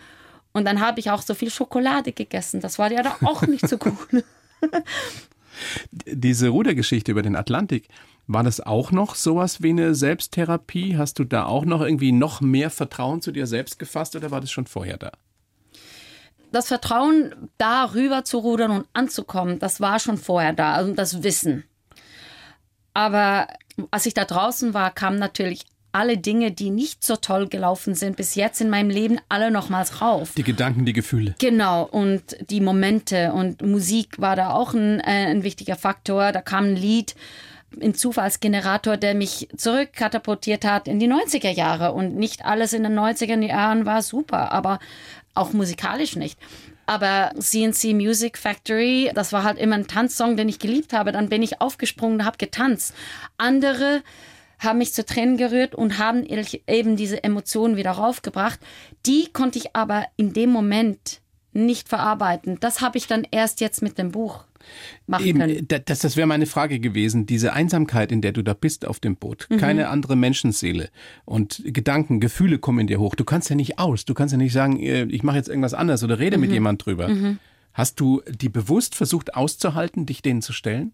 Und 0.55 0.65
dann 0.65 0.81
habe 0.81 1.01
ich 1.01 1.11
auch 1.11 1.21
so 1.21 1.35
viel 1.35 1.51
Schokolade 1.51 2.13
gegessen. 2.13 2.61
Das 2.61 2.79
war 2.79 2.91
ja 2.91 3.03
da 3.03 3.17
auch 3.25 3.43
nicht 3.43 3.69
so 3.69 3.77
cool. 3.85 4.25
Diese 6.07 6.49
Rudergeschichte 6.49 7.11
über 7.11 7.23
den 7.23 7.37
Atlantik, 7.37 7.89
war 8.27 8.43
das 8.43 8.61
auch 8.61 8.91
noch 8.91 9.17
sowas 9.17 9.63
wie 9.63 9.71
eine 9.71 9.95
Selbsttherapie? 9.95 10.97
Hast 10.97 11.19
du 11.19 11.25
da 11.25 11.45
auch 11.45 11.65
noch 11.65 11.83
irgendwie 11.83 12.13
noch 12.13 12.41
mehr 12.41 12.71
Vertrauen 12.71 13.21
zu 13.21 13.33
dir 13.33 13.47
selbst 13.47 13.79
gefasst 13.79 14.17
oder 14.17 14.31
war 14.31 14.41
das 14.41 14.51
schon 14.51 14.67
vorher 14.67 14.97
da? 14.97 15.13
Das 16.53 16.69
Vertrauen, 16.69 17.51
da 17.59 17.93
rüber 17.93 18.25
zu 18.25 18.39
rudern 18.39 18.71
und 18.71 18.87
anzukommen, 18.93 19.59
das 19.59 19.81
war 19.81 19.99
schon 19.99 20.17
vorher 20.17 20.53
da, 20.53 20.75
also 20.75 20.95
das 20.95 21.25
Wissen. 21.25 21.65
Aber 22.95 23.49
als 23.91 24.07
ich 24.07 24.15
da 24.15 24.25
draußen 24.25 24.73
war, 24.73 24.93
kamen 24.93 25.19
natürlich 25.19 25.67
alle 25.95 26.19
Dinge, 26.19 26.51
die 26.51 26.71
nicht 26.71 27.05
so 27.05 27.15
toll 27.17 27.49
gelaufen 27.49 27.95
sind 27.95 28.17
bis 28.17 28.35
jetzt 28.35 28.61
in 28.61 28.69
meinem 28.69 28.91
Leben, 28.91 29.21
alle 29.29 29.51
nochmals 29.51 30.01
rauf. 30.01 30.33
Die 30.37 30.43
Gedanken, 30.43 30.85
die 30.85 30.93
Gefühle. 30.93 31.37
Genau, 31.39 31.85
und 31.85 32.23
die 32.51 32.61
Momente 32.61 33.33
und 33.33 33.63
Musik 33.63 34.21
war 34.21 34.35
da 34.35 34.51
auch 34.51 34.75
ein, 34.75 34.99
äh, 35.01 35.27
ein 35.31 35.45
wichtiger 35.45 35.77
Faktor. 35.77 36.33
Da 36.33 36.43
kam 36.43 36.65
ein 36.65 36.77
Lied, 36.77 37.15
ein 37.81 37.95
Zufallsgenerator, 37.95 38.97
der 38.97 39.15
mich 39.15 39.49
zurückkatapultiert 39.57 40.65
hat 40.65 40.89
in 40.89 40.99
die 40.99 41.09
90er 41.09 41.51
Jahre. 41.51 41.93
Und 41.93 42.17
nicht 42.17 42.45
alles 42.45 42.73
in 42.73 42.83
den 42.83 42.99
90er 42.99 43.41
Jahren 43.41 43.87
war 43.87 44.03
super, 44.03 44.51
aber 44.51 44.81
auch 45.35 45.53
musikalisch 45.53 46.17
nicht. 46.17 46.39
Aber 46.87 47.31
CNC 47.39 47.95
Music 47.95 48.37
Factory, 48.37 49.13
das 49.15 49.33
war 49.33 49.45
halt 49.45 49.59
immer 49.59 49.77
ein 49.77 49.87
Tanzsong, 49.87 50.37
den 50.37 50.49
ich 50.49 50.59
geliebt 50.59 50.93
habe. 50.93 51.13
Dann 51.13 51.29
bin 51.29 51.43
ich 51.43 51.61
aufgesprungen 51.61 52.21
und 52.21 52.27
habe 52.27 52.37
getanzt. 52.37 52.95
Andere 53.39 54.03
haben 54.59 54.79
mich 54.79 54.93
zu 54.93 55.05
Tränen 55.05 55.37
gerührt 55.37 55.75
und 55.75 55.99
haben 55.99 56.25
eben 56.25 56.97
diese 56.97 57.23
Emotionen 57.25 57.77
wieder 57.77 57.93
raufgebracht. 57.93 58.61
Die 59.07 59.29
konnte 59.33 59.59
ich 59.59 59.75
aber 59.77 60.07
in 60.17 60.33
dem 60.33 60.51
Moment 60.51 61.21
nicht 61.53 61.89
verarbeiten. 61.89 62.59
Das 62.61 62.81
habe 62.81 62.99
ich 62.99 63.07
dann 63.07 63.27
erst 63.31 63.61
jetzt 63.61 63.83
mit 63.83 63.97
dem 63.99 64.11
Buch 64.11 64.45
machen 65.07 65.27
Eben, 65.27 65.39
können. 65.41 65.69
Das, 65.69 66.01
das 66.01 66.17
wäre 66.17 66.27
meine 66.27 66.47
Frage 66.47 66.81
gewesen. 66.81 67.27
Diese 67.27 67.53
Einsamkeit, 67.53 68.13
in 68.13 68.21
der 68.21 68.33
du 68.33 68.43
da 68.43 68.55
bist 68.55 68.87
auf 68.87 69.01
dem 69.01 69.17
Boot, 69.17 69.47
mhm. 69.51 69.59
keine 69.59 69.89
andere 69.89 70.17
Menschenseele 70.17 70.91
und 71.25 71.63
Gedanken, 71.65 72.21
Gefühle 72.21 72.59
kommen 72.59 72.81
in 72.81 72.87
dir 72.87 73.01
hoch. 73.01 73.15
Du 73.15 73.25
kannst 73.25 73.51
ja 73.51 73.57
nicht 73.57 73.79
aus. 73.79 74.05
Du 74.05 74.15
kannst 74.15 74.33
ja 74.33 74.39
nicht 74.39 74.53
sagen, 74.53 74.81
äh, 74.81 75.05
ich 75.05 75.23
mache 75.23 75.37
jetzt 75.37 75.49
irgendwas 75.49 75.75
anderes 75.75 76.03
oder 76.03 76.19
rede 76.19 76.37
mhm. 76.37 76.41
mit 76.43 76.53
jemand 76.53 76.85
drüber. 76.85 77.09
Mhm. 77.09 77.39
Hast 77.73 77.99
du 78.01 78.23
die 78.29 78.49
bewusst 78.49 78.95
versucht 78.95 79.35
auszuhalten, 79.35 80.07
dich 80.07 80.23
denen 80.23 80.43
zu 80.43 80.53
stellen? 80.53 80.93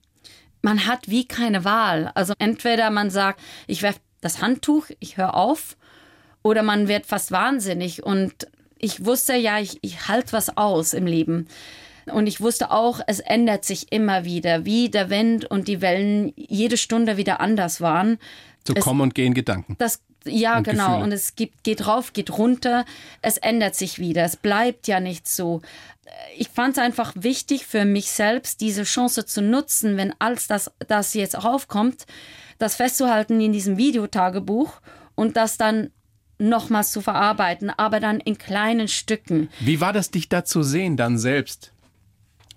Man 0.62 0.86
hat 0.86 1.08
wie 1.08 1.26
keine 1.26 1.64
Wahl. 1.64 2.11
Also 2.14 2.34
entweder 2.38 2.90
man 2.90 3.11
sagt, 3.11 3.40
ich 3.66 3.82
werfe 3.82 4.00
das 4.20 4.42
Handtuch, 4.42 4.86
ich 4.98 5.16
höre 5.16 5.34
auf, 5.34 5.76
oder 6.42 6.62
man 6.62 6.88
wird 6.88 7.06
fast 7.06 7.32
wahnsinnig. 7.32 8.02
Und 8.02 8.46
ich 8.78 9.04
wusste 9.04 9.34
ja, 9.34 9.58
ich, 9.58 9.78
ich 9.82 10.08
halte 10.08 10.32
was 10.32 10.56
aus 10.56 10.94
im 10.94 11.06
Leben. 11.06 11.48
Und 12.06 12.26
ich 12.26 12.40
wusste 12.40 12.70
auch, 12.70 13.00
es 13.06 13.20
ändert 13.20 13.64
sich 13.64 13.92
immer 13.92 14.24
wieder, 14.24 14.64
wie 14.64 14.88
der 14.88 15.11
Wind 15.11 15.44
und 15.44 15.68
die 15.68 15.80
Wellen 15.80 16.32
jede 16.36 16.76
Stunde 16.76 17.16
wieder 17.16 17.40
anders 17.40 17.80
waren. 17.80 18.18
So 18.66 18.74
es, 18.74 18.82
kommen 18.82 19.00
und 19.02 19.14
gehen 19.14 19.34
Gedanken. 19.34 19.76
Das, 19.78 20.00
ja, 20.24 20.58
und 20.58 20.64
genau. 20.64 20.86
Gefühle. 20.86 21.04
Und 21.04 21.12
es 21.12 21.36
gibt, 21.36 21.62
geht 21.62 21.86
rauf, 21.86 22.12
geht 22.12 22.36
runter. 22.36 22.84
Es 23.22 23.38
ändert 23.38 23.74
sich 23.74 23.98
wieder. 23.98 24.24
Es 24.24 24.36
bleibt 24.36 24.88
ja 24.88 25.00
nicht 25.00 25.28
so. 25.28 25.61
Ich 26.36 26.48
fand 26.48 26.76
es 26.76 26.82
einfach 26.82 27.12
wichtig 27.16 27.66
für 27.66 27.84
mich 27.84 28.11
selbst, 28.11 28.61
diese 28.61 28.84
Chance 28.84 29.26
zu 29.26 29.42
nutzen, 29.42 29.96
wenn 29.96 30.14
alles 30.18 30.46
das, 30.46 30.70
das 30.86 31.14
jetzt 31.14 31.36
aufkommt, 31.36 32.06
das 32.58 32.76
festzuhalten 32.76 33.40
in 33.40 33.52
diesem 33.52 33.76
Videotagebuch 33.76 34.80
und 35.14 35.36
das 35.36 35.56
dann 35.56 35.90
nochmals 36.38 36.92
zu 36.92 37.02
verarbeiten, 37.02 37.70
aber 37.70 38.00
dann 38.00 38.18
in 38.20 38.38
kleinen 38.38 38.88
Stücken. 38.88 39.50
Wie 39.61 39.80
war 39.80 39.92
das, 39.92 40.11
dich 40.11 40.28
da 40.28 40.44
zu 40.44 40.62
sehen, 40.62 40.96
dann 40.96 41.18
selbst? 41.18 41.72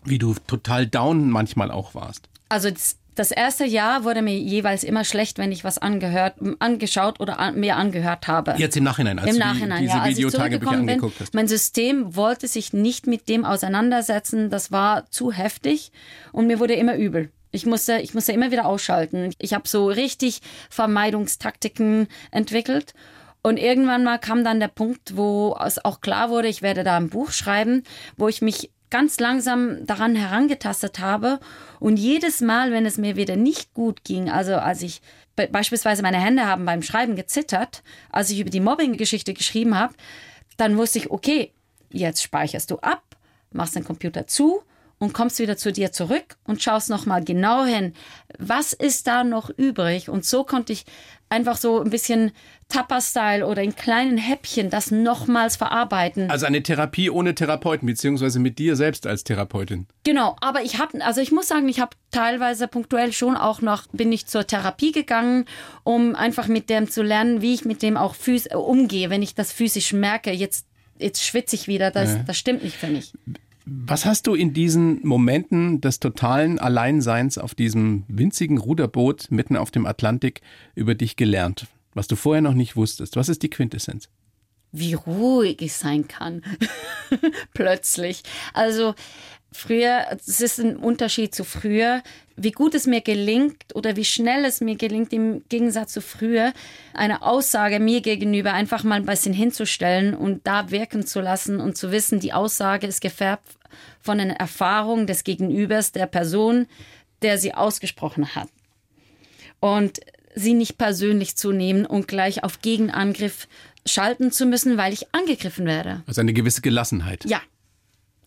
wie 0.05 0.17
du 0.17 0.35
total 0.47 0.87
down 0.87 1.29
manchmal 1.29 1.71
auch 1.71 1.95
warst. 1.95 2.29
Also 2.49 2.69
das, 2.69 2.97
das 3.15 3.31
erste 3.31 3.65
Jahr 3.65 4.03
wurde 4.03 4.21
mir 4.21 4.37
jeweils 4.37 4.83
immer 4.83 5.03
schlecht, 5.03 5.37
wenn 5.37 5.51
ich 5.51 5.63
was 5.63 5.77
angehört, 5.77 6.35
angeschaut 6.59 7.19
oder 7.19 7.39
an, 7.39 7.59
mir 7.59 7.75
angehört 7.75 8.27
habe. 8.27 8.55
Jetzt 8.57 8.77
im 8.77 8.83
Nachhinein, 8.83 9.19
als 9.19 9.31
Im 9.31 9.37
Nachhinein, 9.37 9.81
diese 9.81 9.97
ja, 9.97 10.05
Videotagebücher 10.05 10.71
angeguckt 10.71 11.19
hast. 11.19 11.33
Mein 11.33 11.47
System 11.47 12.15
wollte 12.15 12.47
sich 12.47 12.73
nicht 12.73 13.07
mit 13.07 13.29
dem 13.29 13.45
auseinandersetzen. 13.45 14.49
Das 14.49 14.71
war 14.71 15.09
zu 15.09 15.31
heftig 15.31 15.91
und 16.31 16.47
mir 16.47 16.59
wurde 16.59 16.73
immer 16.73 16.95
übel. 16.95 17.31
Ich 17.51 17.65
musste, 17.65 17.99
ich 17.99 18.13
musste 18.15 18.31
immer 18.31 18.51
wieder 18.51 18.65
ausschalten. 18.65 19.31
Ich 19.37 19.53
habe 19.53 19.67
so 19.67 19.87
richtig 19.87 20.41
Vermeidungstaktiken 20.69 22.07
entwickelt. 22.31 22.93
Und 23.43 23.57
irgendwann 23.57 24.03
mal 24.03 24.17
kam 24.19 24.43
dann 24.43 24.59
der 24.59 24.69
Punkt, 24.69 25.17
wo 25.17 25.55
es 25.63 25.83
auch 25.83 26.01
klar 26.01 26.29
wurde, 26.29 26.47
ich 26.47 26.61
werde 26.61 26.83
da 26.83 26.97
ein 26.97 27.09
Buch 27.09 27.31
schreiben, 27.31 27.83
wo 28.15 28.27
ich 28.29 28.41
mich 28.41 28.71
ganz 28.93 29.19
langsam 29.19 29.87
daran 29.87 30.15
herangetastet 30.15 30.99
habe. 30.99 31.39
Und 31.79 31.97
jedes 31.97 32.41
Mal, 32.41 32.71
wenn 32.71 32.85
es 32.85 32.99
mir 32.99 33.15
wieder 33.15 33.35
nicht 33.35 33.73
gut 33.73 34.03
ging, 34.03 34.29
also 34.29 34.53
als 34.53 34.83
ich 34.83 35.01
beispielsweise 35.35 36.03
meine 36.03 36.19
Hände 36.19 36.45
haben 36.45 36.63
beim 36.63 36.83
Schreiben 36.83 37.15
gezittert, 37.15 37.81
als 38.11 38.29
ich 38.29 38.39
über 38.39 38.51
die 38.51 38.59
Mobbing-Geschichte 38.59 39.33
geschrieben 39.33 39.75
habe, 39.75 39.95
dann 40.57 40.77
wusste 40.77 40.99
ich, 40.99 41.09
okay, 41.09 41.51
jetzt 41.89 42.21
speicherst 42.21 42.69
du 42.69 42.77
ab, 42.77 43.01
machst 43.51 43.75
den 43.75 43.83
Computer 43.83 44.27
zu 44.27 44.61
und 44.99 45.11
kommst 45.11 45.39
wieder 45.39 45.57
zu 45.57 45.71
dir 45.71 45.91
zurück 45.91 46.37
und 46.43 46.61
schaust 46.61 46.91
nochmal 46.91 47.23
genau 47.23 47.65
hin, 47.65 47.95
was 48.37 48.73
ist 48.73 49.07
da 49.07 49.23
noch 49.23 49.49
übrig? 49.49 50.07
Und 50.07 50.23
so 50.23 50.43
konnte 50.43 50.71
ich 50.71 50.85
einfach 51.33 51.57
so 51.57 51.81
ein 51.81 51.89
bisschen 51.89 52.31
Tapa-Style 52.69 53.45
oder 53.45 53.61
in 53.61 53.75
kleinen 53.75 54.17
Häppchen 54.17 54.69
das 54.69 54.91
nochmals 54.91 55.55
verarbeiten. 55.55 56.29
Also 56.29 56.45
eine 56.45 56.63
Therapie 56.63 57.09
ohne 57.09 57.35
Therapeuten, 57.35 57.85
beziehungsweise 57.85 58.39
mit 58.39 58.59
dir 58.59 58.75
selbst 58.75 59.05
als 59.05 59.23
Therapeutin. 59.23 59.87
Genau, 60.03 60.35
aber 60.41 60.61
ich 60.63 60.79
habe, 60.79 61.03
also 61.03 61.21
ich 61.21 61.31
muss 61.31 61.47
sagen, 61.47 61.67
ich 61.67 61.79
habe 61.79 61.95
teilweise 62.11 62.67
punktuell 62.67 63.11
schon 63.11 63.35
auch 63.35 63.61
noch, 63.61 63.87
bin 63.91 64.11
ich 64.11 64.27
zur 64.27 64.47
Therapie 64.47 64.91
gegangen, 64.91 65.45
um 65.83 66.15
einfach 66.15 66.47
mit 66.47 66.69
dem 66.69 66.89
zu 66.89 67.03
lernen, 67.03 67.41
wie 67.41 67.53
ich 67.53 67.65
mit 67.65 67.81
dem 67.81 67.97
auch 67.97 68.15
umgehe, 68.53 69.09
wenn 69.09 69.21
ich 69.21 69.35
das 69.35 69.51
physisch 69.51 69.93
merke, 69.93 70.31
jetzt, 70.31 70.65
jetzt 70.97 71.23
schwitze 71.23 71.55
ich 71.55 71.67
wieder, 71.67 71.91
das, 71.91 72.13
ja. 72.13 72.23
das 72.25 72.37
stimmt 72.37 72.63
nicht 72.63 72.77
für 72.77 72.87
mich. 72.87 73.13
Was 73.65 74.05
hast 74.05 74.27
du 74.27 74.35
in 74.35 74.53
diesen 74.53 75.05
Momenten 75.05 75.79
des 75.79 75.99
totalen 75.99 76.59
Alleinseins 76.59 77.37
auf 77.37 77.55
diesem 77.55 78.03
winzigen 78.07 78.57
Ruderboot 78.57 79.31
mitten 79.31 79.55
auf 79.55 79.71
dem 79.71 79.85
Atlantik 79.85 80.41
über 80.75 80.95
dich 80.95 81.15
gelernt, 81.15 81.67
was 81.93 82.07
du 82.07 82.15
vorher 82.15 82.41
noch 82.41 82.55
nicht 82.55 82.75
wusstest? 82.75 83.15
Was 83.15 83.29
ist 83.29 83.41
die 83.41 83.49
Quintessenz? 83.49 84.09
Wie 84.73 84.95
ruhig 84.95 85.61
ich 85.61 85.73
sein 85.73 86.07
kann. 86.07 86.41
Plötzlich. 87.53 88.23
Also 88.53 88.95
früher, 89.53 90.05
es 90.25 90.41
ist 90.41 90.59
ein 90.59 90.77
Unterschied 90.77 91.33
zu 91.33 91.43
früher, 91.43 92.01
wie 92.35 92.51
gut 92.51 92.73
es 92.73 92.87
mir 92.87 93.01
gelingt 93.01 93.75
oder 93.75 93.95
wie 93.95 94.05
schnell 94.05 94.45
es 94.45 94.61
mir 94.61 94.75
gelingt, 94.75 95.13
im 95.13 95.43
Gegensatz 95.49 95.93
zu 95.93 96.01
früher, 96.01 96.53
eine 96.93 97.21
Aussage 97.21 97.79
mir 97.79 98.01
gegenüber 98.01 98.53
einfach 98.53 98.83
mal 98.83 98.95
ein 98.95 99.05
bisschen 99.05 99.33
hinzustellen 99.33 100.13
und 100.13 100.45
da 100.45 100.71
wirken 100.71 101.05
zu 101.05 101.21
lassen 101.21 101.59
und 101.59 101.77
zu 101.77 101.91
wissen, 101.91 102.19
die 102.19 102.33
Aussage 102.33 102.87
ist 102.87 103.01
gefärbt 103.01 103.47
von 104.01 104.19
einer 104.19 104.35
Erfahrung 104.35 105.07
des 105.07 105.23
Gegenübers, 105.23 105.91
der 105.91 106.07
Person, 106.07 106.67
der 107.21 107.37
sie 107.37 107.53
ausgesprochen 107.53 108.35
hat. 108.35 108.49
Und 109.59 109.99
sie 110.35 110.53
nicht 110.53 110.77
persönlich 110.77 111.37
zu 111.37 111.51
nehmen 111.51 111.85
und 111.85 112.07
gleich 112.07 112.43
auf 112.43 112.61
Gegenangriff 112.61 113.47
schalten 113.85 114.31
zu 114.31 114.45
müssen, 114.45 114.77
weil 114.77 114.93
ich 114.93 115.13
angegriffen 115.13 115.65
werde. 115.65 116.03
Also 116.07 116.21
eine 116.21 116.33
gewisse 116.33 116.61
Gelassenheit. 116.61 117.25
Ja, 117.25 117.41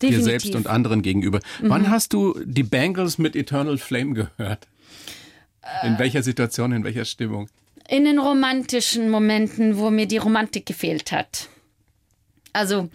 Definitiv. 0.01 0.17
dir 0.17 0.23
selbst 0.23 0.55
und 0.55 0.67
anderen 0.67 1.01
gegenüber. 1.01 1.39
Mhm. 1.61 1.69
Wann 1.69 1.89
hast 1.89 2.13
du 2.13 2.39
die 2.43 2.63
Bangles 2.63 3.17
mit 3.17 3.35
Eternal 3.35 3.77
Flame 3.77 4.13
gehört? 4.13 4.67
In 5.83 5.95
äh, 5.95 5.99
welcher 5.99 6.23
Situation, 6.23 6.71
in 6.71 6.83
welcher 6.83 7.05
Stimmung? 7.05 7.49
In 7.89 8.05
den 8.05 8.19
romantischen 8.19 9.09
Momenten, 9.09 9.77
wo 9.77 9.89
mir 9.89 10.07
die 10.07 10.17
Romantik 10.17 10.65
gefehlt 10.65 11.11
hat. 11.11 11.49
Also 12.53 12.89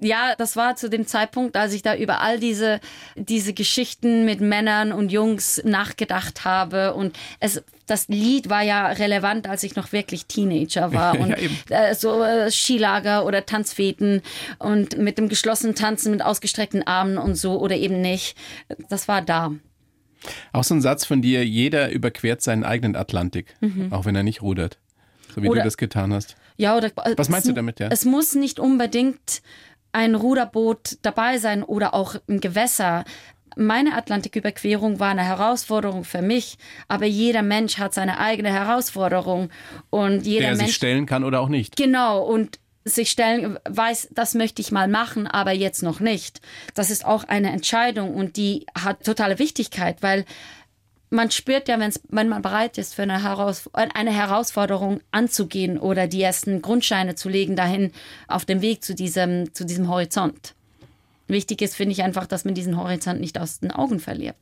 ja, 0.00 0.34
das 0.36 0.56
war 0.56 0.76
zu 0.76 0.90
dem 0.90 1.06
Zeitpunkt, 1.06 1.56
als 1.56 1.72
ich 1.72 1.82
da 1.82 1.94
über 1.96 2.20
all 2.20 2.38
diese, 2.38 2.80
diese 3.14 3.54
Geschichten 3.54 4.24
mit 4.24 4.40
Männern 4.40 4.92
und 4.92 5.10
Jungs 5.10 5.62
nachgedacht 5.64 6.44
habe. 6.44 6.94
Und 6.94 7.16
es, 7.40 7.62
das 7.86 8.08
Lied 8.08 8.50
war 8.50 8.62
ja 8.62 8.88
relevant, 8.88 9.48
als 9.48 9.62
ich 9.62 9.74
noch 9.74 9.92
wirklich 9.92 10.26
Teenager 10.26 10.92
war. 10.92 11.18
Und 11.20 11.34
ja, 11.70 11.88
äh, 11.88 11.94
so 11.94 12.22
äh, 12.22 12.50
Skilager 12.50 13.24
oder 13.24 13.46
Tanzfeten 13.46 14.22
und 14.58 14.98
mit 14.98 15.18
dem 15.18 15.28
geschlossenen 15.28 15.74
Tanzen 15.74 16.10
mit 16.10 16.22
ausgestreckten 16.22 16.86
Armen 16.86 17.16
und 17.18 17.36
so 17.36 17.58
oder 17.58 17.76
eben 17.76 18.00
nicht. 18.00 18.36
Das 18.88 19.08
war 19.08 19.22
da. 19.22 19.52
Auch 20.52 20.64
so 20.64 20.74
ein 20.74 20.80
Satz 20.80 21.04
von 21.04 21.22
dir, 21.22 21.44
jeder 21.44 21.90
überquert 21.90 22.42
seinen 22.42 22.64
eigenen 22.64 22.96
Atlantik, 22.96 23.54
mhm. 23.60 23.92
auch 23.92 24.04
wenn 24.04 24.16
er 24.16 24.22
nicht 24.22 24.42
rudert. 24.42 24.78
So 25.34 25.42
wie 25.42 25.48
oder, 25.48 25.60
du 25.60 25.64
das 25.64 25.76
getan 25.76 26.12
hast. 26.12 26.36
Ja, 26.56 26.76
oder 26.76 26.90
was 27.16 27.28
meinst 27.28 27.48
du 27.48 27.52
damit, 27.52 27.80
ja? 27.80 27.88
Es 27.90 28.04
muss 28.04 28.34
nicht 28.34 28.58
unbedingt 28.58 29.42
ein 29.96 30.14
Ruderboot 30.14 30.98
dabei 31.00 31.38
sein 31.38 31.62
oder 31.62 31.94
auch 31.94 32.16
im 32.26 32.40
Gewässer. 32.40 33.04
Meine 33.56 33.94
Atlantiküberquerung 33.94 35.00
war 35.00 35.08
eine 35.08 35.24
Herausforderung 35.24 36.04
für 36.04 36.20
mich, 36.20 36.58
aber 36.86 37.06
jeder 37.06 37.40
Mensch 37.40 37.78
hat 37.78 37.94
seine 37.94 38.18
eigene 38.18 38.52
Herausforderung 38.52 39.48
und 39.88 40.26
jeder 40.26 40.48
Der 40.48 40.56
Mensch 40.56 40.66
sich 40.66 40.74
stellen 40.74 41.06
kann 41.06 41.24
oder 41.24 41.40
auch 41.40 41.48
nicht. 41.48 41.76
Genau, 41.76 42.22
und 42.22 42.60
sich 42.84 43.10
stellen, 43.10 43.58
weiß, 43.66 44.08
das 44.10 44.34
möchte 44.34 44.60
ich 44.60 44.70
mal 44.70 44.86
machen, 44.86 45.26
aber 45.26 45.52
jetzt 45.52 45.82
noch 45.82 45.98
nicht. 45.98 46.42
Das 46.74 46.90
ist 46.90 47.06
auch 47.06 47.24
eine 47.24 47.50
Entscheidung 47.50 48.14
und 48.14 48.36
die 48.36 48.66
hat 48.78 49.02
totale 49.02 49.38
Wichtigkeit, 49.38 50.02
weil 50.02 50.26
man 51.16 51.30
spürt 51.30 51.68
ja, 51.68 51.80
wenn's, 51.80 52.00
wenn 52.08 52.28
man 52.28 52.42
bereit 52.42 52.78
ist, 52.78 52.94
für 52.94 53.02
eine, 53.02 53.22
Heraus 53.22 53.68
eine 53.72 54.12
Herausforderung 54.12 55.00
anzugehen 55.10 55.78
oder 55.78 56.06
die 56.06 56.22
ersten 56.22 56.62
Grundscheine 56.62 57.16
zu 57.16 57.28
legen 57.28 57.56
dahin 57.56 57.90
auf 58.28 58.44
dem 58.44 58.60
Weg 58.60 58.84
zu 58.84 58.94
diesem, 58.94 59.52
zu 59.52 59.64
diesem 59.64 59.88
Horizont. 59.88 60.54
Wichtig 61.26 61.60
ist, 61.62 61.74
finde 61.74 61.92
ich 61.92 62.04
einfach, 62.04 62.26
dass 62.26 62.44
man 62.44 62.54
diesen 62.54 62.76
Horizont 62.76 63.20
nicht 63.20 63.40
aus 63.40 63.58
den 63.58 63.72
Augen 63.72 63.98
verliert. 63.98 64.36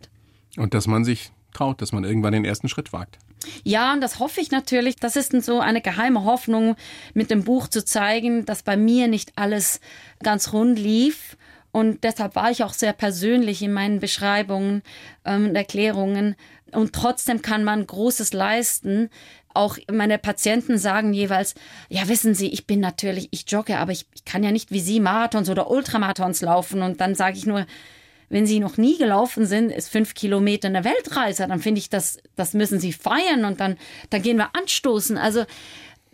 Und 0.56 0.74
dass 0.74 0.86
man 0.86 1.04
sich 1.04 1.30
traut, 1.54 1.80
dass 1.80 1.92
man 1.92 2.04
irgendwann 2.04 2.32
den 2.32 2.44
ersten 2.44 2.68
Schritt 2.68 2.92
wagt. 2.92 3.18
Ja, 3.62 3.92
und 3.92 4.00
das 4.00 4.18
hoffe 4.18 4.40
ich 4.40 4.50
natürlich. 4.50 4.96
Das 4.96 5.16
ist 5.16 5.32
so 5.42 5.60
eine 5.60 5.80
geheime 5.80 6.24
Hoffnung, 6.24 6.76
mit 7.14 7.30
dem 7.30 7.44
Buch 7.44 7.68
zu 7.68 7.84
zeigen, 7.84 8.44
dass 8.44 8.62
bei 8.62 8.76
mir 8.76 9.08
nicht 9.08 9.32
alles 9.36 9.80
ganz 10.22 10.52
rund 10.52 10.78
lief. 10.78 11.36
Und 11.72 12.04
deshalb 12.04 12.36
war 12.36 12.50
ich 12.50 12.62
auch 12.62 12.72
sehr 12.72 12.92
persönlich 12.92 13.60
in 13.60 13.72
meinen 13.72 13.98
Beschreibungen 13.98 14.82
ähm, 15.24 15.48
und 15.48 15.56
Erklärungen. 15.56 16.36
Und 16.74 16.92
trotzdem 16.92 17.42
kann 17.42 17.64
man 17.64 17.86
Großes 17.86 18.32
leisten. 18.32 19.10
Auch 19.52 19.78
meine 19.90 20.18
Patienten 20.18 20.78
sagen 20.78 21.12
jeweils, 21.12 21.54
ja, 21.88 22.08
wissen 22.08 22.34
Sie, 22.34 22.48
ich 22.48 22.66
bin 22.66 22.80
natürlich, 22.80 23.28
ich 23.30 23.44
jogge, 23.48 23.78
aber 23.78 23.92
ich, 23.92 24.06
ich 24.14 24.24
kann 24.24 24.42
ja 24.42 24.50
nicht 24.50 24.70
wie 24.70 24.80
Sie 24.80 25.00
Marathons 25.00 25.48
oder 25.48 25.70
Ultramarathons 25.70 26.42
laufen. 26.42 26.82
Und 26.82 27.00
dann 27.00 27.14
sage 27.14 27.36
ich 27.36 27.46
nur, 27.46 27.66
wenn 28.28 28.46
Sie 28.46 28.58
noch 28.58 28.76
nie 28.76 28.98
gelaufen 28.98 29.46
sind, 29.46 29.70
ist 29.70 29.88
fünf 29.88 30.14
Kilometer 30.14 30.68
eine 30.68 30.84
Weltreise, 30.84 31.46
dann 31.46 31.60
finde 31.60 31.78
ich, 31.78 31.88
das, 31.88 32.18
das 32.36 32.54
müssen 32.54 32.80
Sie 32.80 32.92
feiern 32.92 33.44
und 33.44 33.60
dann, 33.60 33.76
dann 34.10 34.22
gehen 34.22 34.38
wir 34.38 34.50
anstoßen. 34.56 35.16
Also 35.18 35.44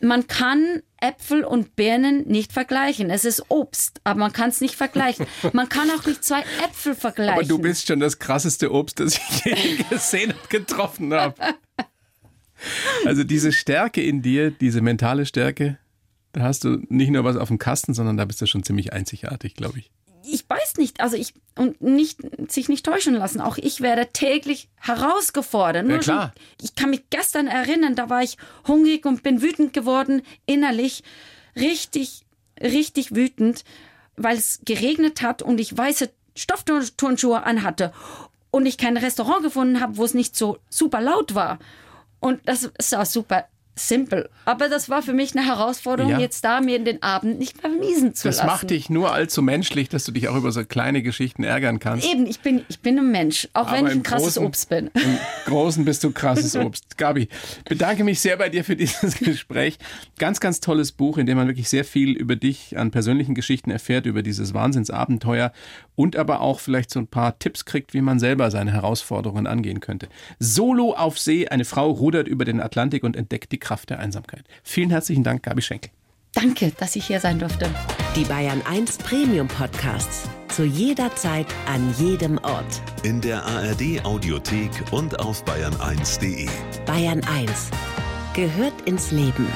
man 0.00 0.26
kann 0.26 0.82
Äpfel 1.00 1.44
und 1.44 1.76
Birnen 1.76 2.26
nicht 2.26 2.52
vergleichen. 2.52 3.10
Es 3.10 3.24
ist 3.24 3.44
Obst, 3.48 4.00
aber 4.04 4.20
man 4.20 4.32
kann 4.32 4.50
es 4.50 4.60
nicht 4.60 4.74
vergleichen. 4.74 5.26
Man 5.52 5.68
kann 5.68 5.90
auch 5.90 6.04
nicht 6.04 6.22
zwei 6.24 6.40
Äpfel 6.64 6.94
vergleichen. 6.94 7.34
Aber 7.34 7.44
du 7.44 7.58
bist 7.58 7.86
schon 7.86 8.00
das 8.00 8.18
krasseste 8.18 8.72
Obst, 8.72 9.00
das 9.00 9.16
ich 9.16 9.44
je 9.44 9.84
gesehen 9.90 10.32
und 10.32 10.50
getroffen 10.50 11.12
habe. 11.14 11.36
Also 13.06 13.24
diese 13.24 13.52
Stärke 13.52 14.02
in 14.02 14.20
dir, 14.20 14.50
diese 14.50 14.82
mentale 14.82 15.24
Stärke, 15.24 15.78
da 16.32 16.42
hast 16.42 16.64
du 16.64 16.78
nicht 16.88 17.10
nur 17.10 17.24
was 17.24 17.36
auf 17.36 17.48
dem 17.48 17.58
Kasten, 17.58 17.94
sondern 17.94 18.18
da 18.18 18.26
bist 18.26 18.40
du 18.42 18.46
schon 18.46 18.62
ziemlich 18.62 18.92
einzigartig, 18.92 19.54
glaube 19.54 19.78
ich 19.78 19.90
ich 20.32 20.48
weiß 20.48 20.76
nicht, 20.76 21.00
also 21.00 21.16
ich 21.16 21.34
und 21.56 21.80
nicht 21.80 22.20
sich 22.50 22.68
nicht 22.68 22.86
täuschen 22.86 23.14
lassen. 23.14 23.40
Auch 23.40 23.58
ich 23.58 23.80
werde 23.80 24.08
täglich 24.12 24.68
herausgefordert. 24.76 25.88
Ja, 25.88 25.98
klar. 25.98 26.32
Schon, 26.34 26.64
ich 26.64 26.74
kann 26.74 26.90
mich 26.90 27.10
gestern 27.10 27.46
erinnern, 27.46 27.94
da 27.94 28.08
war 28.08 28.22
ich 28.22 28.36
hungrig 28.66 29.04
und 29.06 29.22
bin 29.22 29.42
wütend 29.42 29.72
geworden 29.72 30.22
innerlich, 30.46 31.02
richtig, 31.56 32.22
richtig 32.60 33.14
wütend, 33.14 33.64
weil 34.16 34.36
es 34.36 34.60
geregnet 34.64 35.22
hat 35.22 35.42
und 35.42 35.60
ich 35.60 35.76
weiße 35.76 36.10
Stoffturnschuhe 36.36 37.42
anhatte 37.42 37.92
und 38.50 38.66
ich 38.66 38.78
kein 38.78 38.96
Restaurant 38.96 39.42
gefunden 39.42 39.80
habe, 39.80 39.96
wo 39.96 40.04
es 40.04 40.14
nicht 40.14 40.36
so 40.36 40.58
super 40.68 41.00
laut 41.00 41.34
war. 41.34 41.58
Und 42.20 42.40
das 42.46 42.70
auch 42.92 43.06
super 43.06 43.46
simpel. 43.74 44.28
Aber 44.44 44.68
das 44.68 44.88
war 44.88 45.02
für 45.02 45.12
mich 45.12 45.36
eine 45.36 45.46
Herausforderung, 45.46 46.12
ja. 46.12 46.18
jetzt 46.18 46.44
da 46.44 46.60
mir 46.60 46.78
den 46.78 47.02
Abend 47.02 47.38
nicht 47.38 47.58
vermiesen 47.58 48.14
zu 48.14 48.28
das 48.28 48.36
lassen. 48.36 48.46
Das 48.46 48.56
macht 48.56 48.70
dich 48.70 48.90
nur 48.90 49.12
allzu 49.12 49.42
menschlich, 49.42 49.88
dass 49.88 50.04
du 50.04 50.12
dich 50.12 50.28
auch 50.28 50.36
über 50.36 50.52
so 50.52 50.64
kleine 50.64 51.02
Geschichten 51.02 51.44
ärgern 51.44 51.78
kannst. 51.78 52.06
Eben, 52.06 52.26
ich 52.26 52.40
bin, 52.40 52.62
ich 52.68 52.80
bin 52.80 52.98
ein 52.98 53.10
Mensch, 53.10 53.48
auch 53.52 53.68
Aber 53.68 53.76
wenn 53.76 53.86
ich 53.86 53.92
ein 53.92 54.02
krasses 54.02 54.34
Großen, 54.34 54.46
Obst 54.46 54.68
bin. 54.68 54.90
Im 54.94 55.18
Großen 55.46 55.84
bist 55.84 56.04
du 56.04 56.10
krasses 56.10 56.56
Obst. 56.56 56.98
Gabi, 56.98 57.28
bedanke 57.68 58.04
mich 58.04 58.20
sehr 58.20 58.36
bei 58.36 58.48
dir 58.48 58.64
für 58.64 58.76
dieses 58.76 59.18
Gespräch. 59.18 59.78
Ganz, 60.18 60.40
ganz 60.40 60.60
tolles 60.60 60.92
Buch, 60.92 61.18
in 61.18 61.26
dem 61.26 61.36
man 61.36 61.46
wirklich 61.46 61.68
sehr 61.68 61.84
viel 61.84 62.10
über 62.10 62.36
dich 62.36 62.76
an 62.76 62.90
persönlichen 62.90 63.34
Geschichten 63.34 63.70
erfährt, 63.70 64.06
über 64.06 64.22
dieses 64.22 64.54
Wahnsinnsabenteuer 64.54 65.52
und 65.96 66.16
aber 66.16 66.40
auch 66.40 66.60
vielleicht 66.60 66.90
so 66.90 66.98
ein 66.98 67.06
paar 67.06 67.38
Tipps 67.38 67.64
kriegt, 67.64 67.94
wie 67.94 68.00
man 68.00 68.18
selber 68.18 68.50
seine 68.50 68.72
Herausforderungen 68.72 69.46
angehen 69.46 69.80
könnte. 69.80 70.08
Solo 70.38 70.94
auf 70.94 71.18
See, 71.18 71.48
eine 71.48 71.64
Frau 71.64 71.90
rudert 71.90 72.26
über 72.26 72.44
den 72.44 72.60
Atlantik 72.60 73.04
und 73.04 73.16
entdeckt 73.16 73.52
die 73.52 73.58
Kraft 73.60 73.90
der 73.90 74.00
Einsamkeit. 74.00 74.44
Vielen 74.62 74.90
herzlichen 74.90 75.22
Dank, 75.22 75.42
Gabi 75.42 75.62
Schenkel. 75.62 75.90
Danke, 76.32 76.72
dass 76.78 76.96
ich 76.96 77.06
hier 77.06 77.20
sein 77.20 77.38
durfte. 77.38 77.68
Die 78.14 78.24
Bayern 78.24 78.62
1 78.68 78.98
Premium 78.98 79.48
Podcasts. 79.48 80.28
Zu 80.48 80.64
jeder 80.64 81.14
Zeit, 81.14 81.46
an 81.66 81.94
jedem 81.98 82.38
Ort. 82.38 82.82
In 83.02 83.20
der 83.20 83.44
ARD 83.44 84.04
Audiothek 84.04 84.70
und 84.90 85.18
auf 85.20 85.44
bayern1.de. 85.44 86.48
Bayern 86.86 87.22
1 87.24 87.70
gehört 88.34 88.80
ins 88.82 89.10
Leben. 89.10 89.46